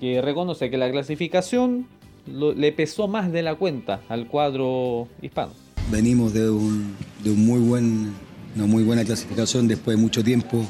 que 0.00 0.20
reconoce 0.20 0.68
que 0.68 0.76
la 0.76 0.90
clasificación 0.90 1.86
lo- 2.32 2.52
le 2.52 2.72
pesó 2.72 3.08
más 3.08 3.30
de 3.32 3.42
la 3.42 3.54
cuenta 3.54 4.00
al 4.08 4.26
cuadro 4.28 5.08
hispano. 5.22 5.52
Venimos 5.90 6.32
de, 6.32 6.48
un, 6.50 6.94
de 7.24 7.30
un 7.30 7.44
muy 7.44 7.60
buen, 7.60 8.12
una 8.56 8.66
muy 8.66 8.82
buena 8.84 9.04
clasificación 9.04 9.66
después 9.68 9.96
de 9.96 10.02
mucho 10.02 10.22
tiempo 10.22 10.64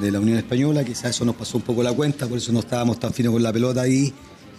de 0.00 0.10
la 0.10 0.20
Unión 0.20 0.38
Española. 0.38 0.84
Quizás 0.84 1.10
eso 1.10 1.24
nos 1.24 1.34
pasó 1.36 1.58
un 1.58 1.64
poco 1.64 1.82
la 1.82 1.92
cuenta, 1.92 2.26
por 2.26 2.38
eso 2.38 2.52
no 2.52 2.60
estábamos 2.60 2.98
tan 3.00 3.12
finos 3.12 3.32
con 3.32 3.42
la 3.42 3.52
pelota 3.52 3.82
ahí. 3.82 4.12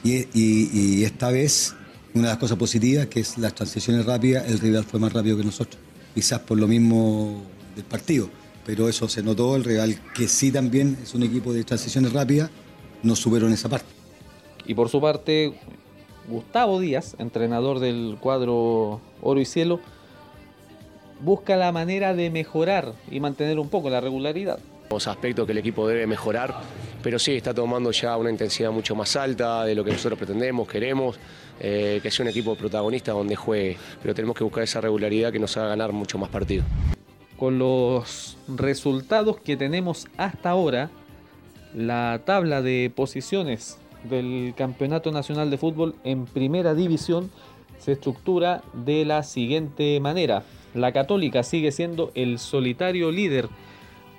Y, 0.03 0.17
y- 0.33 0.69
y 0.73 1.03
esta 1.03 1.29
vez, 1.31 1.75
una 2.13 2.27
de 2.27 2.33
las 2.33 2.37
cosas 2.37 2.57
positivas, 2.57 3.07
que 3.07 3.21
es 3.21 3.37
las 3.37 3.53
transiciones 3.55 4.05
rápidas, 4.05 4.47
el 4.49 4.59
rival 4.59 4.83
fue 4.83 4.99
más 4.99 5.13
rápido 5.13 5.37
que 5.37 5.43
nosotros. 5.43 5.81
Quizás 6.13 6.39
por 6.39 6.57
lo 6.57 6.67
mismo 6.67 7.41
del 7.75 7.85
partido, 7.85 8.29
pero 8.65 8.89
eso 8.89 9.07
se 9.07 9.23
notó. 9.23 9.55
El 9.55 9.63
rival, 9.63 9.97
que 10.13 10.27
sí 10.27 10.51
también 10.51 10.97
es 11.01 11.13
un 11.13 11.23
equipo 11.23 11.53
de 11.53 11.63
transiciones 11.63 12.11
rápidas, 12.13 12.49
no 13.03 13.15
superó 13.15 13.47
en 13.47 13.53
esa 13.53 13.69
parte. 13.69 13.87
Y 14.65 14.73
por 14.73 14.89
su 14.89 14.99
parte, 14.99 15.53
Gustavo 16.29 16.79
Díaz, 16.79 17.15
entrenador 17.17 17.79
del 17.79 18.17
cuadro 18.19 19.01
Oro 19.21 19.39
y 19.39 19.45
Cielo, 19.45 19.79
busca 21.21 21.57
la 21.57 21.71
manera 21.71 22.13
de 22.13 22.29
mejorar 22.29 22.93
y 23.09 23.19
mantener 23.19 23.57
un 23.57 23.67
poco 23.69 23.89
la 23.89 23.99
regularidad. 23.99 24.59
Los 24.91 25.07
aspectos 25.07 25.45
que 25.47 25.51
el 25.53 25.57
equipo 25.57 25.87
debe 25.87 26.05
mejorar, 26.05 26.55
pero 27.01 27.17
sí 27.17 27.35
está 27.35 27.53
tomando 27.53 27.91
ya 27.91 28.15
una 28.15 28.29
intensidad 28.29 28.71
mucho 28.71 28.95
más 28.95 29.15
alta 29.15 29.65
de 29.65 29.73
lo 29.73 29.83
que 29.83 29.91
nosotros 29.91 30.17
pretendemos, 30.17 30.67
queremos, 30.67 31.19
eh, 31.59 31.99
que 32.01 32.11
sea 32.11 32.23
un 32.23 32.29
equipo 32.29 32.55
protagonista 32.55 33.11
donde 33.11 33.35
juegue, 33.35 33.77
pero 34.01 34.13
tenemos 34.13 34.37
que 34.37 34.43
buscar 34.43 34.63
esa 34.63 34.81
regularidad 34.81 35.31
que 35.31 35.39
nos 35.39 35.57
haga 35.57 35.69
ganar 35.69 35.91
mucho 35.93 36.19
más 36.19 36.29
partidos. 36.29 36.65
Con 37.37 37.57
los 37.57 38.37
resultados 38.47 39.39
que 39.39 39.57
tenemos 39.57 40.07
hasta 40.17 40.51
ahora, 40.51 40.91
la 41.73 42.21
tabla 42.23 42.61
de 42.61 42.91
posiciones 42.95 43.78
del 44.03 44.53
Campeonato 44.55 45.11
Nacional 45.11 45.49
de 45.49 45.57
Fútbol 45.57 45.95
en 46.03 46.25
Primera 46.25 46.73
División 46.73 47.29
se 47.79 47.93
estructura 47.93 48.61
de 48.73 49.05
la 49.05 49.23
siguiente 49.23 49.99
manera. 49.99 50.43
La 50.73 50.91
Católica 50.91 51.43
sigue 51.43 51.71
siendo 51.71 52.11
el 52.13 52.37
solitario 52.39 53.11
líder 53.11 53.49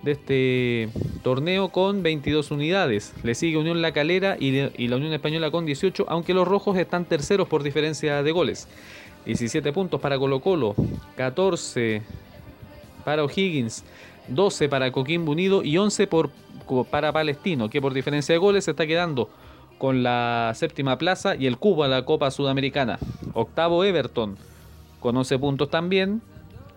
de 0.03 0.13
este 0.13 0.89
torneo 1.23 1.69
con 1.69 2.03
22 2.03 2.51
unidades. 2.51 3.13
Le 3.23 3.35
sigue 3.35 3.59
Unión 3.59 3.83
La 3.83 3.93
Calera 3.93 4.37
y, 4.41 4.89
la 4.89 4.97
Unión 4.97 5.13
Española 5.13 5.51
con 5.51 5.67
18, 5.67 6.07
aunque 6.09 6.35
los 6.35 6.49
rojos 6.49 6.77
están 6.79 7.05
terceros 7.05 7.49
por 7.49 7.63
diferencia 7.63 8.23
de 8.23 8.33
goles. 8.33 8.67
17 9.27 9.73
puntos 9.73 10.01
para 10.01 10.19
Colo 10.19 10.41
Colo, 10.41 10.75
14 11.17 12.03
para 13.05 13.23
O'Higgins, 13.23 13.85
12 14.29 14.69
para 14.71 14.91
Coquimbo 14.91 15.33
Unido 15.33 15.63
y 15.63 15.77
11 15.77 16.07
por, 16.07 16.31
para 16.91 17.13
Palestino, 17.13 17.69
que 17.69 17.83
por 17.83 17.93
diferencia 17.93 18.33
de 18.33 18.39
goles 18.39 18.65
se 18.65 18.71
está 18.71 18.87
quedando 18.87 19.29
con 19.81 20.03
la 20.03 20.53
séptima 20.55 20.99
plaza 20.99 21.37
y 21.37 21.47
el 21.47 21.57
cubo 21.57 21.85
a 21.85 21.89
la 21.89 22.05
Copa 22.05 22.31
Sudamericana. 22.31 22.99
Octavo 23.33 23.83
Everton 23.83 24.37
con 25.01 25.17
11 25.17 25.39
puntos 25.39 25.71
también. 25.71 26.21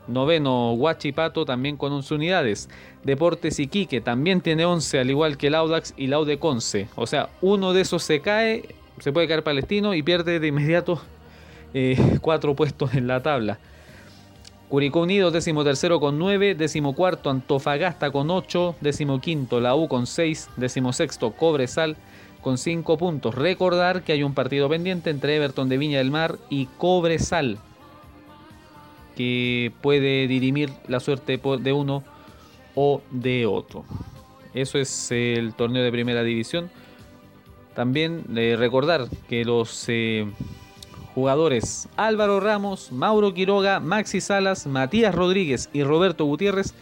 Noveno 0.07 0.71
Huachipato 0.71 1.43
también 1.43 1.75
con 1.75 1.91
11 1.91 2.13
unidades. 2.13 2.69
Deportes 3.03 3.59
Iquique 3.59 3.99
también 3.99 4.39
tiene 4.39 4.63
11 4.63 4.99
al 4.99 5.09
igual 5.09 5.37
que 5.37 5.47
el 5.47 5.55
Audax 5.55 5.93
y 5.97 6.07
la 6.07 6.15
Aude 6.15 6.39
Conce. 6.39 6.87
O 6.95 7.05
sea, 7.05 7.27
uno 7.41 7.73
de 7.73 7.81
esos 7.81 8.03
se 8.03 8.21
cae, 8.21 8.73
se 8.99 9.11
puede 9.11 9.27
caer 9.27 9.43
Palestino 9.43 9.93
y 9.93 10.01
pierde 10.01 10.39
de 10.39 10.47
inmediato 10.47 11.01
eh, 11.73 11.97
cuatro 12.21 12.55
puestos 12.55 12.93
en 12.93 13.07
la 13.07 13.21
tabla. 13.21 13.59
Curicó 14.69 15.01
Unido, 15.01 15.29
décimo 15.29 15.65
tercero 15.65 15.99
con 15.99 16.17
9, 16.17 16.55
décimo 16.55 16.95
cuarto 16.95 17.29
Antofagasta 17.29 18.11
con 18.11 18.31
8, 18.31 18.77
décimo 18.79 19.19
quinto 19.19 19.59
La 19.59 19.75
U 19.75 19.89
con 19.89 20.07
6, 20.07 20.51
décimo 20.55 20.93
sexto 20.93 21.31
Cobresal 21.31 21.97
con 22.43 22.57
5 22.57 22.97
puntos. 22.97 23.33
Recordar 23.33 24.03
que 24.03 24.11
hay 24.11 24.21
un 24.21 24.33
partido 24.33 24.69
pendiente 24.69 25.09
entre 25.09 25.35
Everton 25.37 25.69
de 25.69 25.77
Viña 25.77 25.97
del 25.97 26.11
Mar 26.11 26.37
y 26.49 26.67
Cobresal 26.77 27.57
que 29.15 29.71
puede 29.81 30.27
dirimir 30.27 30.71
la 30.87 30.99
suerte 30.99 31.37
de 31.37 31.73
uno 31.73 32.03
o 32.75 33.01
de 33.11 33.45
otro. 33.45 33.85
Eso 34.53 34.77
es 34.77 35.11
el 35.11 35.53
torneo 35.53 35.83
de 35.83 35.91
primera 35.91 36.23
división. 36.23 36.69
También 37.75 38.25
eh, 38.35 38.55
recordar 38.57 39.07
que 39.27 39.45
los 39.45 39.85
eh, 39.87 40.27
jugadores 41.15 41.87
Álvaro 41.95 42.39
Ramos, 42.39 42.91
Mauro 42.91 43.33
Quiroga, 43.33 43.79
Maxi 43.79 44.21
Salas, 44.21 44.67
Matías 44.67 45.13
Rodríguez 45.13 45.69
y 45.73 45.83
Roberto 45.83 46.25
Gutiérrez 46.25 46.73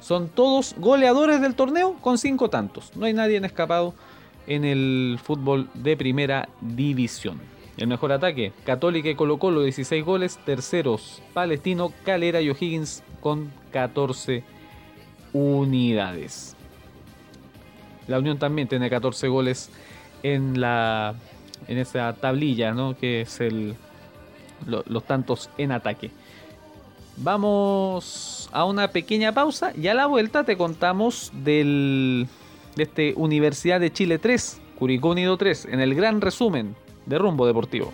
Son 0.00 0.28
todos 0.28 0.74
goleadores 0.78 1.40
del 1.40 1.54
torneo 1.54 1.96
con 2.00 2.18
cinco 2.18 2.48
tantos. 2.48 2.92
No 2.96 3.06
hay 3.06 3.12
nadie 3.12 3.36
en 3.36 3.44
escapado 3.44 3.94
en 4.46 4.64
el 4.64 5.18
fútbol 5.22 5.68
de 5.74 5.96
primera 5.96 6.48
división. 6.60 7.40
El 7.76 7.88
mejor 7.88 8.12
ataque, 8.12 8.52
Católica 8.64 9.10
y 9.10 9.14
Colo 9.14 9.38
Colo 9.38 9.62
16 9.62 10.04
goles, 10.04 10.38
terceros 10.46 11.22
Palestino, 11.34 11.92
Calera 12.04 12.40
y 12.40 12.48
O'Higgins 12.48 13.02
con 13.20 13.52
14 13.72 14.42
unidades. 15.32 16.56
La 18.08 18.18
Unión 18.18 18.38
también 18.38 18.68
tiene 18.68 18.88
14 18.88 19.28
goles 19.28 19.70
en 20.22 20.60
la 20.60 21.14
en 21.68 21.78
esa 21.78 22.12
tablilla, 22.14 22.72
¿no? 22.72 22.96
Que 22.96 23.22
es 23.22 23.40
el 23.40 23.76
los 24.66 25.04
tantos 25.04 25.50
en 25.58 25.72
ataque. 25.72 26.10
Vamos 27.18 28.48
a 28.52 28.64
una 28.64 28.88
pequeña 28.88 29.32
pausa 29.32 29.72
y 29.76 29.88
a 29.88 29.94
la 29.94 30.06
vuelta 30.06 30.44
te 30.44 30.56
contamos 30.56 31.30
del 31.34 32.26
de 32.76 32.82
este 32.82 33.14
Universidad 33.16 33.80
de 33.80 33.92
Chile 33.92 34.18
3, 34.18 34.60
Curicó 34.78 35.10
Unido 35.10 35.36
3, 35.36 35.68
en 35.72 35.80
el 35.80 35.94
gran 35.94 36.20
resumen 36.20 36.76
de 37.06 37.18
Rumbo 37.18 37.46
Deportivo. 37.46 37.92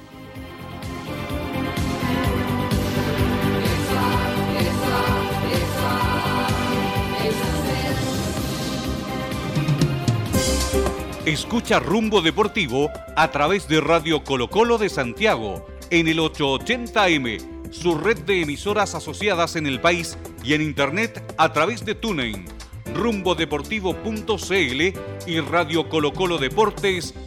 Escucha 11.24 11.78
Rumbo 11.78 12.20
Deportivo 12.20 12.90
a 13.14 13.30
través 13.30 13.68
de 13.68 13.80
Radio 13.80 14.24
Colo 14.24 14.50
Colo 14.50 14.76
de 14.76 14.88
Santiago 14.88 15.64
en 15.90 16.08
el 16.08 16.18
880M, 16.18 17.70
su 17.70 17.94
red 17.94 18.18
de 18.18 18.42
emisoras 18.42 18.96
asociadas 18.96 19.54
en 19.54 19.68
el 19.68 19.80
país 19.80 20.18
y 20.42 20.54
en 20.54 20.62
internet 20.62 21.22
a 21.38 21.52
través 21.52 21.84
de 21.84 21.94
TuneIn, 21.94 22.44
rumbodeportivo.cl 22.94 24.82
y 25.26 25.40
Radio 25.40 25.88
Colo 25.88 26.12
Colo 26.12 26.38
Deportes.cl. 26.38 27.22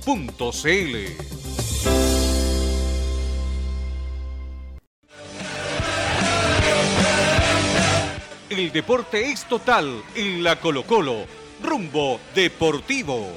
El 8.49 8.71
deporte 8.71 9.31
es 9.31 9.43
total 9.45 10.01
en 10.15 10.43
la 10.43 10.55
Colo 10.57 10.83
Colo. 10.83 11.25
Rumbo 11.61 12.19
Deportivo. 12.33 13.31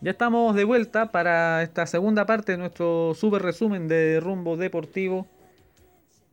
Ya 0.04 0.12
estamos 0.12 0.54
de 0.54 0.66
vuelta 0.66 1.14
para 1.14 1.64
esta 1.64 1.88
segunda 1.88 2.26
parte 2.26 2.52
de 2.52 2.58
nuestro 2.58 3.14
super 3.16 3.42
resumen 3.42 3.88
de 3.88 4.20
rumbo 4.20 4.58
deportivo. 4.58 5.26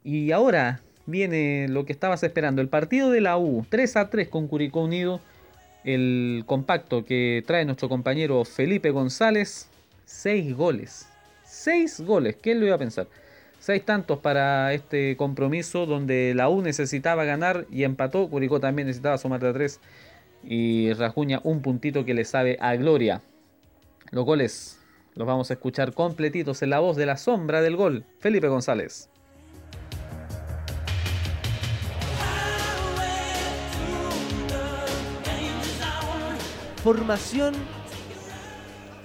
Y 0.02 0.32
ahora 0.32 0.80
viene 1.06 1.68
lo 1.68 1.84
que 1.84 1.92
estabas 1.92 2.24
esperando, 2.24 2.62
el 2.62 2.68
partido 2.68 3.12
de 3.12 3.20
la 3.20 3.38
U, 3.38 3.64
3 3.68 3.96
a 3.96 4.10
3 4.10 4.28
con 4.28 4.48
Curicó 4.48 4.82
Unido, 4.82 5.20
el 5.84 6.42
compacto 6.46 7.04
que 7.04 7.44
trae 7.46 7.64
nuestro 7.64 7.88
compañero 7.88 8.44
Felipe 8.44 8.90
González, 8.90 9.70
Seis 10.04 10.52
goles. 10.56 11.08
Seis 11.44 12.00
goles. 12.00 12.36
¿Quién 12.42 12.58
lo 12.58 12.66
iba 12.66 12.74
a 12.74 12.78
pensar? 12.78 13.06
Seis 13.60 13.84
tantos 13.84 14.18
para 14.18 14.72
este 14.72 15.16
compromiso 15.16 15.86
donde 15.86 16.32
la 16.34 16.48
U 16.48 16.60
necesitaba 16.60 17.22
ganar 17.22 17.66
y 17.70 17.84
empató. 17.84 18.28
Curicó 18.28 18.58
también 18.58 18.88
necesitaba 18.88 19.16
sumar 19.16 19.38
de 19.38 19.50
a 19.50 19.52
tres. 19.52 19.78
Y 20.42 20.92
Rajuña 20.94 21.40
un 21.44 21.62
puntito 21.62 22.04
que 22.04 22.14
le 22.14 22.24
sabe 22.24 22.58
a 22.60 22.74
gloria. 22.74 23.22
Los 24.12 24.24
goles 24.24 24.76
los 25.14 25.24
vamos 25.24 25.50
a 25.50 25.54
escuchar 25.54 25.94
completitos 25.94 26.62
en 26.62 26.70
la 26.70 26.80
voz 26.80 26.96
de 26.96 27.06
la 27.06 27.16
sombra 27.16 27.60
del 27.60 27.76
gol, 27.76 28.04
Felipe 28.18 28.48
González. 28.48 29.08
Formación 36.82 37.54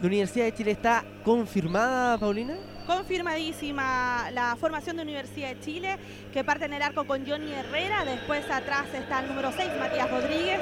de 0.02 0.08
Universidad 0.08 0.46
de 0.46 0.54
Chile 0.56 0.72
está 0.72 1.06
confirmada, 1.24 2.18
Paulina. 2.18 2.56
Confirmadísima 2.88 4.32
la 4.32 4.56
formación 4.56 4.96
de 4.96 5.04
Universidad 5.04 5.50
de 5.50 5.60
Chile, 5.60 5.98
que 6.34 6.44
parte 6.44 6.66
en 6.66 6.74
el 6.74 6.82
arco 6.82 7.06
con 7.06 7.28
Johnny 7.28 7.52
Herrera, 7.52 8.06
después 8.06 8.50
atrás 8.50 8.88
está 8.92 9.20
el 9.20 9.28
número 9.28 9.52
6, 9.52 9.70
Matías 9.80 10.10
Rodríguez, 10.10 10.62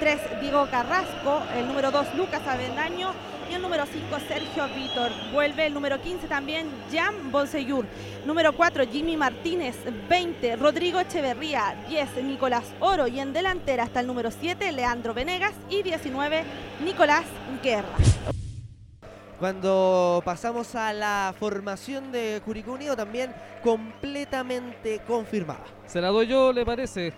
3, 0.00 0.40
Diego 0.42 0.68
Carrasco, 0.70 1.42
el 1.56 1.66
número 1.66 1.90
2, 1.90 2.14
Lucas 2.16 2.46
Avendaño 2.46 3.12
y 3.50 3.54
el 3.54 3.62
número 3.62 3.84
5, 3.86 4.18
Sergio 4.26 4.68
Vítor. 4.74 5.10
Vuelve 5.32 5.66
el 5.66 5.74
número 5.74 6.00
15 6.00 6.26
también, 6.26 6.70
Jan 6.92 7.30
Bonseyur. 7.30 7.86
Número 8.24 8.52
4, 8.52 8.86
Jimmy 8.86 9.16
Martínez, 9.16 9.76
20, 10.08 10.56
Rodrigo 10.56 11.00
Echeverría, 11.00 11.76
10, 11.88 12.24
Nicolás 12.24 12.64
Oro 12.80 13.06
y 13.06 13.20
en 13.20 13.32
delantera 13.32 13.84
hasta 13.84 14.00
el 14.00 14.06
número 14.06 14.30
7, 14.30 14.72
Leandro 14.72 15.14
Venegas 15.14 15.54
y 15.70 15.82
19, 15.82 16.44
Nicolás 16.84 17.24
Guerra. 17.62 17.94
Cuando 19.38 20.20
pasamos 20.24 20.74
a 20.74 20.92
la 20.92 21.34
formación 21.38 22.10
de 22.10 22.42
Curicó 22.44 22.72
Unido, 22.72 22.96
también 22.96 23.32
completamente 23.62 25.00
confirmada. 25.06 25.64
Se 25.86 26.00
la 26.00 26.08
doy 26.08 26.26
yo, 26.26 26.52
¿le 26.52 26.64
parece? 26.64 27.12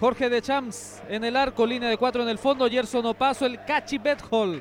Jorge 0.00 0.28
de 0.28 0.42
Champs 0.42 1.00
en 1.08 1.22
el 1.22 1.36
arco, 1.36 1.64
línea 1.64 1.88
de 1.88 1.96
cuatro 1.96 2.24
en 2.24 2.28
el 2.28 2.38
fondo, 2.38 2.68
Gerson 2.68 3.06
Opaso, 3.06 3.46
el 3.46 3.64
Cachi 3.64 3.98
Bethol, 3.98 4.60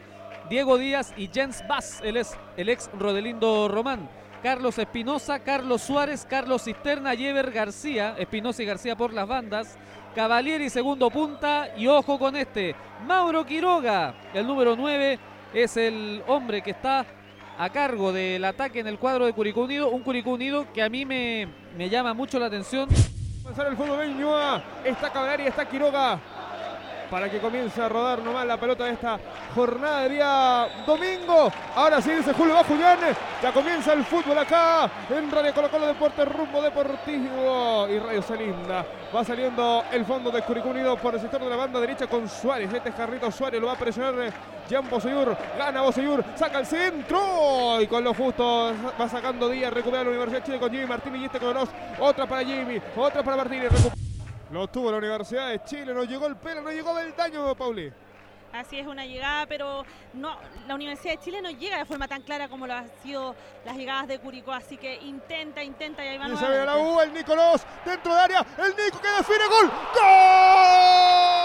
Diego 0.51 0.77
Díaz 0.77 1.13
y 1.15 1.29
Jens 1.29 1.65
Bass, 1.65 2.01
el 2.03 2.17
ex, 2.17 2.37
el 2.57 2.67
ex 2.67 2.89
Rodelindo 2.99 3.69
Román. 3.69 4.09
Carlos 4.43 4.77
Espinosa, 4.77 5.39
Carlos 5.39 5.81
Suárez, 5.81 6.27
Carlos 6.29 6.65
Cisterna, 6.65 7.13
Yever 7.13 7.51
García, 7.51 8.15
Espinosa 8.17 8.61
y 8.61 8.65
García 8.65 8.97
por 8.97 9.13
las 9.13 9.25
bandas. 9.25 9.77
Cavalieri 10.13 10.69
segundo 10.69 11.09
punta 11.09 11.69
y 11.77 11.87
ojo 11.87 12.19
con 12.19 12.35
este, 12.35 12.75
Mauro 13.07 13.45
Quiroga, 13.45 14.13
el 14.33 14.45
número 14.45 14.75
9, 14.75 15.19
es 15.53 15.77
el 15.77 16.21
hombre 16.27 16.61
que 16.61 16.71
está 16.71 17.05
a 17.57 17.69
cargo 17.69 18.11
del 18.11 18.43
ataque 18.43 18.81
en 18.81 18.87
el 18.87 18.99
cuadro 18.99 19.25
de 19.25 19.31
Curicó 19.31 19.61
Unido. 19.61 19.89
Un 19.89 20.01
Curicó 20.03 20.31
Unido 20.31 20.67
que 20.73 20.83
a 20.83 20.89
mí 20.89 21.05
me, 21.05 21.47
me 21.77 21.89
llama 21.89 22.13
mucho 22.13 22.37
la 22.37 22.47
atención. 22.47 22.89
El 22.89 23.77
fútbol. 23.77 24.01
Está 24.83 25.09
Cavallari, 25.13 25.47
está 25.47 25.63
Quiroga. 25.63 26.19
Para 27.11 27.29
que 27.29 27.39
comience 27.39 27.81
a 27.81 27.89
rodar 27.89 28.23
nomás 28.23 28.47
la 28.47 28.55
pelota 28.55 28.85
de 28.85 28.93
esta 28.93 29.19
jornada 29.53 30.03
de 30.03 30.09
día 30.09 30.67
domingo. 30.87 31.51
Ahora 31.75 32.01
sí 32.01 32.09
dice 32.11 32.31
Julio 32.31 32.55
va 32.55 32.63
Julián. 32.63 32.99
Ya 33.43 33.51
comienza 33.51 33.91
el 33.91 34.05
fútbol 34.05 34.37
acá 34.37 34.89
en 35.09 35.29
Radio 35.29 35.53
Colo 35.53 35.69
Colo 35.69 35.87
Deporte 35.87 36.23
Rumbo 36.23 36.61
Deportivo 36.61 37.85
y 37.89 37.99
Radio 37.99 38.21
Salinda. 38.21 38.85
Va 39.13 39.25
saliendo 39.25 39.83
el 39.91 40.05
fondo 40.05 40.31
de 40.31 40.41
Curicó 40.41 40.69
Unido 40.69 40.95
por 40.95 41.13
el 41.13 41.19
sector 41.19 41.41
de 41.41 41.49
la 41.49 41.57
banda 41.57 41.81
derecha 41.81 42.07
con 42.07 42.29
Suárez. 42.29 42.73
Este 42.73 42.93
Jarrito 42.93 43.29
Suárez 43.29 43.59
lo 43.59 43.67
va 43.67 43.73
a 43.73 43.77
presionar 43.77 44.13
Jan 44.69 44.89
Boseyur. 44.89 45.35
Gana 45.57 45.81
Boseyur. 45.81 46.23
Saca 46.35 46.59
el 46.59 46.65
centro. 46.65 47.81
Y 47.81 47.87
con 47.87 48.05
lo 48.05 48.13
justo 48.13 48.71
va 48.97 49.09
sacando 49.09 49.49
Díaz. 49.49 49.73
Recupera 49.73 50.05
la 50.05 50.11
Universidad 50.11 50.45
Chile 50.45 50.59
con 50.59 50.71
Jimmy 50.71 50.85
Martínez 50.85 51.21
y 51.23 51.25
este 51.25 51.39
con 51.39 51.57
Otra 51.99 52.25
para 52.25 52.45
Jimmy. 52.45 52.81
Otra 52.95 53.21
para 53.21 53.35
Martínez. 53.35 53.69
Lo 54.51 54.67
tuvo 54.67 54.91
la 54.91 54.97
Universidad 54.97 55.49
de 55.49 55.63
Chile. 55.63 55.93
No 55.93 56.03
llegó 56.03 56.27
el 56.27 56.35
pelo. 56.35 56.61
No 56.61 56.71
llegó 56.71 56.93
Beldaño, 56.93 57.55
Pauli. 57.55 57.91
Así 58.53 58.77
es 58.77 58.85
una 58.85 59.05
llegada, 59.05 59.45
pero 59.45 59.85
no, 60.13 60.35
la 60.67 60.75
Universidad 60.75 61.13
de 61.13 61.19
Chile 61.19 61.41
no 61.41 61.51
llega 61.51 61.77
de 61.77 61.85
forma 61.85 62.05
tan 62.09 62.21
clara 62.21 62.49
como 62.49 62.67
lo 62.67 62.73
han 62.73 62.91
sido 63.01 63.33
las 63.63 63.77
llegadas 63.77 64.09
de 64.09 64.19
Curicó, 64.19 64.51
así 64.51 64.75
que 64.75 64.95
intenta, 64.95 65.63
intenta 65.63 66.03
y 66.03 66.09
ahí 66.09 66.17
va 66.17 66.27
Y 66.27 66.35
se 66.35 66.49
ve 66.49 66.65
la 66.65 66.75
U, 66.75 66.99
el 66.99 67.13
Nicolás 67.13 67.65
dentro 67.85 68.13
de 68.13 68.19
área, 68.19 68.45
el 68.57 68.75
Nico 68.75 68.99
que 68.99 69.07
define 69.07 69.47
gol. 69.47 69.71
¡Gol! 69.93 71.40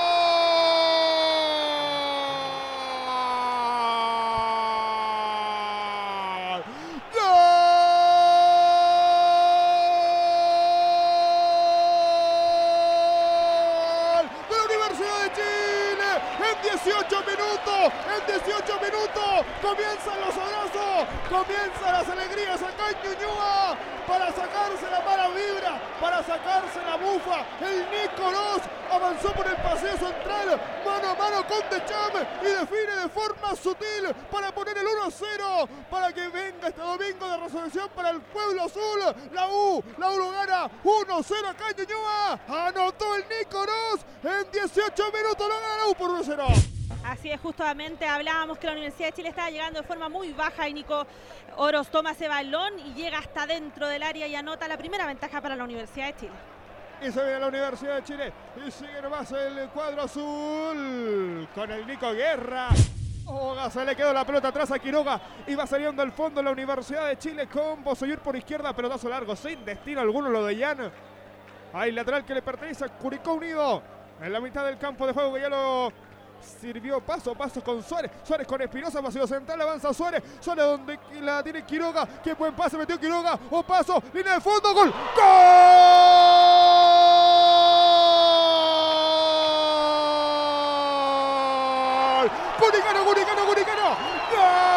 De 49.07 49.13
Chile 49.13 49.29
estaba 49.31 49.51
llegando 49.51 49.81
de 49.81 49.87
forma 49.87 50.09
muy 50.09 50.33
baja 50.33 50.69
y 50.69 50.75
Nico 50.75 51.07
Oros 51.57 51.89
toma 51.89 52.13
ese 52.13 52.29
balón 52.29 52.79
y 52.79 52.95
llega 52.95 53.19
hasta 53.19 53.47
dentro 53.47 53.89
del 53.89 54.03
área 54.03 54.27
y 54.27 54.35
anota 54.35 54.69
la 54.69 54.77
primera 54.77 55.07
ventaja 55.07 55.41
para 55.41 55.57
la 55.57 55.65
Universidad 55.65 56.07
de 56.07 56.17
Chile. 56.17 56.33
Y 57.01 57.13
se 57.13 57.23
viene 57.23 57.41
la 57.41 57.49
Universidad 57.49 57.97
de 57.97 58.05
Chile 58.05 58.33
y 58.67 58.71
sigue 58.71 59.01
nomás 59.03 59.31
el 59.33 59.69
cuadro 59.69 60.03
azul 60.03 61.49
con 61.55 61.71
el 61.71 61.87
Nico 61.87 62.11
Guerra. 62.13 62.69
Oga, 63.27 63.71
se 63.71 63.85
le 63.85 63.97
quedó 63.97 64.13
la 64.13 64.25
pelota 64.25 64.49
atrás 64.49 64.71
a 64.71 64.79
Quiroga 64.79 65.21
y 65.47 65.55
va 65.55 65.67
saliendo 65.67 66.03
al 66.03 66.13
fondo 66.13 66.43
la 66.43 66.51
Universidad 66.51 67.09
de 67.09 67.19
Chile 67.19 67.49
con 67.49 67.83
Bosoyur 67.83 68.19
por 68.21 68.37
izquierda, 68.37 68.73
pelotazo 68.73 69.09
largo, 69.09 69.35
sin 69.35 69.65
destino 69.65 70.01
alguno 70.01 70.29
lo 70.31 70.45
de 70.45 70.57
Jan. 70.57 70.91
Hay 71.73 71.93
lateral 71.93 72.25
que 72.25 72.35
le 72.35 72.43
pertenece 72.43 72.85
a 72.85 72.89
Curicó 72.89 73.35
Unido 73.35 73.83
en 74.21 74.33
la 74.33 74.41
mitad 74.41 74.65
del 74.65 74.79
campo 74.79 75.07
de 75.07 75.13
juego 75.13 75.35
que 75.35 75.41
ya 75.41 75.49
lo 75.49 75.93
Sirvió 76.61 77.01
paso 77.01 77.33
a 77.33 77.35
paso 77.35 77.63
con 77.63 77.83
Suárez. 77.83 78.11
Suárez 78.25 78.47
con 78.47 78.61
Espinosa, 78.63 79.01
vacío 79.01 79.27
central, 79.27 79.61
avanza 79.61 79.93
Suárez. 79.93 80.23
Suárez 80.41 80.65
donde 80.65 80.99
la 81.21 81.43
tiene 81.43 81.65
Quiroga. 81.65 82.07
Qué 82.23 82.35
buen 82.35 82.55
pase 82.55 82.77
metió 82.79 82.99
Quiroga. 82.99 83.39
O 83.51 83.63
paso, 83.63 84.03
línea 84.13 84.35
de 84.35 84.41
fondo, 84.41 84.73
gol. 84.73 84.93
¡Gol! 85.17 85.27
Guricano, 92.61 93.05
Guricano, 93.05 93.47
Guricano. 93.47 93.97
¡Gol! 94.33 94.77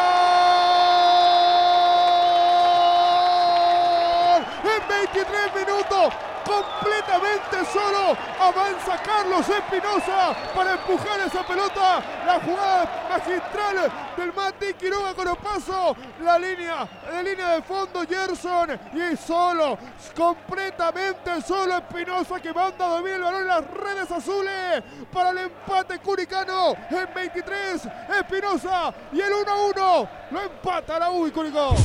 En 4.64 4.88
23 4.88 5.56
minutos 5.56 6.29
completamente 6.50 7.66
solo. 7.72 8.18
Avanza 8.40 8.98
Carlos 9.04 9.48
Espinosa 9.48 10.36
para 10.56 10.74
empujar 10.74 11.20
esa 11.22 11.46
pelota. 11.46 12.02
La 12.26 12.40
jugada 12.40 13.08
magistral 13.10 13.92
del 14.18 14.34
Mati 14.34 14.74
Quiroga 14.74 15.14
con 15.14 15.36
paso. 15.38 15.96
La 16.22 16.40
línea 16.40 16.88
de 17.12 17.24
línea 17.24 17.50
de 17.56 17.62
fondo 17.62 18.02
Gerson. 18.08 18.80
Y 18.94 19.16
solo, 19.16 19.78
completamente 20.16 21.42
solo 21.42 21.78
Espinosa 21.78 22.40
que 22.40 22.54
manda 22.54 22.86
a 22.86 23.00
el 23.00 23.22
balón 23.22 23.42
en 23.42 23.48
las 23.48 23.68
redes 23.72 24.12
azules 24.12 24.84
para 25.12 25.30
el 25.30 25.38
empate 25.40 26.00
curicano 26.00 26.76
en 26.90 27.14
23. 27.14 27.88
Espinosa 28.20 28.94
y 29.12 29.22
el 29.22 29.32
1-1 29.32 30.10
lo 30.32 30.42
empata 30.42 31.00
la 31.00 31.12
U 31.12 31.28
y 31.28 31.32
Curicó. 31.32 31.76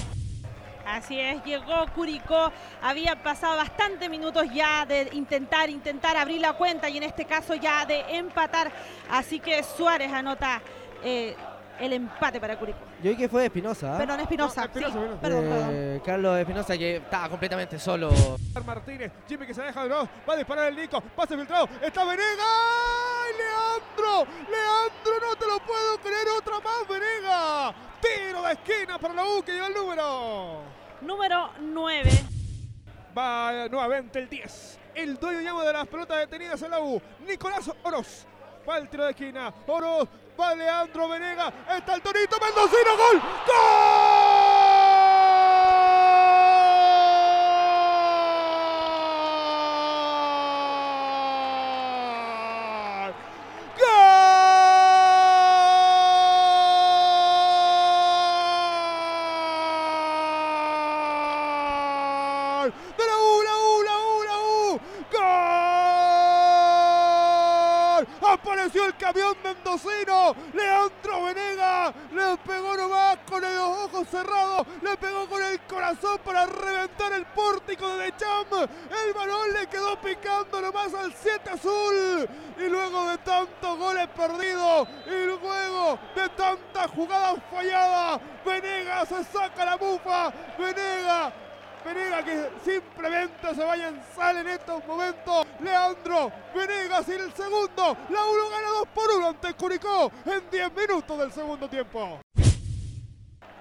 Así 0.86 1.18
es, 1.18 1.42
llegó 1.44 1.86
Curicó, 1.94 2.52
había 2.82 3.16
pasado 3.22 3.56
bastantes 3.56 4.10
minutos 4.10 4.46
ya 4.52 4.84
de 4.84 5.08
intentar, 5.12 5.70
intentar 5.70 6.16
abrir 6.16 6.40
la 6.40 6.52
cuenta 6.52 6.88
y 6.90 6.98
en 6.98 7.04
este 7.04 7.24
caso 7.24 7.54
ya 7.54 7.86
de 7.86 8.00
empatar. 8.16 8.70
Así 9.10 9.40
que 9.40 9.62
Suárez 9.62 10.12
anota 10.12 10.60
eh, 11.02 11.34
el 11.80 11.92
empate 11.92 12.40
para 12.40 12.58
Curicó. 12.58 12.78
Yo 13.02 13.10
vi 13.10 13.16
que 13.16 13.28
fue 13.28 13.46
Espinosa. 13.46 13.94
¿ah? 13.94 13.98
Perdón, 13.98 14.20
Espinosa. 14.20 14.62
sí, 14.64 14.80
Perdón, 14.80 15.18
perdón. 15.20 15.68
Eh, 15.72 16.00
Carlos 16.04 16.38
Espinosa 16.38 16.78
que 16.78 16.96
estaba 16.96 17.28
completamente 17.28 17.78
solo. 17.78 18.10
Martínez, 18.64 19.12
Jimmy 19.28 19.46
que 19.46 19.54
se 19.54 19.62
deja 19.62 19.82
de 19.82 19.88
nuevo, 19.88 20.08
va 20.28 20.34
a 20.34 20.36
disparar 20.36 20.68
el 20.68 20.76
Nico, 20.76 21.00
pase 21.00 21.36
filtrado, 21.36 21.68
está 21.82 22.04
Venegas, 22.04 22.46
Leandro 23.36 23.74
Leandro. 24.04 24.26
Leandro, 24.50 25.28
no 25.28 25.36
te 25.36 25.46
lo 25.46 25.58
puedo 25.60 25.98
creer. 25.98 26.28
Otra 26.38 26.60
más, 26.60 26.88
Venega. 26.88 27.74
Tiro 28.00 28.42
de 28.42 28.52
esquina 28.52 28.98
para 28.98 29.14
la 29.14 29.24
U 29.24 29.42
que 29.42 29.52
lleva 29.52 29.66
el 29.68 29.74
número. 29.74 30.62
Número 31.00 31.50
9. 31.60 32.10
Va 33.16 33.68
nuevamente 33.70 34.18
el 34.18 34.28
10. 34.28 34.78
El 34.94 35.16
dueño 35.16 35.40
llama 35.40 35.64
de 35.64 35.72
las 35.72 35.86
pelotas 35.86 36.18
detenidas 36.18 36.60
en 36.62 36.70
la 36.70 36.80
U. 36.80 37.00
Nicolás 37.26 37.70
Oroz. 37.82 38.26
Va 38.66 38.78
el 38.78 38.88
tiro 38.88 39.04
de 39.04 39.10
esquina. 39.10 39.52
Oroz. 39.66 40.08
Va 40.40 40.54
Leandro 40.54 41.08
Venega. 41.08 41.52
Está 41.76 41.94
el 41.94 42.02
Torito 42.02 42.38
Mendocino. 42.40 42.96
Gol. 42.96 43.20
¡Gol! 43.46 43.94
¡Gol! 62.60 62.72
¡De 62.96 63.04
la 63.06 63.16
U, 63.18 63.42
la 63.42 63.54
U, 63.58 63.82
la 63.84 63.96
U, 63.98 64.22
la 64.24 64.36
U! 64.38 64.80
¡Gol! 65.12 65.64
¡Apareció 68.54 68.84
el 68.84 68.96
camión 68.96 69.36
mendocino! 69.42 70.32
¡Leandro 70.52 71.24
Venega! 71.24 71.92
Le 72.12 72.36
pegó 72.46 72.76
nomás 72.76 73.18
con 73.28 73.42
los 73.42 73.52
ojos 73.52 74.08
cerrados. 74.08 74.64
Le 74.80 74.96
pegó 74.96 75.28
con 75.28 75.42
el 75.42 75.60
corazón 75.62 76.20
para 76.24 76.46
reventar 76.46 77.12
el 77.14 77.26
pórtico 77.26 77.88
de 77.96 78.12
Decham. 78.12 78.46
El 78.52 79.12
balón 79.12 79.54
le 79.54 79.66
quedó 79.66 80.00
picando 80.00 80.60
nomás 80.60 80.94
al 80.94 81.12
7 81.12 81.50
azul. 81.50 82.28
Y 82.56 82.68
luego 82.68 83.08
de 83.10 83.18
tantos 83.18 83.76
goles 83.76 84.06
perdidos 84.16 84.88
y 85.04 85.26
luego 85.26 85.98
de 86.14 86.28
tantas 86.28 86.90
jugadas 86.92 87.34
falladas, 87.50 88.20
Venega 88.46 89.04
se 89.04 89.24
saca 89.24 89.64
la 89.64 89.76
bufa. 89.76 90.32
Venega 90.56 91.43
Venega 91.84 92.24
que 92.24 92.50
simplemente 92.64 93.54
se 93.54 93.62
en 93.62 94.02
sal 94.16 94.38
en 94.38 94.48
estos 94.48 94.86
momentos. 94.86 95.46
Leandro 95.60 96.32
Venegas 96.54 97.08
en 97.10 97.20
el 97.20 97.32
segundo. 97.34 97.96
La 98.08 98.24
1 98.24 98.50
gana 98.50 98.68
2 98.68 98.88
por 98.94 99.10
1 99.10 99.28
ante 99.28 99.54
Curicó 99.54 100.10
en 100.24 100.50
10 100.50 100.72
minutos 100.72 101.18
del 101.18 101.32
segundo 101.32 101.68
tiempo. 101.68 102.20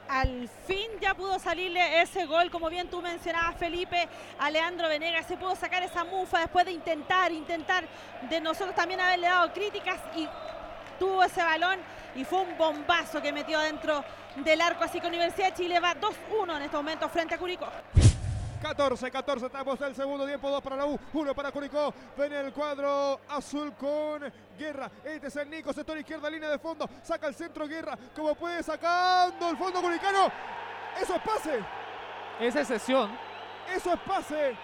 Al 0.07 0.47
fin 0.67 0.87
ya 1.01 1.15
pudo 1.15 1.37
salirle 1.39 2.01
ese 2.01 2.25
gol, 2.25 2.49
como 2.51 2.69
bien 2.69 2.87
tú 2.87 3.01
mencionabas, 3.01 3.57
Felipe, 3.57 4.07
a 4.39 4.49
Leandro 4.49 4.87
Venegas. 4.87 5.25
Se 5.25 5.35
pudo 5.35 5.55
sacar 5.55 5.83
esa 5.83 6.03
mufa 6.03 6.39
después 6.39 6.65
de 6.65 6.71
intentar, 6.71 7.31
intentar 7.31 7.85
de 8.29 8.39
nosotros 8.39 8.75
también 8.75 9.01
haberle 9.01 9.27
dado 9.27 9.51
críticas 9.51 9.99
y 10.15 10.29
tuvo 10.99 11.23
ese 11.23 11.43
balón 11.43 11.79
y 12.15 12.23
fue 12.23 12.41
un 12.41 12.57
bombazo 12.57 13.21
que 13.21 13.33
metió 13.33 13.59
dentro 13.59 14.05
del 14.37 14.61
arco. 14.61 14.83
Así 14.83 15.01
que 15.01 15.07
Universidad 15.07 15.49
de 15.49 15.55
Chile 15.55 15.79
va 15.79 15.95
2-1 15.95 16.57
en 16.57 16.61
este 16.61 16.77
momento 16.77 17.09
frente 17.09 17.35
a 17.35 17.37
Curicó. 17.37 17.67
14, 18.63 19.11
14, 19.11 19.45
estamos 19.47 19.81
en 19.81 19.87
el 19.87 19.95
segundo 19.95 20.25
tiempo, 20.25 20.49
2 20.49 20.63
para 20.63 20.77
la 20.77 20.85
U, 20.85 20.97
1 21.11 21.35
para 21.35 21.51
Curicó. 21.51 21.93
Ven 22.17 22.31
el 22.31 22.53
cuadro 22.53 23.19
azul 23.27 23.73
con 23.73 24.23
Guerra. 24.57 24.89
Este 25.03 25.27
es 25.27 25.35
el 25.35 25.49
Nico, 25.49 25.73
sector 25.73 25.97
izquierda, 25.97 26.29
línea 26.29 26.49
de 26.49 26.57
fondo. 26.57 26.89
Saca 27.01 27.27
el 27.27 27.35
centro 27.35 27.67
Guerra, 27.67 27.97
como 28.15 28.33
puede, 28.35 28.63
sacando 28.63 29.49
el 29.49 29.57
fondo 29.57 29.81
curicano. 29.81 30.31
Eso 30.97 31.15
es 31.15 31.21
pase. 31.21 31.59
Esa 32.39 32.61
es 32.61 32.67
sesión. 32.69 33.11
Eso 33.69 33.91
es 33.93 33.99
pase. 33.99 34.55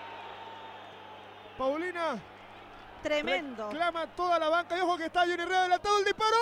Paulina. 1.57 2.17
Tremendo. 3.03 3.67
Clama 3.67 4.07
toda 4.07 4.39
la 4.39 4.47
banca 4.47 4.77
y 4.77 4.79
ojo 4.79 4.95
que 4.97 5.07
está 5.07 5.21
Johnny 5.21 5.33
Herrera 5.33 5.59
adelantado 5.59 5.99
el 5.99 6.05
disparo. 6.05 6.37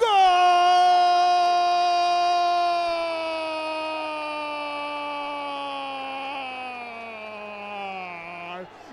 ¡Gol! 0.00 0.62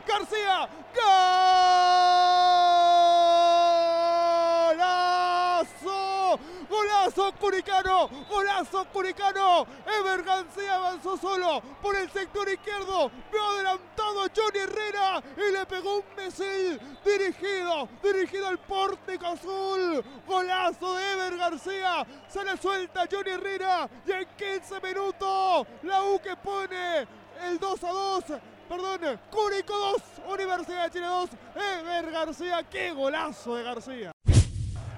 García, 0.08 0.59
golazo, 5.80 6.40
golazo 6.70 7.32
curicano, 7.34 8.10
golazo 8.30 8.86
curicano. 8.86 9.66
Ever 9.86 10.24
García 10.24 10.76
avanzó 10.76 11.18
solo 11.18 11.62
por 11.82 11.96
el 11.96 12.10
sector 12.12 12.48
izquierdo, 12.50 13.12
vio 13.32 13.44
adelantado 13.44 14.26
Johnny 14.36 14.60
Herrera 14.60 15.24
y 15.38 15.52
le 15.52 15.66
pegó 15.66 15.98
un 15.98 16.06
misil 16.18 16.80
dirigido, 17.04 17.88
dirigido 18.04 18.48
al 18.48 18.60
pórtico 18.60 19.28
azul. 19.28 20.04
Golazo 20.28 20.96
de 20.96 21.12
Ever 21.12 21.38
García, 21.38 22.06
se 22.28 22.44
le 22.44 22.58
suelta 22.58 23.08
Johnny 23.12 23.32
Herrera 23.32 23.90
y 24.06 24.12
en 24.12 24.28
15 24.38 24.80
minutos 24.82 25.68
la 25.84 26.04
U 26.04 26.20
que 26.20 26.36
pone 26.36 27.08
el 27.48 27.60
2 27.60 27.84
a 27.84 27.90
2. 27.90 28.24
Perdón, 28.70 29.20
Curicó 29.32 29.76
2, 29.76 30.02
Universidad 30.28 30.84
de 30.86 30.92
Chile 30.92 31.08
2, 31.08 31.30
Ever 31.56 32.12
García, 32.12 32.64
qué 32.70 32.92
golazo 32.92 33.56
de 33.56 33.64
García. 33.64 34.12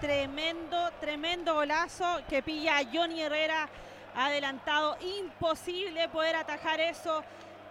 Tremendo, 0.01 0.89
tremendo 0.99 1.53
golazo 1.53 2.19
que 2.27 2.43
pilla 2.43 2.79
a 2.79 2.83
Johnny 2.91 3.21
Herrera 3.21 3.69
adelantado. 4.13 4.97
Imposible 4.99 6.09
poder 6.09 6.35
atajar 6.35 6.81
eso. 6.81 7.23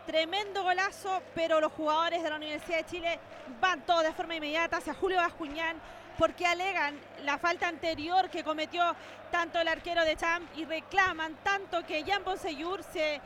Tremendo 0.07 0.63
golazo, 0.63 1.21
pero 1.35 1.61
los 1.61 1.73
jugadores 1.73 2.23
de 2.23 2.31
la 2.31 2.37
Universidad 2.37 2.79
de 2.79 2.87
Chile 2.87 3.21
van 3.61 3.85
todos 3.85 4.05
de 4.05 4.15
forma 4.15 4.35
inmediata 4.37 4.79
hacia 4.79 4.95
Julio 4.95 5.19
Bascuñán 5.19 5.77
porque 6.17 6.47
alegan 6.47 6.99
la 7.25 7.37
falta 7.37 7.69
anterior 7.69 8.31
que 8.31 8.43
cometió 8.43 8.97
tanto 9.31 9.59
el 9.61 9.69
arquero 9.69 10.03
de 10.05 10.17
Champ 10.17 10.49
y 10.57 10.65
reclaman 10.65 11.37
tanto 11.43 11.85
que 11.87 12.05
Jan 12.05 12.25
Bonseyur 12.25 12.83
se 12.83 13.21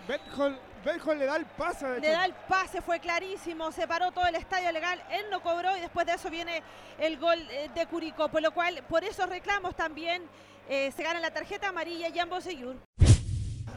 Benjol 0.85 1.19
le 1.19 1.27
da 1.27 1.37
el 1.37 1.47
pase. 1.47 1.89
le 1.89 1.99
hecho. 1.99 2.11
da 2.11 2.25
el 2.27 2.35
pase, 2.49 2.83
fue 2.83 3.01
clarísimo, 3.01 3.73
se 3.73 3.87
paró 3.89 4.13
todo 4.13 4.27
el 4.27 4.35
estadio 4.35 4.71
legal, 4.71 5.03
él 5.11 5.25
no 5.31 5.43
cobró 5.43 5.75
y 5.77 5.81
después 5.81 6.07
de 6.07 6.15
eso 6.15 6.31
viene 6.31 6.63
el 6.99 7.19
gol 7.19 7.39
eh, 7.51 7.71
de 7.75 7.87
Curicó, 7.87 8.29
por 8.29 8.43
lo 8.43 8.53
cual 8.53 8.83
por 8.89 9.03
esos 9.05 9.29
reclamos 9.29 9.75
también 9.75 10.23
eh, 10.69 10.93
se 10.95 11.03
gana 11.03 11.21
la 11.21 11.31
tarjeta 11.31 11.69
amarilla 11.69 12.09
Jan 12.15 12.29
Bonseyur. 12.29 12.77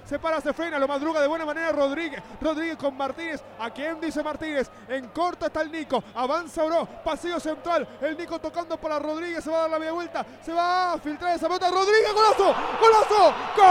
Se 0.06 0.18
para, 0.20 0.40
se 0.40 0.54
frena, 0.54 0.80
lo 0.80 0.88
madruga 0.88 1.20
de 1.20 1.28
buena 1.28 1.44
manera 1.44 1.70
Rodríguez. 1.74 2.24
Rodríguez 2.40 2.78
con 2.78 2.96
Martínez. 2.96 3.44
¿A 3.60 3.70
quién 3.70 4.00
dice 4.00 4.24
Martínez? 4.24 4.72
En 4.88 5.10
corta 5.10 5.48
está 5.48 5.62
el 5.62 5.70
Nico. 5.70 6.02
Avanza 6.16 6.64
Oro. 6.64 6.88
Pasillo 7.04 7.42
central. 7.42 7.86
El 8.00 8.18
Nico 8.18 8.40
tocando 8.40 8.78
para 8.78 9.00
Rodríguez. 9.00 9.44
Se 9.44 9.50
va 9.50 9.58
a 9.58 9.62
dar 9.64 9.72
la 9.72 9.80
media 9.80 9.92
vuelta. 9.92 10.26
Se 10.42 10.54
va 10.54 10.94
a 10.94 10.98
filtrar 10.98 11.36
esa 11.36 11.48
pelota. 11.50 11.70
Rodríguez, 11.70 12.14
golazo. 12.14 12.56
Golazo. 12.80 13.34
¡Gol! 13.58 13.68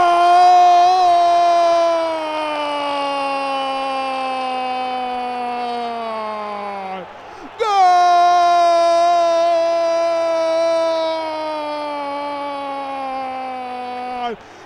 ¡Gol! 7.57 7.67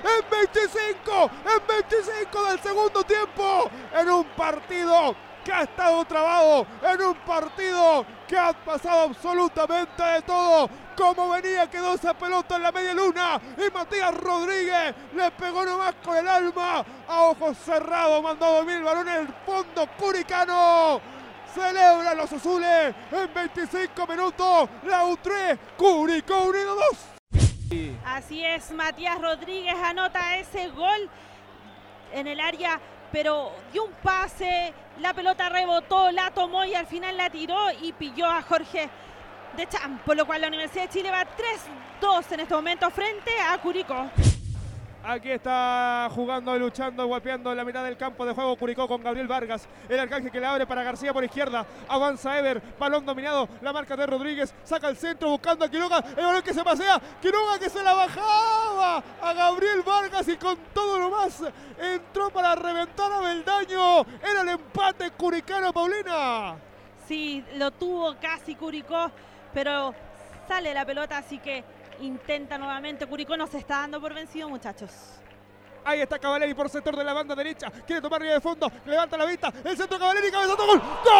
En 0.03 0.23
25, 0.53 1.31
en 1.45 1.67
25 1.67 2.45
del 2.45 2.59
segundo 2.59 3.03
tiempo, 3.03 3.69
en 3.93 4.09
un 4.09 4.25
partido 4.35 5.15
que 5.43 5.51
ha 5.51 5.63
estado 5.63 6.05
trabado, 6.05 6.67
en 6.83 7.01
un 7.01 7.15
partido 7.15 8.05
que 8.27 8.37
ha 8.37 8.53
pasado 8.53 9.01
absolutamente 9.09 10.03
de 10.03 10.21
todo. 10.21 10.69
Como 10.95 11.29
venía, 11.29 11.69
quedó 11.69 11.95
esa 11.95 12.13
pelota 12.13 12.57
en 12.57 12.63
la 12.63 12.71
media 12.71 12.93
luna 12.93 13.41
y 13.57 13.71
Matías 13.71 14.13
Rodríguez 14.13 14.93
le 15.15 15.31
pegó 15.31 15.65
nomás 15.65 15.95
con 16.03 16.17
el 16.17 16.27
alma 16.27 16.85
a 17.07 17.21
ojos 17.23 17.57
cerrados, 17.57 18.21
mandó 18.21 18.45
a 18.45 18.51
dormir 18.57 18.75
el 18.75 18.83
balón 18.83 19.07
en 19.07 19.15
el 19.21 19.27
fondo 19.45 19.87
curicano. 19.97 21.01
Celebran 21.53 22.15
los 22.15 22.31
azules 22.31 22.95
en 23.11 23.33
25 23.33 24.07
minutos. 24.07 24.69
La 24.83 25.03
U3, 25.05 25.57
Curicó 25.75 26.43
Unido 26.43 26.75
2. 26.75 27.20
Así 28.05 28.43
es, 28.43 28.71
Matías 28.71 29.21
Rodríguez 29.21 29.75
anota 29.81 30.35
ese 30.37 30.67
gol 30.69 31.09
en 32.11 32.27
el 32.27 32.41
área, 32.41 32.79
pero 33.13 33.53
dio 33.71 33.85
un 33.85 33.93
pase, 34.03 34.73
la 34.99 35.13
pelota 35.13 35.47
rebotó, 35.47 36.11
la 36.11 36.31
tomó 36.31 36.65
y 36.65 36.75
al 36.75 36.85
final 36.85 37.15
la 37.15 37.29
tiró 37.29 37.57
y 37.81 37.93
pilló 37.93 38.25
a 38.25 38.41
Jorge 38.41 38.89
de 39.55 39.67
Champ, 39.67 40.01
por 40.01 40.17
lo 40.17 40.25
cual 40.25 40.41
la 40.41 40.47
Universidad 40.47 40.83
de 40.83 40.89
Chile 40.89 41.11
va 41.11 41.25
3-2 42.01 42.31
en 42.33 42.39
este 42.41 42.53
momento 42.53 42.89
frente 42.91 43.31
a 43.39 43.57
Curicó. 43.59 44.09
Aquí 45.03 45.31
está 45.31 46.09
jugando, 46.13 46.57
luchando, 46.59 47.07
golpeando 47.07 47.49
en 47.51 47.57
la 47.57 47.65
mitad 47.65 47.83
del 47.83 47.97
campo 47.97 48.23
de 48.23 48.33
juego 48.33 48.55
Curicó 48.55 48.87
con 48.87 49.01
Gabriel 49.01 49.27
Vargas. 49.27 49.67
El 49.89 49.99
arcángel 49.99 50.31
que 50.31 50.39
le 50.39 50.45
abre 50.45 50.67
para 50.67 50.83
García 50.83 51.11
por 51.11 51.23
izquierda. 51.23 51.65
Avanza 51.87 52.37
Ever, 52.37 52.61
balón 52.77 53.03
dominado. 53.03 53.49
La 53.61 53.73
marca 53.73 53.95
de 53.95 54.05
Rodríguez. 54.05 54.53
Saca 54.63 54.89
el 54.89 54.97
centro 54.97 55.29
buscando 55.29 55.65
a 55.65 55.69
Quiroga. 55.69 56.03
El 56.15 56.23
balón 56.23 56.43
que 56.43 56.53
se 56.53 56.63
pasea. 56.63 57.01
Quiroga 57.19 57.57
que 57.57 57.69
se 57.69 57.81
la 57.81 57.93
bajaba 57.95 59.03
a 59.21 59.33
Gabriel 59.33 59.81
Vargas 59.81 60.27
y 60.27 60.37
con 60.37 60.55
todo 60.71 60.99
lo 60.99 61.09
más 61.09 61.43
entró 61.79 62.29
para 62.29 62.53
reventar 62.53 63.11
a 63.11 63.21
Beldaño. 63.21 64.01
Era 64.21 64.41
el 64.41 64.49
empate 64.49 65.09
curicano, 65.11 65.73
Paulina. 65.73 66.55
Sí, 67.07 67.43
lo 67.55 67.71
tuvo 67.71 68.15
casi 68.21 68.55
Curicó, 68.55 69.09
pero 69.51 69.95
sale 70.47 70.73
la 70.73 70.85
pelota, 70.85 71.17
así 71.17 71.39
que 71.39 71.63
intenta 72.01 72.57
nuevamente. 72.57 73.05
Curicó 73.05 73.37
no 73.37 73.47
se 73.47 73.59
está 73.59 73.81
dando 73.81 74.01
por 74.01 74.13
vencido, 74.13 74.49
muchachos. 74.49 74.91
Ahí 75.83 76.01
está 76.01 76.19
Cavaleri 76.19 76.53
por 76.53 76.69
sector 76.69 76.95
de 76.95 77.03
la 77.03 77.13
banda 77.13 77.33
derecha. 77.35 77.71
Quiere 77.85 78.01
tomar 78.01 78.21
línea 78.21 78.35
de 78.35 78.41
fondo. 78.41 78.71
Levanta 78.85 79.17
la 79.17 79.25
vista. 79.25 79.51
El 79.63 79.75
centro 79.75 79.97
Cavaleri. 79.97 80.29
Cabezazo. 80.31 80.67
Gol. 80.67 80.79
¡Gol! 81.03 81.11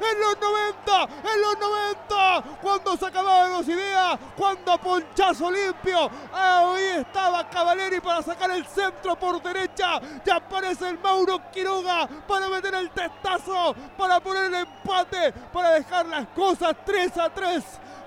En 0.00 0.20
los 0.20 0.40
90, 0.40 1.08
en 1.32 1.40
los 1.40 1.58
90, 1.58 2.42
cuando 2.60 2.96
se 2.96 3.06
acababan 3.06 3.52
las 3.52 3.68
ideas, 3.68 4.18
cuando 4.36 4.72
a 4.72 4.78
ponchazo 4.78 5.50
ahí 6.32 7.00
estaba 7.00 7.48
Cavaleri 7.48 8.00
para 8.00 8.22
sacar 8.22 8.50
el 8.50 8.66
centro 8.66 9.16
por 9.16 9.42
derecha, 9.42 10.00
ya 10.24 10.36
aparece 10.36 10.88
el 10.88 10.98
Mauro 10.98 11.40
Quiroga 11.52 12.08
para 12.26 12.48
meter 12.48 12.74
el 12.74 12.90
testazo, 12.90 13.74
para 13.96 14.20
poner 14.20 14.44
el 14.44 14.54
empate, 14.54 15.32
para 15.52 15.70
dejar 15.70 16.06
las 16.06 16.26
cosas 16.28 16.74
3 16.84 17.18
a 17.18 17.30
3. 17.30 17.64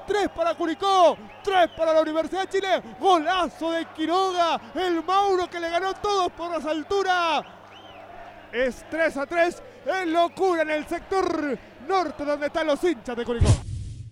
3 0.08 0.30
para 0.30 0.56
Curicó, 0.56 1.16
3 1.44 1.70
para 1.78 1.94
la 1.94 2.02
Universidad 2.02 2.42
de 2.42 2.50
Chile, 2.50 2.84
golazo 3.00 3.72
de 3.72 3.86
Quiroga, 3.86 4.60
el 4.76 5.04
Mauro 5.04 5.50
que 5.50 5.60
le 5.60 5.70
ganó 5.70 5.94
todos 5.94 6.32
por 6.32 6.52
las 6.52 6.66
alturas. 6.66 7.44
Es 8.52 8.84
3 8.90 9.18
a 9.18 9.26
3, 9.26 9.64
es 9.86 10.08
locura 10.08 10.64
en 10.64 10.72
el 10.72 10.88
sector 10.88 11.58
norte 11.88 12.26
donde 12.26 12.48
están 12.48 12.68
los 12.68 12.84
hinchas 12.84 13.16
de 13.16 13.24
Curicó. 13.24 13.52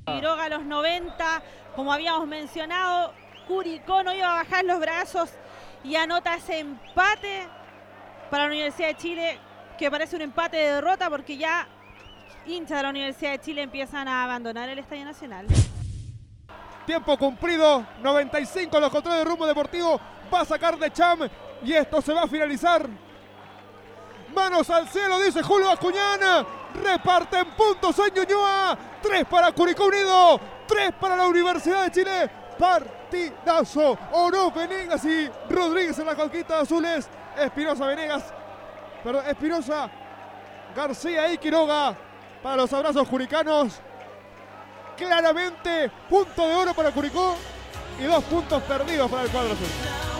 Quiroga 0.05 0.45
a 0.45 0.49
los 0.49 0.63
90, 0.63 1.41
como 1.75 1.91
habíamos 1.91 2.27
mencionado, 2.27 3.13
Curicó 3.49 4.03
no 4.03 4.13
iba 4.13 4.31
a 4.31 4.43
bajar 4.43 4.63
los 4.63 4.79
brazos 4.79 5.31
y 5.83 5.95
anota 5.95 6.35
ese 6.35 6.59
empate 6.59 7.47
para 8.29 8.43
la 8.43 8.49
Universidad 8.49 8.89
de 8.89 8.95
Chile, 8.97 9.39
que 9.75 9.89
parece 9.89 10.15
un 10.15 10.21
empate 10.21 10.57
de 10.57 10.73
derrota 10.75 11.09
porque 11.09 11.35
ya 11.35 11.67
hinchas 12.45 12.77
de 12.77 12.83
la 12.83 12.89
Universidad 12.89 13.31
de 13.31 13.39
Chile 13.39 13.63
empiezan 13.63 14.07
a 14.07 14.23
abandonar 14.23 14.69
el 14.69 14.77
Estadio 14.77 15.03
Nacional. 15.03 15.47
Tiempo 16.85 17.17
cumplido, 17.17 17.83
95 18.03 18.79
los 18.79 18.91
controles 18.91 19.23
de 19.23 19.25
rumbo 19.25 19.47
deportivo, 19.47 19.99
va 20.31 20.41
a 20.41 20.45
sacar 20.45 20.77
de 20.77 20.93
Cham 20.93 21.27
y 21.65 21.73
esto 21.73 22.03
se 22.03 22.13
va 22.13 22.21
a 22.21 22.27
finalizar. 22.27 22.87
Manos 24.31 24.69
al 24.69 24.87
cielo, 24.89 25.19
dice 25.19 25.41
Julio 25.41 25.71
Acuñana. 25.71 26.45
Reparten 26.83 27.47
puntos 27.57 27.97
en 27.97 28.13
Ñuñoa. 28.13 28.77
Tres 29.01 29.25
para 29.25 29.51
Curicó 29.51 29.85
Unido. 29.85 30.39
Tres 30.67 30.91
para 30.99 31.15
la 31.15 31.25
Universidad 31.25 31.85
de 31.85 31.91
Chile. 31.91 32.29
Partidazo. 32.59 33.97
Oro 34.11 34.51
Venegas 34.51 35.03
y 35.05 35.29
Rodríguez 35.49 35.97
en 35.97 36.05
la 36.05 36.15
conquista 36.15 36.57
de 36.57 36.61
azules. 36.61 37.07
Espinosa 37.37 37.85
Venegas. 37.87 38.23
Perdón, 39.03 39.25
Espinosa. 39.25 39.89
García 40.75 41.31
y 41.31 41.37
Quiroga. 41.37 41.95
Para 42.43 42.57
los 42.57 42.73
abrazos 42.73 43.07
curicanos. 43.07 43.79
Claramente, 44.97 45.89
punto 46.09 46.47
de 46.47 46.53
oro 46.53 46.73
para 46.73 46.91
Curicó. 46.91 47.35
Y 47.99 48.03
dos 48.03 48.23
puntos 48.25 48.61
perdidos 48.63 49.09
para 49.09 49.23
el 49.23 49.29
cuadro 49.29 49.53
azul. 49.53 50.18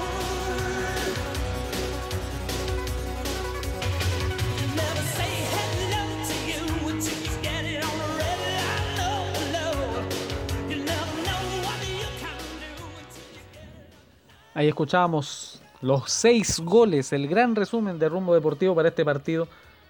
Ahí 14.54 14.68
escuchábamos 14.68 15.62
los 15.82 16.12
seis 16.12 16.60
goles, 16.60 17.14
el 17.14 17.28
gran 17.28 17.56
resumen 17.56 18.00
de 18.00 18.10
rumbo 18.10 18.34
deportivo 18.34 18.76
para 18.76 18.90
este 18.90 19.06
partido 19.06 19.48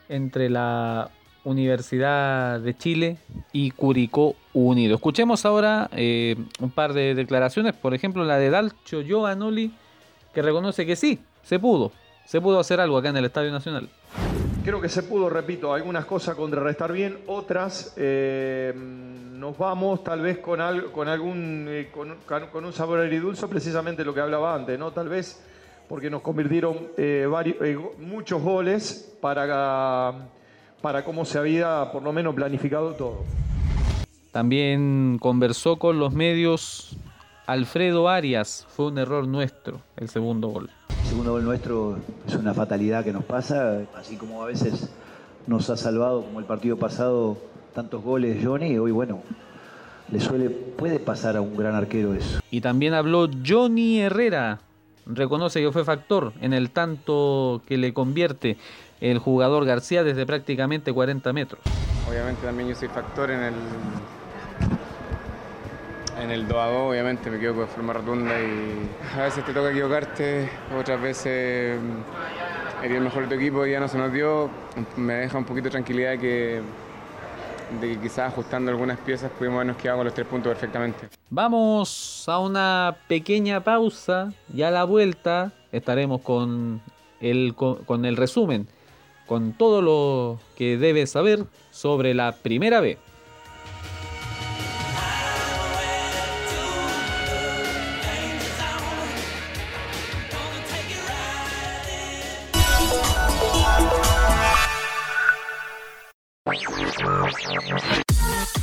entre 0.07 0.49
la 0.49 1.09
Universidad 1.43 2.59
de 2.59 2.77
Chile 2.77 3.17
y 3.51 3.71
Curicó 3.71 4.35
Unido. 4.53 4.95
Escuchemos 4.95 5.45
ahora 5.45 5.89
eh, 5.93 6.35
un 6.59 6.69
par 6.69 6.93
de 6.93 7.15
declaraciones, 7.15 7.73
por 7.73 7.93
ejemplo 7.93 8.23
la 8.25 8.37
de 8.37 8.49
Dalcio 8.49 9.01
Giovanoli, 9.01 9.71
que 10.33 10.41
reconoce 10.41 10.85
que 10.85 10.95
sí, 10.95 11.19
se 11.41 11.57
pudo, 11.57 11.91
se 12.25 12.41
pudo 12.41 12.59
hacer 12.59 12.79
algo 12.79 12.97
acá 12.97 13.09
en 13.09 13.17
el 13.17 13.25
Estadio 13.25 13.51
Nacional. 13.51 13.89
Creo 14.63 14.81
que 14.81 14.89
se 14.89 15.03
pudo, 15.03 15.29
repito, 15.29 15.73
algunas 15.73 16.05
cosas 16.05 16.35
contrarrestar 16.35 16.91
bien, 16.91 17.17
otras 17.27 17.93
eh, 17.97 18.73
nos 18.75 19.57
vamos 19.57 20.03
tal 20.03 20.21
vez 20.21 20.39
con, 20.39 20.61
al- 20.61 20.91
con 20.91 21.07
algún 21.07 21.65
eh, 21.69 21.89
con, 21.91 22.65
un 22.65 22.73
sabor 22.73 22.99
agridulce, 22.99 23.47
precisamente 23.47 24.03
lo 24.05 24.13
que 24.13 24.19
hablaba 24.21 24.53
antes, 24.53 24.77
¿no? 24.77 24.91
Tal 24.91 25.07
vez 25.09 25.43
porque 25.87 26.09
nos 26.09 26.21
convirtieron 26.21 26.89
eh, 26.97 27.25
vari- 27.27 27.55
eh, 27.61 27.79
muchos 27.99 28.43
goles 28.43 29.11
para, 29.21 30.13
para 30.81 31.03
cómo 31.03 31.25
se 31.25 31.39
había 31.39 31.89
por 31.91 32.03
lo 32.03 32.13
menos 32.13 32.35
planificado 32.35 32.93
todo. 32.93 33.23
También 34.31 35.17
conversó 35.19 35.77
con 35.77 35.97
los 35.99 36.13
medios 36.13 36.95
Alfredo 37.47 38.07
Arias, 38.07 38.67
fue 38.69 38.87
un 38.87 38.99
error 38.99 39.27
nuestro 39.27 39.81
el 39.97 40.09
segundo 40.09 40.49
gol. 40.49 40.69
Segundo 41.09 41.31
gol 41.31 41.43
nuestro 41.43 41.97
es 42.27 42.35
una 42.35 42.53
fatalidad 42.53 43.03
que 43.03 43.11
nos 43.11 43.23
pasa, 43.23 43.79
así 43.97 44.15
como 44.15 44.43
a 44.43 44.45
veces 44.45 44.91
nos 45.47 45.67
ha 45.71 45.75
salvado, 45.75 46.21
como 46.23 46.39
el 46.39 46.45
partido 46.45 46.77
pasado, 46.77 47.35
tantos 47.73 48.03
goles 48.03 48.45
Johnny, 48.45 48.77
hoy 48.77 48.91
bueno, 48.91 49.23
le 50.11 50.19
suele, 50.19 50.51
puede 50.51 50.99
pasar 50.99 51.35
a 51.35 51.41
un 51.41 51.57
gran 51.57 51.73
arquero 51.73 52.13
eso. 52.13 52.41
Y 52.51 52.61
también 52.61 52.93
habló 52.93 53.27
Johnny 53.43 53.99
Herrera. 53.99 54.59
Reconoce 55.07 55.61
que 55.61 55.71
fue 55.71 55.83
factor 55.83 56.31
en 56.41 56.53
el 56.53 56.69
tanto 56.69 57.63
que 57.67 57.79
le 57.79 57.91
convierte 57.91 58.57
el 59.01 59.17
jugador 59.17 59.65
García 59.65 60.03
desde 60.03 60.27
prácticamente 60.27 60.93
40 60.93 61.33
metros. 61.33 61.61
Obviamente 62.07 62.45
también 62.45 62.69
yo 62.69 62.75
soy 62.75 62.87
factor 62.87 63.31
en 63.31 63.39
el 63.39 63.53
en 66.21 66.31
el 66.31 66.47
2 66.47 66.57
a 66.57 66.67
2, 66.67 66.89
obviamente 66.91 67.29
me 67.29 67.37
equivoco 67.37 67.61
de 67.61 67.67
forma 67.67 67.93
rotunda 67.93 68.33
y 68.39 68.89
a 69.19 69.23
veces 69.23 69.45
te 69.45 69.53
toca 69.53 69.71
equivocarte, 69.71 70.49
otras 70.77 71.01
veces 71.01 71.79
mm, 71.79 72.83
eres 72.85 72.97
el 72.97 73.03
mejor 73.03 73.23
de 73.23 73.29
tu 73.29 73.35
equipo 73.35 73.65
y 73.65 73.71
ya 73.71 73.79
no 73.79 73.87
se 73.87 73.97
nos 73.97 74.11
dio. 74.11 74.49
Me 74.95 75.13
deja 75.13 75.37
un 75.37 75.45
poquito 75.45 75.65
de 75.65 75.71
tranquilidad 75.71 76.17
que, 76.19 76.61
de 77.79 77.87
que 77.87 77.99
quizás 77.99 78.31
ajustando 78.31 78.71
algunas 78.71 78.97
piezas 78.99 79.31
pudimos 79.31 79.57
habernos 79.57 79.77
quedado 79.77 79.99
con 79.99 80.05
los 80.05 80.13
tres 80.13 80.27
puntos 80.27 80.51
perfectamente. 80.51 81.09
Vamos 81.29 82.25
a 82.27 82.39
una 82.39 82.97
pequeña 83.07 83.63
pausa 83.63 84.33
y 84.53 84.63
a 84.63 84.71
la 84.71 84.83
vuelta 84.83 85.53
estaremos 85.71 86.21
con 86.21 86.81
el, 87.21 87.55
con, 87.55 88.05
el 88.05 88.17
resumen, 88.17 88.67
con 89.27 89.53
todo 89.53 89.81
lo 89.81 90.39
que 90.55 90.77
debes 90.77 91.11
saber 91.11 91.45
sobre 91.71 92.13
la 92.13 92.31
primera 92.31 92.81
B. 92.81 92.97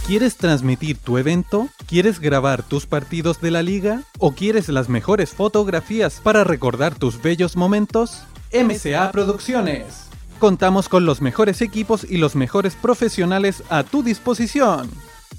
¿Quieres 0.06 0.36
transmitir 0.36 0.98
tu 0.98 1.18
evento? 1.18 1.68
¿Quieres 1.88 2.20
grabar 2.20 2.62
tus 2.62 2.86
partidos 2.86 3.40
de 3.40 3.50
la 3.50 3.64
liga? 3.64 4.04
¿O 4.20 4.30
quieres 4.30 4.68
las 4.68 4.88
mejores 4.88 5.30
fotografías 5.30 6.20
para 6.22 6.44
recordar 6.44 6.94
tus 6.94 7.20
bellos 7.20 7.56
momentos? 7.56 8.22
MCA 8.52 9.10
Producciones. 9.10 10.04
Contamos 10.38 10.88
con 10.88 11.06
los 11.06 11.20
mejores 11.20 11.60
equipos 11.60 12.06
y 12.08 12.18
los 12.18 12.36
mejores 12.36 12.76
profesionales 12.76 13.64
a 13.68 13.82
tu 13.82 14.04
disposición. 14.04 14.88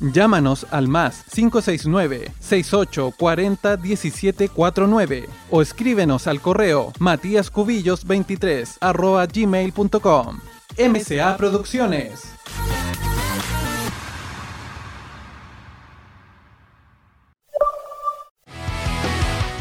Llámanos 0.01 0.67
al 0.69 0.89
más 0.89 1.23
569 1.33 2.33
6840 2.41 3.77
1749 3.77 5.29
o 5.49 5.61
escríbenos 5.61 6.27
al 6.27 6.41
correo 6.41 6.91
matíascubillos23 6.99 8.79
arroba 8.81 9.27
gmail.com. 9.27 10.39
MCA 10.77 11.37
Producciones. 11.37 12.37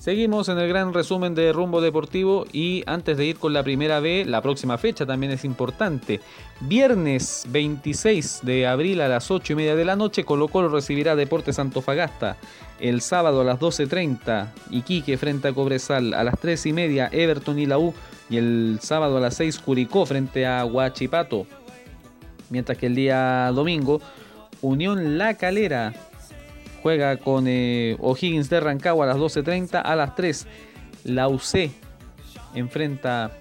Seguimos 0.00 0.48
en 0.48 0.58
el 0.58 0.66
gran 0.66 0.92
resumen 0.94 1.34
de 1.34 1.52
Rumbo 1.52 1.82
Deportivo 1.82 2.44
y 2.52 2.82
antes 2.86 3.18
de 3.18 3.26
ir 3.26 3.36
con 3.36 3.52
la 3.52 3.62
primera 3.62 4.00
B, 4.00 4.24
la 4.26 4.40
próxima 4.40 4.76
fecha 4.76 5.04
también 5.04 5.30
es 5.30 5.44
importante. 5.44 6.20
Viernes 6.60 7.44
26 7.50 8.40
de 8.42 8.66
abril 8.66 9.02
a 9.02 9.08
las 9.08 9.30
8 9.30 9.52
y 9.52 9.56
media 9.56 9.76
de 9.76 9.84
la 9.84 9.96
noche, 9.96 10.24
Colo 10.24 10.48
Colo 10.48 10.68
recibirá 10.68 11.14
Deportes 11.16 11.58
Antofagasta. 11.58 12.38
El 12.80 13.02
sábado 13.02 13.42
a 13.42 13.44
las 13.44 13.60
12.30, 13.60 14.48
Iquique 14.70 15.18
frente 15.18 15.48
a 15.48 15.52
Cobresal. 15.52 16.14
A 16.14 16.24
las 16.24 16.40
3 16.40 16.64
y 16.66 16.72
media, 16.72 17.10
Everton 17.12 17.58
y 17.58 17.66
la 17.66 17.78
U. 17.78 17.92
Y 18.30 18.38
el 18.38 18.78
sábado 18.80 19.18
a 19.18 19.20
las 19.20 19.34
6, 19.34 19.58
Curicó 19.58 20.06
frente 20.06 20.46
a 20.46 20.64
Huachipato. 20.64 21.46
Mientras 22.48 22.78
que 22.78 22.86
el 22.86 22.94
día 22.94 23.50
domingo, 23.54 24.00
Unión 24.62 25.18
La 25.18 25.34
Calera 25.34 25.92
juega 26.82 27.18
con 27.18 27.44
eh, 27.46 27.96
O'Higgins 28.00 28.48
de 28.48 28.60
Rancagua 28.60 29.04
a 29.04 29.08
las 29.08 29.18
12.30. 29.18 29.82
A 29.84 29.94
las 29.94 30.14
3, 30.14 30.46
la 31.04 31.28
UC 31.28 31.70
enfrenta 32.54 33.32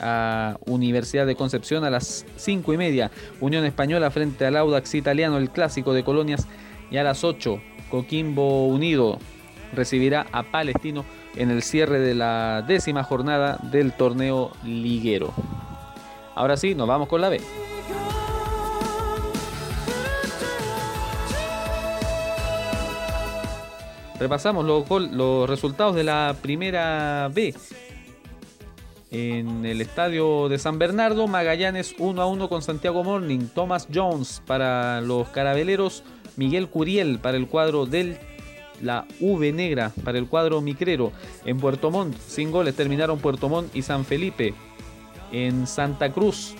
a 0.00 0.56
Universidad 0.66 1.26
de 1.26 1.36
Concepción 1.36 1.84
a 1.84 1.90
las 1.90 2.26
5 2.36 2.72
y 2.74 2.76
media. 2.76 3.12
Unión 3.40 3.64
Española 3.64 4.10
frente 4.10 4.44
al 4.44 4.56
Audax 4.56 4.94
Italiano, 4.96 5.38
el 5.38 5.50
clásico 5.50 5.94
de 5.94 6.02
Colonias. 6.02 6.48
Y 6.90 6.96
a 6.96 7.04
las 7.04 7.22
8, 7.22 7.60
Coquimbo 7.90 8.66
Unido 8.68 9.18
recibirá 9.72 10.26
a 10.32 10.44
Palestino 10.44 11.04
en 11.36 11.50
el 11.50 11.62
cierre 11.62 12.00
de 12.00 12.14
la 12.14 12.62
décima 12.66 13.04
jornada 13.04 13.58
del 13.62 13.92
torneo 13.92 14.52
liguero. 14.64 15.32
Ahora 16.34 16.56
sí, 16.56 16.74
nos 16.74 16.88
vamos 16.88 17.08
con 17.08 17.20
la 17.20 17.28
B. 17.28 17.40
Repasamos 24.18 24.64
los, 24.64 25.48
resultados 25.48 25.94
de 25.94 26.02
la 26.02 26.34
primera 26.42 27.30
B. 27.32 27.54
En 29.10 29.64
el 29.64 29.80
estadio 29.80 30.48
de 30.48 30.58
San 30.58 30.78
Bernardo, 30.78 31.28
Magallanes 31.28 31.94
1 31.98 32.20
a 32.20 32.26
1 32.26 32.48
con 32.48 32.60
Santiago 32.60 33.04
Morning. 33.04 33.46
Thomas 33.54 33.86
Jones 33.92 34.42
para 34.44 35.00
los 35.00 35.28
carabeleros. 35.28 36.02
Miguel 36.38 36.68
Curiel 36.68 37.18
para 37.18 37.36
el 37.36 37.48
cuadro 37.48 37.84
del 37.84 38.16
la 38.80 39.04
V 39.20 39.52
negra 39.52 39.92
para 40.04 40.18
el 40.18 40.28
cuadro 40.28 40.60
micrero. 40.60 41.12
En 41.44 41.58
Puerto 41.58 41.90
Montt, 41.90 42.16
sin 42.16 42.50
goles 42.50 42.74
terminaron 42.74 43.18
Puerto 43.18 43.48
Montt 43.48 43.74
y 43.74 43.82
San 43.82 44.04
Felipe. 44.04 44.54
En 45.32 45.66
Santa 45.66 46.10
Cruz, 46.10 46.54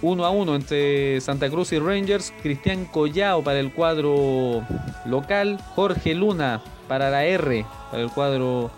1 0.00 0.24
a 0.24 0.30
1 0.30 0.56
entre 0.56 1.20
Santa 1.20 1.50
Cruz 1.50 1.72
y 1.72 1.78
Rangers. 1.78 2.32
Cristian 2.42 2.86
Collao 2.86 3.44
para 3.44 3.60
el 3.60 3.72
cuadro 3.72 4.64
local. 5.04 5.60
Jorge 5.74 6.14
Luna 6.14 6.62
para 6.88 7.10
la 7.10 7.24
R, 7.24 7.66
para 7.90 8.02
el 8.02 8.10
cuadro 8.10 8.70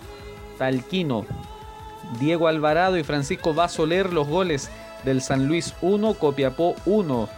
talquino. 0.58 1.24
Diego 2.20 2.48
Alvarado 2.48 2.98
y 2.98 3.04
Francisco 3.04 3.54
Basoler 3.54 4.12
los 4.12 4.28
goles 4.28 4.70
del 5.04 5.22
San 5.22 5.46
Luis 5.46 5.74
1, 5.80 6.14
Copiapó 6.14 6.74
1. 6.86 7.28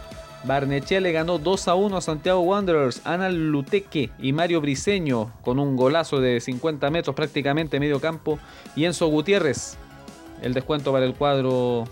Barnechea 0.45 1.01
le 1.01 1.11
ganó 1.11 1.37
2 1.37 1.67
a 1.67 1.75
1 1.75 1.97
a 1.97 2.01
Santiago 2.01 2.39
Wanderers. 2.41 3.01
Ana 3.05 3.29
Luteque 3.29 4.11
y 4.19 4.31
Mario 4.33 4.61
Briseño 4.61 5.31
con 5.41 5.59
un 5.59 5.75
golazo 5.75 6.21
de 6.21 6.39
50 6.39 6.89
metros 6.89 7.15
prácticamente 7.15 7.79
medio 7.79 7.99
campo. 7.99 8.39
Y 8.75 8.85
Enzo 8.85 9.07
Gutiérrez, 9.07 9.77
el 10.41 10.53
descuento 10.53 10.91
para 10.91 11.05
el 11.05 11.13
cuadro 11.13 11.85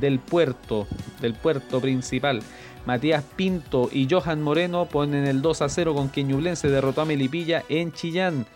del 0.00 0.18
puerto, 0.18 0.86
del 1.20 1.34
puerto 1.34 1.80
principal. 1.80 2.42
Matías 2.86 3.24
Pinto 3.36 3.88
y 3.90 4.06
Johan 4.08 4.42
Moreno 4.42 4.86
ponen 4.86 5.26
el 5.26 5.40
2 5.40 5.62
a 5.62 5.68
0 5.68 5.94
con 5.94 6.10
que 6.10 6.22
Ñublense 6.22 6.68
derrotó 6.68 7.00
a 7.00 7.06
Melipilla 7.06 7.64
en 7.68 7.92
Chillán. 7.92 8.46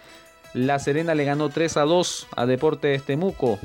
La 0.55 0.79
Serena 0.79 1.15
le 1.15 1.25
ganó 1.25 1.49
3 1.49 1.77
a 1.79 1.83
2 1.83 2.29
a 2.37 2.47
Deportes 2.47 3.03
Temuco. 3.05 3.59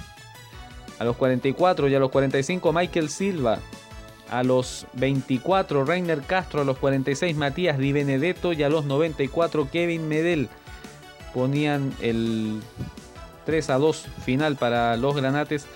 A 0.99 1.03
los 1.03 1.17
44 1.17 1.89
y 1.89 1.95
a 1.95 1.99
los 1.99 2.11
45 2.11 2.71
Michael 2.71 3.09
Silva. 3.09 3.59
A 4.33 4.43
los 4.43 4.87
24 4.93 5.85
Reiner 5.85 6.21
Castro. 6.21 6.61
A 6.61 6.65
los 6.65 6.77
46 6.77 7.35
Matías 7.35 7.77
Di 7.77 7.91
Benedetto. 7.91 8.53
Y 8.53 8.63
a 8.63 8.69
los 8.69 8.85
94 8.85 9.69
Kevin 9.71 10.07
Medel. 10.07 10.49
Ponían 11.33 11.93
el 12.01 12.61
3 13.45 13.69
a 13.69 13.77
2 13.77 14.07
final 14.25 14.55
para 14.55 14.97
los 14.97 15.15
granates. 15.15 15.67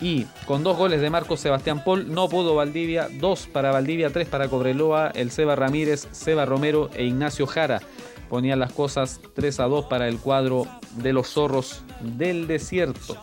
Y 0.00 0.26
con 0.46 0.62
dos 0.62 0.76
goles 0.76 1.00
de 1.00 1.10
Marcos 1.10 1.40
Sebastián 1.40 1.82
Paul 1.84 2.12
no 2.14 2.28
pudo 2.28 2.54
Valdivia, 2.54 3.08
dos 3.18 3.48
para 3.48 3.72
Valdivia, 3.72 4.10
tres 4.10 4.28
para 4.28 4.46
Cobreloa, 4.46 5.10
el 5.12 5.32
Seba 5.32 5.56
Ramírez, 5.56 6.06
Seba 6.12 6.46
Romero 6.46 6.88
e 6.94 7.04
Ignacio 7.04 7.48
Jara. 7.48 7.80
Ponían 8.28 8.60
las 8.60 8.72
cosas 8.72 9.20
3 9.34 9.60
a 9.60 9.64
2 9.64 9.86
para 9.86 10.06
el 10.06 10.18
cuadro 10.18 10.66
de 10.96 11.12
los 11.12 11.28
zorros 11.28 11.82
del 12.00 12.46
desierto. 12.46 13.16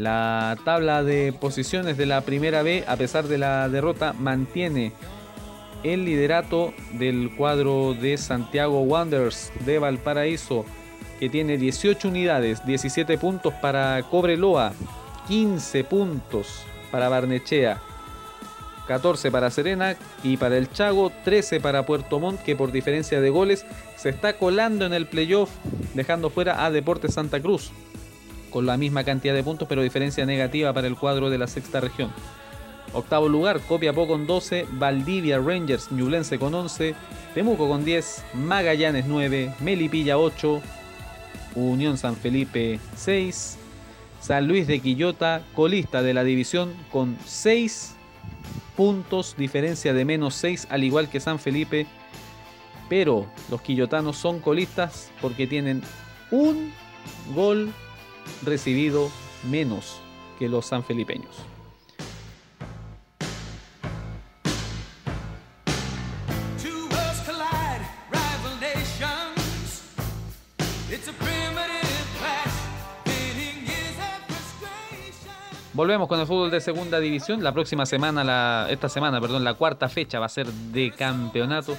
La 0.00 0.56
tabla 0.64 1.04
de 1.04 1.34
posiciones 1.38 1.98
de 1.98 2.06
la 2.06 2.22
primera 2.22 2.62
B, 2.62 2.84
a 2.88 2.96
pesar 2.96 3.28
de 3.28 3.36
la 3.36 3.68
derrota, 3.68 4.14
mantiene 4.14 4.92
el 5.82 6.06
liderato 6.06 6.72
del 6.94 7.36
cuadro 7.36 7.92
de 7.92 8.16
Santiago 8.16 8.80
Wanderers 8.80 9.52
de 9.66 9.78
Valparaíso, 9.78 10.64
que 11.18 11.28
tiene 11.28 11.58
18 11.58 12.08
unidades, 12.08 12.64
17 12.64 13.18
puntos 13.18 13.52
para 13.60 14.02
Cobreloa, 14.04 14.72
15 15.28 15.84
puntos 15.84 16.64
para 16.90 17.10
Barnechea, 17.10 17.82
14 18.86 19.30
para 19.30 19.50
Serena 19.50 19.96
y 20.22 20.38
para 20.38 20.56
el 20.56 20.72
Chago 20.72 21.12
13 21.24 21.60
para 21.60 21.84
Puerto 21.84 22.18
Montt 22.18 22.40
que 22.40 22.56
por 22.56 22.72
diferencia 22.72 23.20
de 23.20 23.28
goles 23.28 23.66
se 23.96 24.08
está 24.08 24.32
colando 24.38 24.86
en 24.86 24.94
el 24.94 25.06
playoff 25.06 25.50
dejando 25.92 26.30
fuera 26.30 26.64
a 26.64 26.70
Deportes 26.70 27.14
Santa 27.14 27.38
Cruz 27.38 27.70
con 28.50 28.66
la 28.66 28.76
misma 28.76 29.04
cantidad 29.04 29.34
de 29.34 29.42
puntos 29.42 29.68
pero 29.68 29.82
diferencia 29.82 30.26
negativa 30.26 30.72
para 30.72 30.86
el 30.86 30.96
cuadro 30.96 31.30
de 31.30 31.38
la 31.38 31.46
sexta 31.46 31.80
región. 31.80 32.10
Octavo 32.92 33.28
lugar, 33.28 33.60
Copiapó 33.60 34.08
con 34.08 34.26
12, 34.26 34.66
Valdivia 34.72 35.38
Rangers 35.38 35.92
Ñublense 35.92 36.38
con 36.38 36.54
11, 36.54 36.94
Temuco 37.34 37.68
con 37.68 37.84
10, 37.84 38.24
Magallanes 38.34 39.06
9, 39.06 39.54
Melipilla 39.60 40.18
8, 40.18 40.60
Unión 41.54 41.98
San 41.98 42.16
Felipe 42.16 42.80
6, 42.96 43.58
San 44.20 44.48
Luis 44.48 44.66
de 44.66 44.80
Quillota, 44.80 45.42
colista 45.54 46.02
de 46.02 46.14
la 46.14 46.24
división 46.24 46.74
con 46.90 47.16
6 47.24 47.94
puntos, 48.76 49.34
diferencia 49.36 49.94
de 49.94 50.04
menos 50.04 50.34
6, 50.34 50.68
al 50.70 50.84
igual 50.84 51.08
que 51.08 51.20
San 51.20 51.38
Felipe. 51.38 51.86
Pero 52.88 53.26
los 53.50 53.62
quillotanos 53.62 54.16
son 54.16 54.40
colistas 54.40 55.10
porque 55.20 55.46
tienen 55.46 55.82
un 56.30 56.72
gol 57.34 57.72
recibido 58.42 59.10
menos 59.48 60.00
que 60.38 60.48
los 60.48 60.66
sanfelipeños. 60.66 61.36
Volvemos 75.80 76.08
con 76.08 76.20
el 76.20 76.26
fútbol 76.26 76.50
de 76.50 76.60
segunda 76.60 77.00
división. 77.00 77.42
La 77.42 77.52
próxima 77.52 77.86
semana, 77.86 78.22
la, 78.22 78.66
esta 78.68 78.90
semana, 78.90 79.18
perdón, 79.18 79.44
la 79.44 79.54
cuarta 79.54 79.88
fecha 79.88 80.18
va 80.18 80.26
a 80.26 80.28
ser 80.28 80.46
de 80.46 80.90
campeonato. 80.90 81.74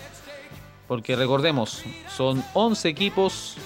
Porque 0.88 1.16
recordemos, 1.16 1.84
son 2.10 2.44
11 2.56 2.90
equipos, 2.90 3.58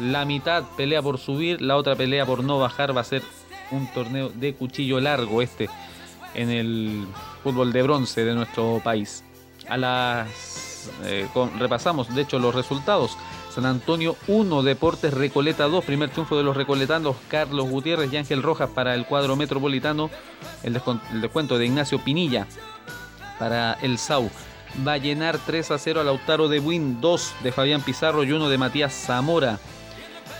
la 0.00 0.24
mitad 0.24 0.64
pelea 0.76 1.02
por 1.02 1.18
subir, 1.18 1.60
la 1.60 1.76
otra 1.76 1.96
pelea 1.96 2.26
por 2.26 2.44
no 2.44 2.58
bajar. 2.58 2.96
Va 2.96 3.00
a 3.02 3.04
ser 3.04 3.22
un 3.70 3.86
torneo 3.92 4.28
de 4.28 4.54
cuchillo 4.54 5.00
largo 5.00 5.42
este 5.42 5.68
en 6.34 6.50
el 6.50 7.06
fútbol 7.42 7.72
de 7.72 7.82
bronce 7.82 8.24
de 8.24 8.34
nuestro 8.34 8.80
país. 8.82 9.24
A 9.68 9.76
las 9.76 10.90
eh, 11.04 11.28
repasamos, 11.58 12.14
de 12.14 12.22
hecho, 12.22 12.38
los 12.38 12.54
resultados. 12.54 13.16
San 13.54 13.66
Antonio 13.66 14.16
1, 14.28 14.62
Deportes 14.62 15.12
Recoleta 15.12 15.64
2, 15.64 15.84
primer 15.84 16.08
triunfo 16.08 16.38
de 16.38 16.42
los 16.42 16.56
recoletanos, 16.56 17.16
Carlos 17.28 17.68
Gutiérrez 17.68 18.10
y 18.10 18.16
Ángel 18.16 18.42
Rojas 18.42 18.70
para 18.70 18.94
el 18.94 19.04
cuadro 19.04 19.36
metropolitano, 19.36 20.10
el, 20.62 20.80
descuento 21.20 21.58
de 21.58 21.66
Ignacio 21.66 21.98
Pinilla 21.98 22.46
para 23.38 23.74
el 23.82 23.98
SAU. 23.98 24.30
Va 24.86 24.94
a 24.94 24.96
llenar 24.96 25.38
3 25.44 25.70
a 25.70 25.78
0 25.78 26.00
a 26.00 26.04
Lautaro 26.04 26.48
de 26.48 26.60
Win, 26.60 27.02
2 27.02 27.34
de 27.42 27.52
Fabián 27.52 27.82
Pizarro 27.82 28.24
y 28.24 28.32
1 28.32 28.48
de 28.48 28.56
Matías 28.56 28.94
Zamora. 28.94 29.58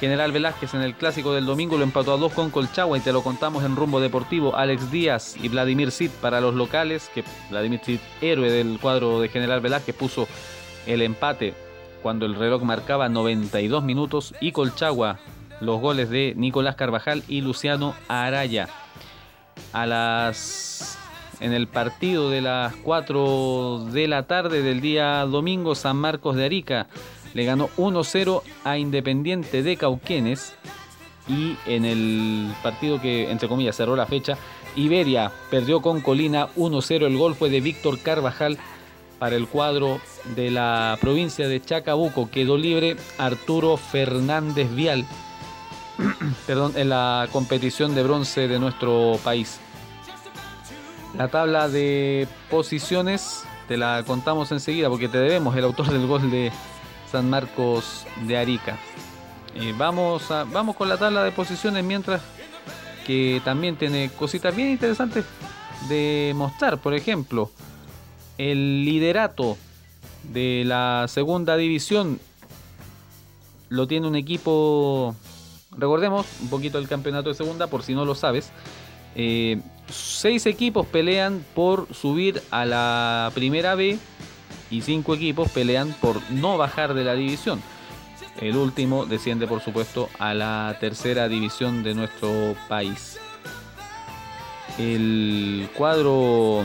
General 0.02 0.32
Velázquez 0.32 0.74
en 0.74 0.82
el 0.82 0.96
clásico 0.96 1.32
del 1.32 1.46
domingo 1.46 1.78
lo 1.78 1.84
empató 1.84 2.12
a 2.12 2.16
dos 2.16 2.32
con 2.32 2.50
Colchagua 2.50 2.98
y 2.98 3.00
te 3.00 3.12
lo 3.12 3.22
contamos 3.22 3.62
en 3.62 3.76
rumbo 3.76 4.00
deportivo. 4.00 4.56
Alex 4.56 4.90
Díaz 4.90 5.36
y 5.40 5.48
Vladimir 5.48 5.92
Sid 5.92 6.10
para 6.20 6.40
los 6.40 6.56
locales, 6.56 7.08
que 7.14 7.22
Vladimir 7.50 7.78
Sid, 7.84 8.00
héroe 8.20 8.50
del 8.50 8.80
cuadro 8.80 9.20
de 9.20 9.28
General 9.28 9.60
Velázquez, 9.60 9.94
puso 9.94 10.26
el 10.86 11.02
empate 11.02 11.54
cuando 12.02 12.26
el 12.26 12.34
reloj 12.34 12.64
marcaba 12.64 13.08
92 13.08 13.84
minutos 13.84 14.34
y 14.40 14.50
Colchagua 14.50 15.20
los 15.60 15.80
goles 15.80 16.10
de 16.10 16.34
Nicolás 16.36 16.74
Carvajal 16.74 17.22
y 17.28 17.40
Luciano 17.40 17.94
Araya. 18.08 18.68
A 19.72 19.86
las 19.86 20.98
en 21.38 21.52
el 21.52 21.68
partido 21.68 22.28
de 22.28 22.40
las 22.40 22.74
4 22.74 23.86
de 23.92 24.08
la 24.08 24.24
tarde 24.24 24.62
del 24.62 24.80
día 24.80 25.24
domingo 25.26 25.76
San 25.76 25.96
Marcos 25.96 26.34
de 26.34 26.44
Arica 26.44 26.88
le 27.34 27.44
ganó 27.44 27.68
1-0 27.76 28.42
a 28.64 28.78
Independiente 28.78 29.62
de 29.62 29.76
Cauquenes 29.76 30.54
y 31.28 31.56
en 31.66 31.84
el 31.84 32.52
partido 32.62 33.00
que 33.00 33.30
entre 33.30 33.48
comillas 33.48 33.76
cerró 33.76 33.94
la 33.94 34.06
fecha 34.06 34.36
Iberia 34.74 35.30
perdió 35.50 35.80
con 35.80 36.00
Colina 36.00 36.48
1-0 36.56 37.06
el 37.06 37.16
gol 37.16 37.34
fue 37.34 37.48
de 37.48 37.60
Víctor 37.60 38.00
Carvajal 38.00 38.58
para 39.18 39.36
el 39.36 39.46
cuadro 39.46 40.00
de 40.34 40.50
la 40.50 40.98
provincia 41.00 41.46
de 41.46 41.62
Chacabuco 41.62 42.28
quedó 42.30 42.56
libre 42.56 42.96
Arturo 43.18 43.76
Fernández 43.76 44.74
Vial 44.74 45.06
perdón, 46.46 46.72
en 46.76 46.88
la 46.88 47.28
competición 47.32 47.94
de 47.94 48.02
bronce 48.02 48.48
de 48.48 48.58
nuestro 48.58 49.18
país. 49.22 49.60
La 51.16 51.28
tabla 51.28 51.68
de 51.68 52.26
posiciones 52.50 53.44
te 53.68 53.76
la 53.76 54.02
contamos 54.06 54.50
enseguida 54.52 54.88
porque 54.88 55.08
te 55.08 55.18
debemos 55.18 55.54
el 55.56 55.64
autor 55.64 55.90
del 55.90 56.06
gol 56.06 56.30
de 56.30 56.50
San 57.12 57.30
Marcos 57.30 58.06
de 58.26 58.36
Arica. 58.36 58.76
Eh, 59.54 59.74
vamos, 59.76 60.30
a, 60.30 60.44
vamos 60.44 60.74
con 60.74 60.88
la 60.88 60.96
tabla 60.96 61.22
de 61.22 61.30
posiciones 61.30 61.84
mientras 61.84 62.22
que 63.06 63.40
también 63.44 63.76
tiene 63.76 64.10
cositas 64.18 64.56
bien 64.56 64.70
interesantes 64.70 65.24
de 65.88 66.32
mostrar. 66.34 66.78
Por 66.78 66.94
ejemplo, 66.94 67.50
el 68.38 68.84
liderato 68.84 69.56
de 70.32 70.64
la 70.66 71.06
segunda 71.08 71.56
división 71.56 72.18
lo 73.68 73.86
tiene 73.86 74.08
un 74.08 74.16
equipo 74.16 75.14
Recordemos 75.76 76.26
un 76.42 76.48
poquito 76.48 76.78
el 76.78 76.88
campeonato 76.88 77.30
de 77.30 77.34
segunda, 77.34 77.66
por 77.66 77.82
si 77.82 77.94
no 77.94 78.04
lo 78.04 78.14
sabes. 78.14 78.50
Eh, 79.14 79.60
seis 79.88 80.46
equipos 80.46 80.86
pelean 80.86 81.44
por 81.54 81.92
subir 81.94 82.42
a 82.50 82.64
la 82.64 83.30
primera 83.34 83.74
B 83.74 83.98
y 84.72 84.82
cinco 84.82 85.14
equipos 85.14 85.50
pelean 85.50 85.94
por 86.00 86.20
no 86.30 86.58
bajar 86.58 86.94
de 86.94 87.04
la 87.04 87.14
división. 87.14 87.62
El 88.40 88.56
último 88.56 89.06
desciende, 89.06 89.46
por 89.46 89.60
supuesto, 89.60 90.08
a 90.18 90.34
la 90.34 90.76
tercera 90.80 91.28
división 91.28 91.82
de 91.84 91.94
nuestro 91.94 92.56
país. 92.68 93.20
El 94.78 95.68
cuadro 95.76 96.64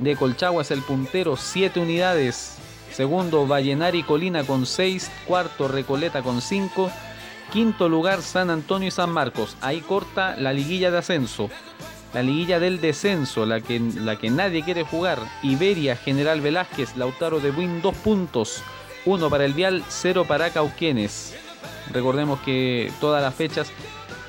de 0.00 0.14
Colchagua 0.14 0.62
es 0.62 0.70
el 0.70 0.82
puntero, 0.82 1.36
7 1.36 1.80
unidades. 1.80 2.58
Segundo, 2.92 3.46
Vallenar 3.46 3.94
y 3.94 4.02
Colina 4.02 4.44
con 4.44 4.66
6. 4.66 5.10
Cuarto, 5.26 5.68
Recoleta 5.68 6.22
con 6.22 6.40
5 6.40 6.90
Quinto 7.52 7.88
lugar 7.88 8.20
San 8.20 8.50
Antonio 8.50 8.88
y 8.88 8.90
San 8.90 9.10
Marcos. 9.10 9.56
Ahí 9.62 9.80
corta 9.80 10.36
la 10.36 10.52
liguilla 10.52 10.90
de 10.90 10.98
ascenso. 10.98 11.48
La 12.14 12.22
liguilla 12.22 12.58
del 12.58 12.80
descenso, 12.80 13.44
la 13.44 13.60
que, 13.60 13.78
la 13.80 14.16
que 14.16 14.30
nadie 14.30 14.62
quiere 14.62 14.82
jugar. 14.82 15.18
Iberia, 15.42 15.94
General 15.94 16.40
Velázquez, 16.40 16.96
Lautaro 16.96 17.38
de 17.38 17.50
Buin, 17.50 17.82
dos 17.82 17.94
puntos. 17.96 18.62
Uno 19.04 19.28
para 19.28 19.44
el 19.44 19.52
Vial, 19.52 19.84
cero 19.88 20.24
para 20.26 20.50
Cauquenes. 20.50 21.34
Recordemos 21.92 22.40
que 22.40 22.90
todas 23.00 23.22
las 23.22 23.34
fechas 23.34 23.70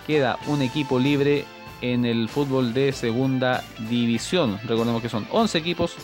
queda 0.05 0.37
un 0.47 0.61
equipo 0.61 0.99
libre 0.99 1.45
en 1.81 2.03
el 2.03 2.27
fútbol 2.27 2.73
de 2.73 2.91
segunda 2.91 3.63
división. 3.89 4.59
Recordemos 4.65 5.01
que 5.01 5.09
son 5.09 5.25
11 5.31 5.57
equipos. 5.57 5.95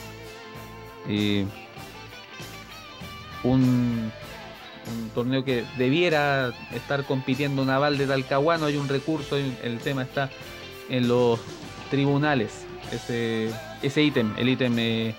Eh, 1.10 1.46
un 3.44 4.12
torneo 5.14 5.44
que 5.44 5.66
debiera 5.78 6.54
estar 6.74 7.04
compitiendo 7.04 7.66
Naval 7.66 7.98
de 7.98 8.08
Talcahuano, 8.08 8.66
hay 8.66 8.78
un 8.78 8.88
recurso, 8.88 9.36
el 9.38 9.80
tema 9.84 10.04
está 10.04 10.30
en 10.90 11.08
los 11.08 11.40
tribunales, 11.90 12.66
ese, 12.92 13.50
ese 13.82 14.04
ítem, 14.04 14.34
el 14.38 14.50
ítem 14.50 14.76
eh, 14.78 15.16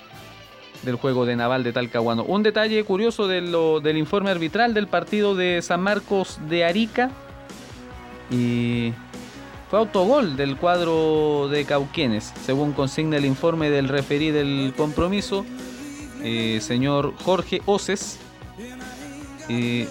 del 0.83 0.97
juego 0.97 1.27
de 1.27 1.37
Naval 1.37 1.64
de 1.64 1.73
Talcahuano. 1.73 2.25
Un 2.25 2.43
detalle 2.43 2.83
curioso 2.85 3.29
del 3.29 3.97
informe 3.97 4.31
arbitral 4.31 4.75
del 4.75 4.87
partido 4.87 5.35
de 5.35 5.62
San 5.62 5.81
Marcos 5.81 6.39
de 6.49 6.64
Arica, 6.64 7.11
y 8.31 8.93
fue 9.71 9.79
autogol 9.79 10.37
del 10.37 10.57
cuadro 10.57 11.49
de 11.49 11.64
Cauquenes, 11.64 12.33
según 12.45 12.73
consigna 12.73 13.17
el 13.17 13.25
informe 13.25 13.71
del 13.71 13.89
referí 13.89 14.31
del 14.31 14.75
compromiso, 14.77 15.45
eh, 16.23 16.59
señor 16.61 17.14
Jorge 17.23 17.61
Oces 17.67 18.19
eh, 19.49 19.89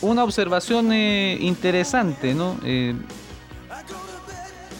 una 0.00 0.24
observación 0.24 0.92
eh, 0.92 1.36
interesante, 1.40 2.34
¿no? 2.34 2.56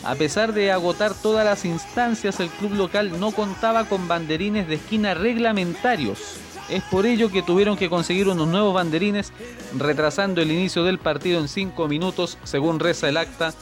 A 0.02 0.14
pesar 0.14 0.54
de 0.54 0.72
agotar 0.72 1.14
todas 1.14 1.44
las 1.44 1.64
instancias, 1.64 2.40
el 2.40 2.48
club 2.48 2.72
local 2.72 3.20
no 3.20 3.32
contaba 3.32 3.84
con 3.84 4.08
banderines 4.08 4.66
de 4.66 4.76
esquina 4.76 5.12
reglamentarios. 5.12 6.36
Es 6.70 6.82
por 6.84 7.04
ello 7.04 7.30
que 7.30 7.42
tuvieron 7.42 7.76
que 7.76 7.90
conseguir 7.90 8.28
unos 8.28 8.48
nuevos 8.48 8.72
banderines, 8.72 9.32
retrasando 9.76 10.40
el 10.40 10.50
inicio 10.50 10.84
del 10.84 10.98
partido 10.98 11.40
en 11.40 11.48
cinco 11.48 11.86
minutos, 11.86 12.38
según 12.44 12.80
reza 12.80 13.08
el 13.08 13.18
acta 13.18 13.52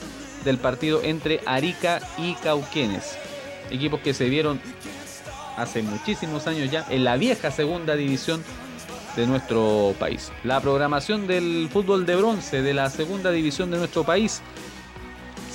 del 0.44 0.58
partido 0.58 1.02
entre 1.02 1.40
Arica 1.44 2.00
y 2.18 2.34
Cauquenes. 2.34 3.16
Equipos 3.70 4.00
que 4.00 4.14
se 4.14 4.28
vieron 4.28 4.60
hace 5.56 5.82
muchísimos 5.82 6.46
años 6.46 6.70
ya 6.70 6.86
en 6.88 7.02
la 7.02 7.16
vieja 7.16 7.50
segunda 7.50 7.96
división 7.96 8.44
de 9.16 9.26
nuestro 9.26 9.94
país. 9.98 10.30
La 10.44 10.60
programación 10.60 11.26
del 11.26 11.68
fútbol 11.72 12.06
de 12.06 12.14
bronce 12.14 12.62
de 12.62 12.74
la 12.74 12.88
segunda 12.90 13.32
división 13.32 13.70
de 13.72 13.78
nuestro 13.78 14.04
país. 14.04 14.40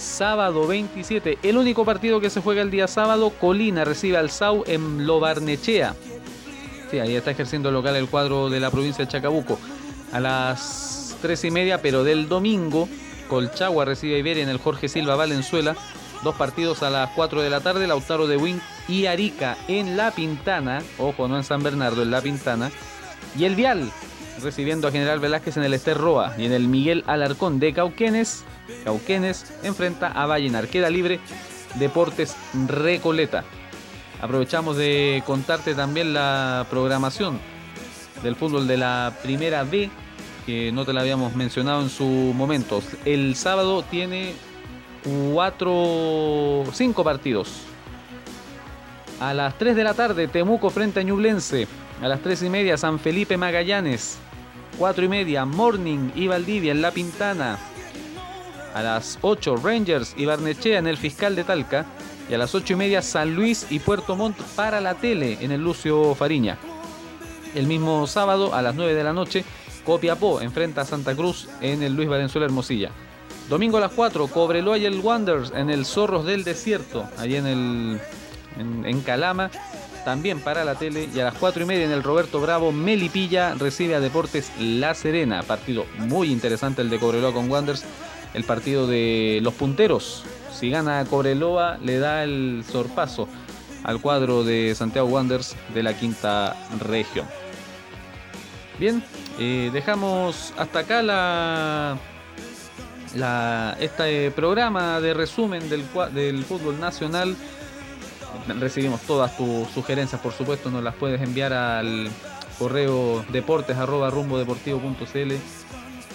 Sábado 0.04 0.68
27, 0.68 1.40
el 1.42 1.58
único 1.58 1.86
partido 1.86 2.20
que 2.20 2.30
se 2.30 2.42
juega 2.42 2.62
el 2.62 2.70
día 2.70 2.88
sábado, 2.88 3.32
Colina 3.40 3.86
recibe 3.86 4.18
al 4.18 4.30
SAU 4.30 4.64
en 4.68 5.08
Lobarnechea. 5.08 5.96
Sí, 6.92 7.00
ahí 7.00 7.16
está 7.16 7.32
ejerciendo 7.32 7.72
local 7.72 7.96
el 7.96 8.10
cuadro 8.10 8.50
de 8.50 8.60
la 8.60 8.70
provincia 8.70 9.06
de 9.06 9.12
Chacabuco. 9.12 9.58
A 10.12 10.20
las 10.20 11.18
3 11.22 11.46
y 11.46 11.52
media, 11.52 11.82
pero 11.82 12.04
del 12.04 12.28
domingo, 12.28 12.90
Colchagua 13.30 13.86
recibe 13.86 14.16
a 14.16 14.20
Iberia 14.20 14.44
en 14.44 14.50
el 14.50 14.60
Jorge 14.60 14.90
Silva 14.90 15.16
Valenzuela. 15.16 15.76
Dos 16.22 16.36
partidos 16.36 16.84
a 16.84 16.90
las 16.90 17.10
4 17.12 17.42
de 17.42 17.50
la 17.50 17.62
tarde, 17.62 17.88
Lautaro 17.88 18.28
de 18.28 18.38
Win 18.38 18.62
y 18.90 19.06
Arica 19.06 19.58
en 19.70 19.96
La 19.96 20.12
Pintana. 20.12 20.84
Ojo, 21.00 21.30
no 21.30 21.38
en 21.38 21.44
San 21.44 21.64
Bernardo, 21.64 22.04
en 22.04 22.12
La 22.12 22.22
Pintana. 22.22 22.72
Y 23.40 23.46
el 23.46 23.56
Vial 23.56 23.90
recibiendo 24.44 24.88
a 24.88 24.92
General 24.92 25.20
Velázquez 25.20 25.58
en 25.58 25.64
el 25.64 25.74
Ester 25.74 25.98
Roa 25.98 26.34
y 26.38 26.46
en 26.46 26.52
el 26.52 26.68
Miguel 26.68 27.04
Alarcón 27.08 27.60
de 27.60 27.74
Cauquenes. 27.74 28.44
Cauquenes 28.84 29.54
enfrenta 29.64 30.08
a 30.08 30.26
Vallenar. 30.26 30.68
Queda 30.68 30.90
libre 30.90 31.20
Deportes 31.76 32.36
Recoleta. 32.68 33.44
Aprovechamos 34.22 34.78
de 34.78 35.24
contarte 35.26 35.76
también 35.76 36.14
la 36.14 36.66
programación 36.70 37.40
del 38.22 38.36
fútbol 38.36 38.68
de 38.68 38.78
la 38.78 39.18
primera 39.22 39.64
B, 39.64 39.90
que 40.46 40.72
no 40.72 40.86
te 40.86 40.94
la 40.94 41.02
habíamos 41.02 41.36
mencionado 41.36 41.82
en 41.82 41.90
su 41.90 42.06
momento. 42.06 42.82
El 43.06 43.36
sábado 43.36 43.84
tiene 43.84 44.34
cuatro, 45.34 46.64
cinco 46.74 47.04
partidos. 47.04 47.64
A 49.20 49.34
las 49.34 49.58
3 49.58 49.76
de 49.76 49.84
la 49.84 49.94
tarde, 49.94 50.28
Temuco 50.28 50.70
frente 50.70 51.00
a 51.00 51.04
Ñublense. 51.04 51.68
A 52.02 52.08
las 52.08 52.22
3 52.22 52.44
y 52.44 52.50
media, 52.50 52.78
San 52.78 53.00
Felipe 53.00 53.38
Magallanes. 53.38 54.18
4 54.78 55.06
y 55.06 55.08
media, 55.08 55.46
Morning 55.46 56.12
y 56.16 56.28
Valdivia 56.28 56.72
en 56.72 56.82
La 56.82 56.92
Pintana. 56.92 57.58
A 58.74 58.82
las 58.82 59.20
8, 59.22 59.58
Rangers 59.58 60.14
y 60.18 60.26
Barnechea 60.26 60.80
en 60.80 60.88
el 60.88 60.98
Fiscal 60.98 61.36
de 61.36 61.44
Talca. 61.44 61.86
Y 62.30 62.34
a 62.34 62.38
las 62.38 62.56
8 62.56 62.74
y 62.74 62.76
media, 62.76 63.02
San 63.02 63.36
Luis 63.36 63.68
y 63.70 63.80
Puerto 63.80 64.16
Montt 64.16 64.40
para 64.56 64.82
la 64.82 64.96
tele 64.96 65.38
en 65.42 65.52
el 65.52 65.62
Lucio 65.62 66.16
Fariña. 66.16 66.58
El 67.54 67.68
mismo 67.68 68.08
sábado, 68.08 68.56
a 68.56 68.62
las 68.62 68.76
9 68.76 68.94
de 68.94 69.04
la 69.04 69.14
noche, 69.14 69.44
Copiapó 69.86 70.42
enfrenta 70.42 70.82
a 70.82 70.86
Santa 70.86 71.16
Cruz 71.16 71.50
en 71.62 71.84
el 71.84 71.94
Luis 71.94 72.10
Valenzuela 72.10 72.46
Hermosilla. 72.46 72.90
Domingo 73.50 73.78
a 73.78 73.82
las 73.82 73.92
4, 73.92 74.28
Cobreloa 74.28 74.78
y 74.78 74.86
el 74.86 75.00
Wanderers 75.02 75.52
en 75.56 75.70
el 75.70 75.86
Zorros 75.86 76.26
del 76.26 76.44
Desierto, 76.44 77.08
allí 77.18 77.36
en, 77.36 77.46
el, 77.46 78.00
en 78.58 79.02
Calama 79.02 79.52
también 80.04 80.40
para 80.40 80.64
la 80.66 80.76
tele. 80.76 81.10
Y 81.14 81.20
a 81.20 81.26
las 81.26 81.36
4 81.36 81.64
y 81.64 81.66
media 81.66 81.86
en 81.86 81.92
el 81.92 82.04
Roberto 82.04 82.40
Bravo, 82.42 82.72
Melipilla 82.72 83.54
recibe 83.56 83.96
a 83.96 84.00
Deportes 84.00 84.52
La 84.60 84.94
Serena. 84.94 85.44
Partido 85.44 85.86
muy 85.98 86.32
interesante 86.32 86.82
el 86.82 86.90
de 86.90 87.00
Cobreloa 87.00 87.34
con 87.34 87.50
Wanderers. 87.50 87.84
El 88.34 88.44
partido 88.44 88.88
de 88.88 89.40
los 89.42 89.54
punteros. 89.54 90.24
Si 90.52 90.70
gana 90.70 91.06
Cobreloa, 91.06 91.78
le 91.84 92.00
da 92.00 92.24
el 92.24 92.64
sorpaso 92.70 93.28
al 93.84 94.00
cuadro 94.02 94.44
de 94.44 94.74
Santiago 94.76 95.08
Wanderers 95.08 95.56
de 95.74 95.84
la 95.84 95.94
quinta 95.94 96.56
región. 96.80 97.28
Bien, 98.80 99.04
eh, 99.40 99.70
dejamos 99.74 100.54
hasta 100.58 100.80
acá 100.80 101.02
la 101.04 101.98
la, 103.16 103.78
este 103.80 104.32
programa 104.32 105.00
de 105.00 105.14
resumen 105.14 105.70
del, 105.70 105.84
del 106.14 106.44
fútbol 106.44 106.80
nacional. 106.80 107.36
Recibimos 108.60 109.02
todas 109.02 109.38
tus 109.38 109.68
sugerencias, 109.70 110.20
por 110.22 110.34
supuesto, 110.34 110.70
nos 110.70 110.84
las 110.84 110.96
puedes 110.96 111.22
enviar 111.22 111.54
al 111.54 112.10
correo 112.58 113.24
deportes 113.32 113.78
arroba 113.78 114.10
rumbodeportivo.cl 114.10 115.34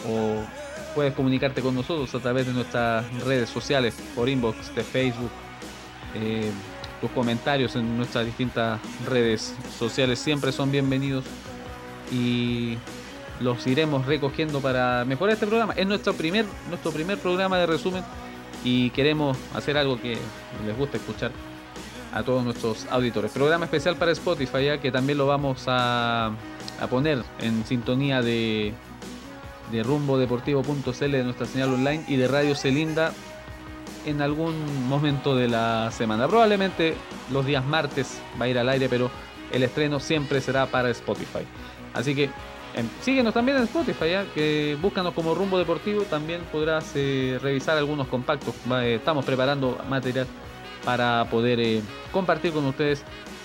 o 0.09 0.43
puedes 0.95 1.15
comunicarte 1.15 1.63
con 1.63 1.75
nosotros 1.75 2.15
a 2.15 2.19
través 2.19 2.47
de 2.47 2.53
nuestras 2.53 3.07
redes 3.25 3.49
sociales, 3.49 3.95
por 4.15 4.29
inbox 4.29 4.75
de 4.75 4.83
Facebook. 4.83 5.31
eh, 6.15 6.51
tus 7.01 7.11
comentarios 7.13 7.77
en 7.77 7.97
nuestras 7.97 8.27
distintas 8.27 8.81
redes 9.07 9.55
sociales 9.79 10.19
siempre 10.19 10.51
son 10.51 10.73
bienvenidos 10.73 11.25
y 12.11 12.77
los 13.41 13.65
iremos 13.67 14.07
recogiendo 14.07 14.61
para 14.61 15.05
mejorar 15.05 15.35
este 15.35 15.47
programa. 15.47 15.75
Es 15.75 15.87
nuestro 15.87 16.15
primer, 16.15 16.45
nuestro 16.69 16.91
primer 16.91 17.19
programa 17.19 17.57
de 17.59 17.67
resumen 17.67 18.03
y 18.65 18.91
queremos 18.91 19.39
hacer 19.55 19.79
algo 19.79 20.01
que 20.01 20.19
les 20.67 20.77
guste 20.77 20.97
escuchar 20.97 21.31
a 22.13 22.23
todos 22.23 22.45
nuestros 22.45 22.87
auditores. 22.91 23.31
Programa 23.33 23.67
especial 23.67 23.97
para 23.97 24.13
Spotify, 24.13 24.65
ya 24.65 24.79
que 24.79 24.91
también 24.91 25.19
lo 25.19 25.27
vamos 25.27 25.65
a, 25.67 26.33
a 26.81 26.87
poner 26.89 27.23
en 27.41 27.65
sintonía 27.67 28.23
de, 28.23 28.73
de 29.71 29.83
rumbodeportivo.cl 29.83 31.11
de 31.11 31.25
nuestra 31.25 31.47
señal 31.47 31.75
online 31.75 32.05
y 32.09 32.17
de 32.17 32.29
Radio 32.29 32.55
Celinda 32.55 33.13
en 34.07 34.23
algún 34.23 34.89
momento 34.89 35.37
de 35.37 35.49
la 35.49 35.91
semana. 35.91 36.27
Probablemente 36.29 36.95
los 37.31 37.45
días 37.45 37.65
martes 37.65 38.21
va 38.41 38.47
a 38.47 38.49
ir 38.49 38.59
al 38.59 38.69
aire, 38.69 38.89
pero 38.89 39.11
el 39.53 39.63
estreno 39.63 40.01
siempre 40.01 40.41
será 40.41 40.67
para 40.67 40.91
Spotify. 40.91 41.45
Así 41.95 42.15
que 42.15 42.25
em, 42.75 42.89
síguenos 43.03 43.35
también 43.35 43.59
en 43.59 43.65
Spotify, 43.65 44.11
¿ya? 44.11 44.25
que 44.35 44.77
búscanos 44.81 45.15
como 45.15 45.35
Rumbo 45.35 45.59
Deportivo. 45.59 46.03
También 46.03 46.41
podrás 46.53 46.93
eh, 46.95 47.39
revisar 47.43 47.77
algunos 47.77 48.09
compactos. 48.09 48.55
Eh, 48.83 48.97
estamos 48.97 49.25
preparando 49.25 49.79
material 49.89 50.27
para 50.85 51.27
poder 51.31 51.61
eh, 51.61 51.83
compartir 52.13 52.53
con 52.53 52.65
ustedes 52.67 53.03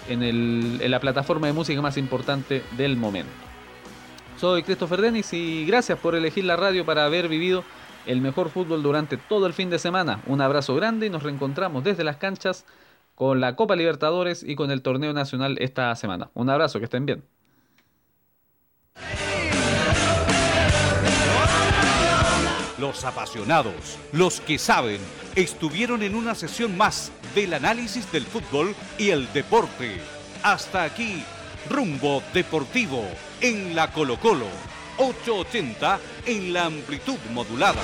en, 0.10 0.24
en 0.24 0.92
la 0.92 1.00
plataforma 1.00 1.48
de 1.48 1.54
música 1.54 1.82
más 1.82 1.98
importante 1.98 2.64
del 2.78 2.98
momento. 2.98 3.32
Soy 4.38 4.64
Christopher 4.64 5.02
Denis 5.02 5.32
y 5.34 5.66
gracias 5.66 5.98
por 6.00 6.16
elegir 6.16 6.44
la 6.44 6.56
radio 6.56 6.86
para 6.86 7.06
haber 7.06 7.30
vivido 7.30 7.64
el 8.06 8.22
mejor 8.22 8.50
fútbol 8.50 8.84
durante 8.84 9.18
todo 9.18 9.48
el 9.48 9.54
fin 9.54 9.70
de 9.70 9.80
semana. 9.80 10.22
Un 10.28 10.42
abrazo 10.42 10.76
grande 10.76 11.08
y 11.08 11.10
nos 11.10 11.24
reencontramos 11.24 11.84
desde 11.84 12.04
las 12.04 12.18
canchas 12.18 12.66
con 13.16 13.40
la 13.40 13.56
Copa 13.56 13.76
Libertadores 13.76 14.44
y 14.44 14.56
con 14.56 14.72
el 14.72 14.82
torneo 14.82 15.14
nacional 15.14 15.58
esta 15.60 15.96
semana. 15.96 16.30
Un 16.34 16.50
abrazo, 16.50 16.80
que 16.80 16.86
estén 16.86 17.06
bien. 17.06 17.24
Los 22.80 23.06
apasionados, 23.06 23.98
los 24.12 24.42
que 24.42 24.58
saben, 24.58 25.00
estuvieron 25.36 26.04
en 26.04 26.16
una 26.16 26.36
sesión 26.36 26.76
más 26.76 27.14
del 27.36 27.54
análisis 27.54 28.12
del 28.12 28.26
fútbol 28.26 28.76
y 28.98 29.10
el 29.10 29.32
deporte. 29.34 30.00
Hasta 30.44 30.84
aquí, 30.84 31.24
rumbo 31.70 32.22
deportivo 32.34 33.06
en 33.42 33.76
la 33.76 33.92
Colo 33.92 34.20
Colo, 34.20 34.48
880 34.98 36.00
en 36.26 36.54
la 36.54 36.66
amplitud 36.66 37.18
modulada. 37.32 37.82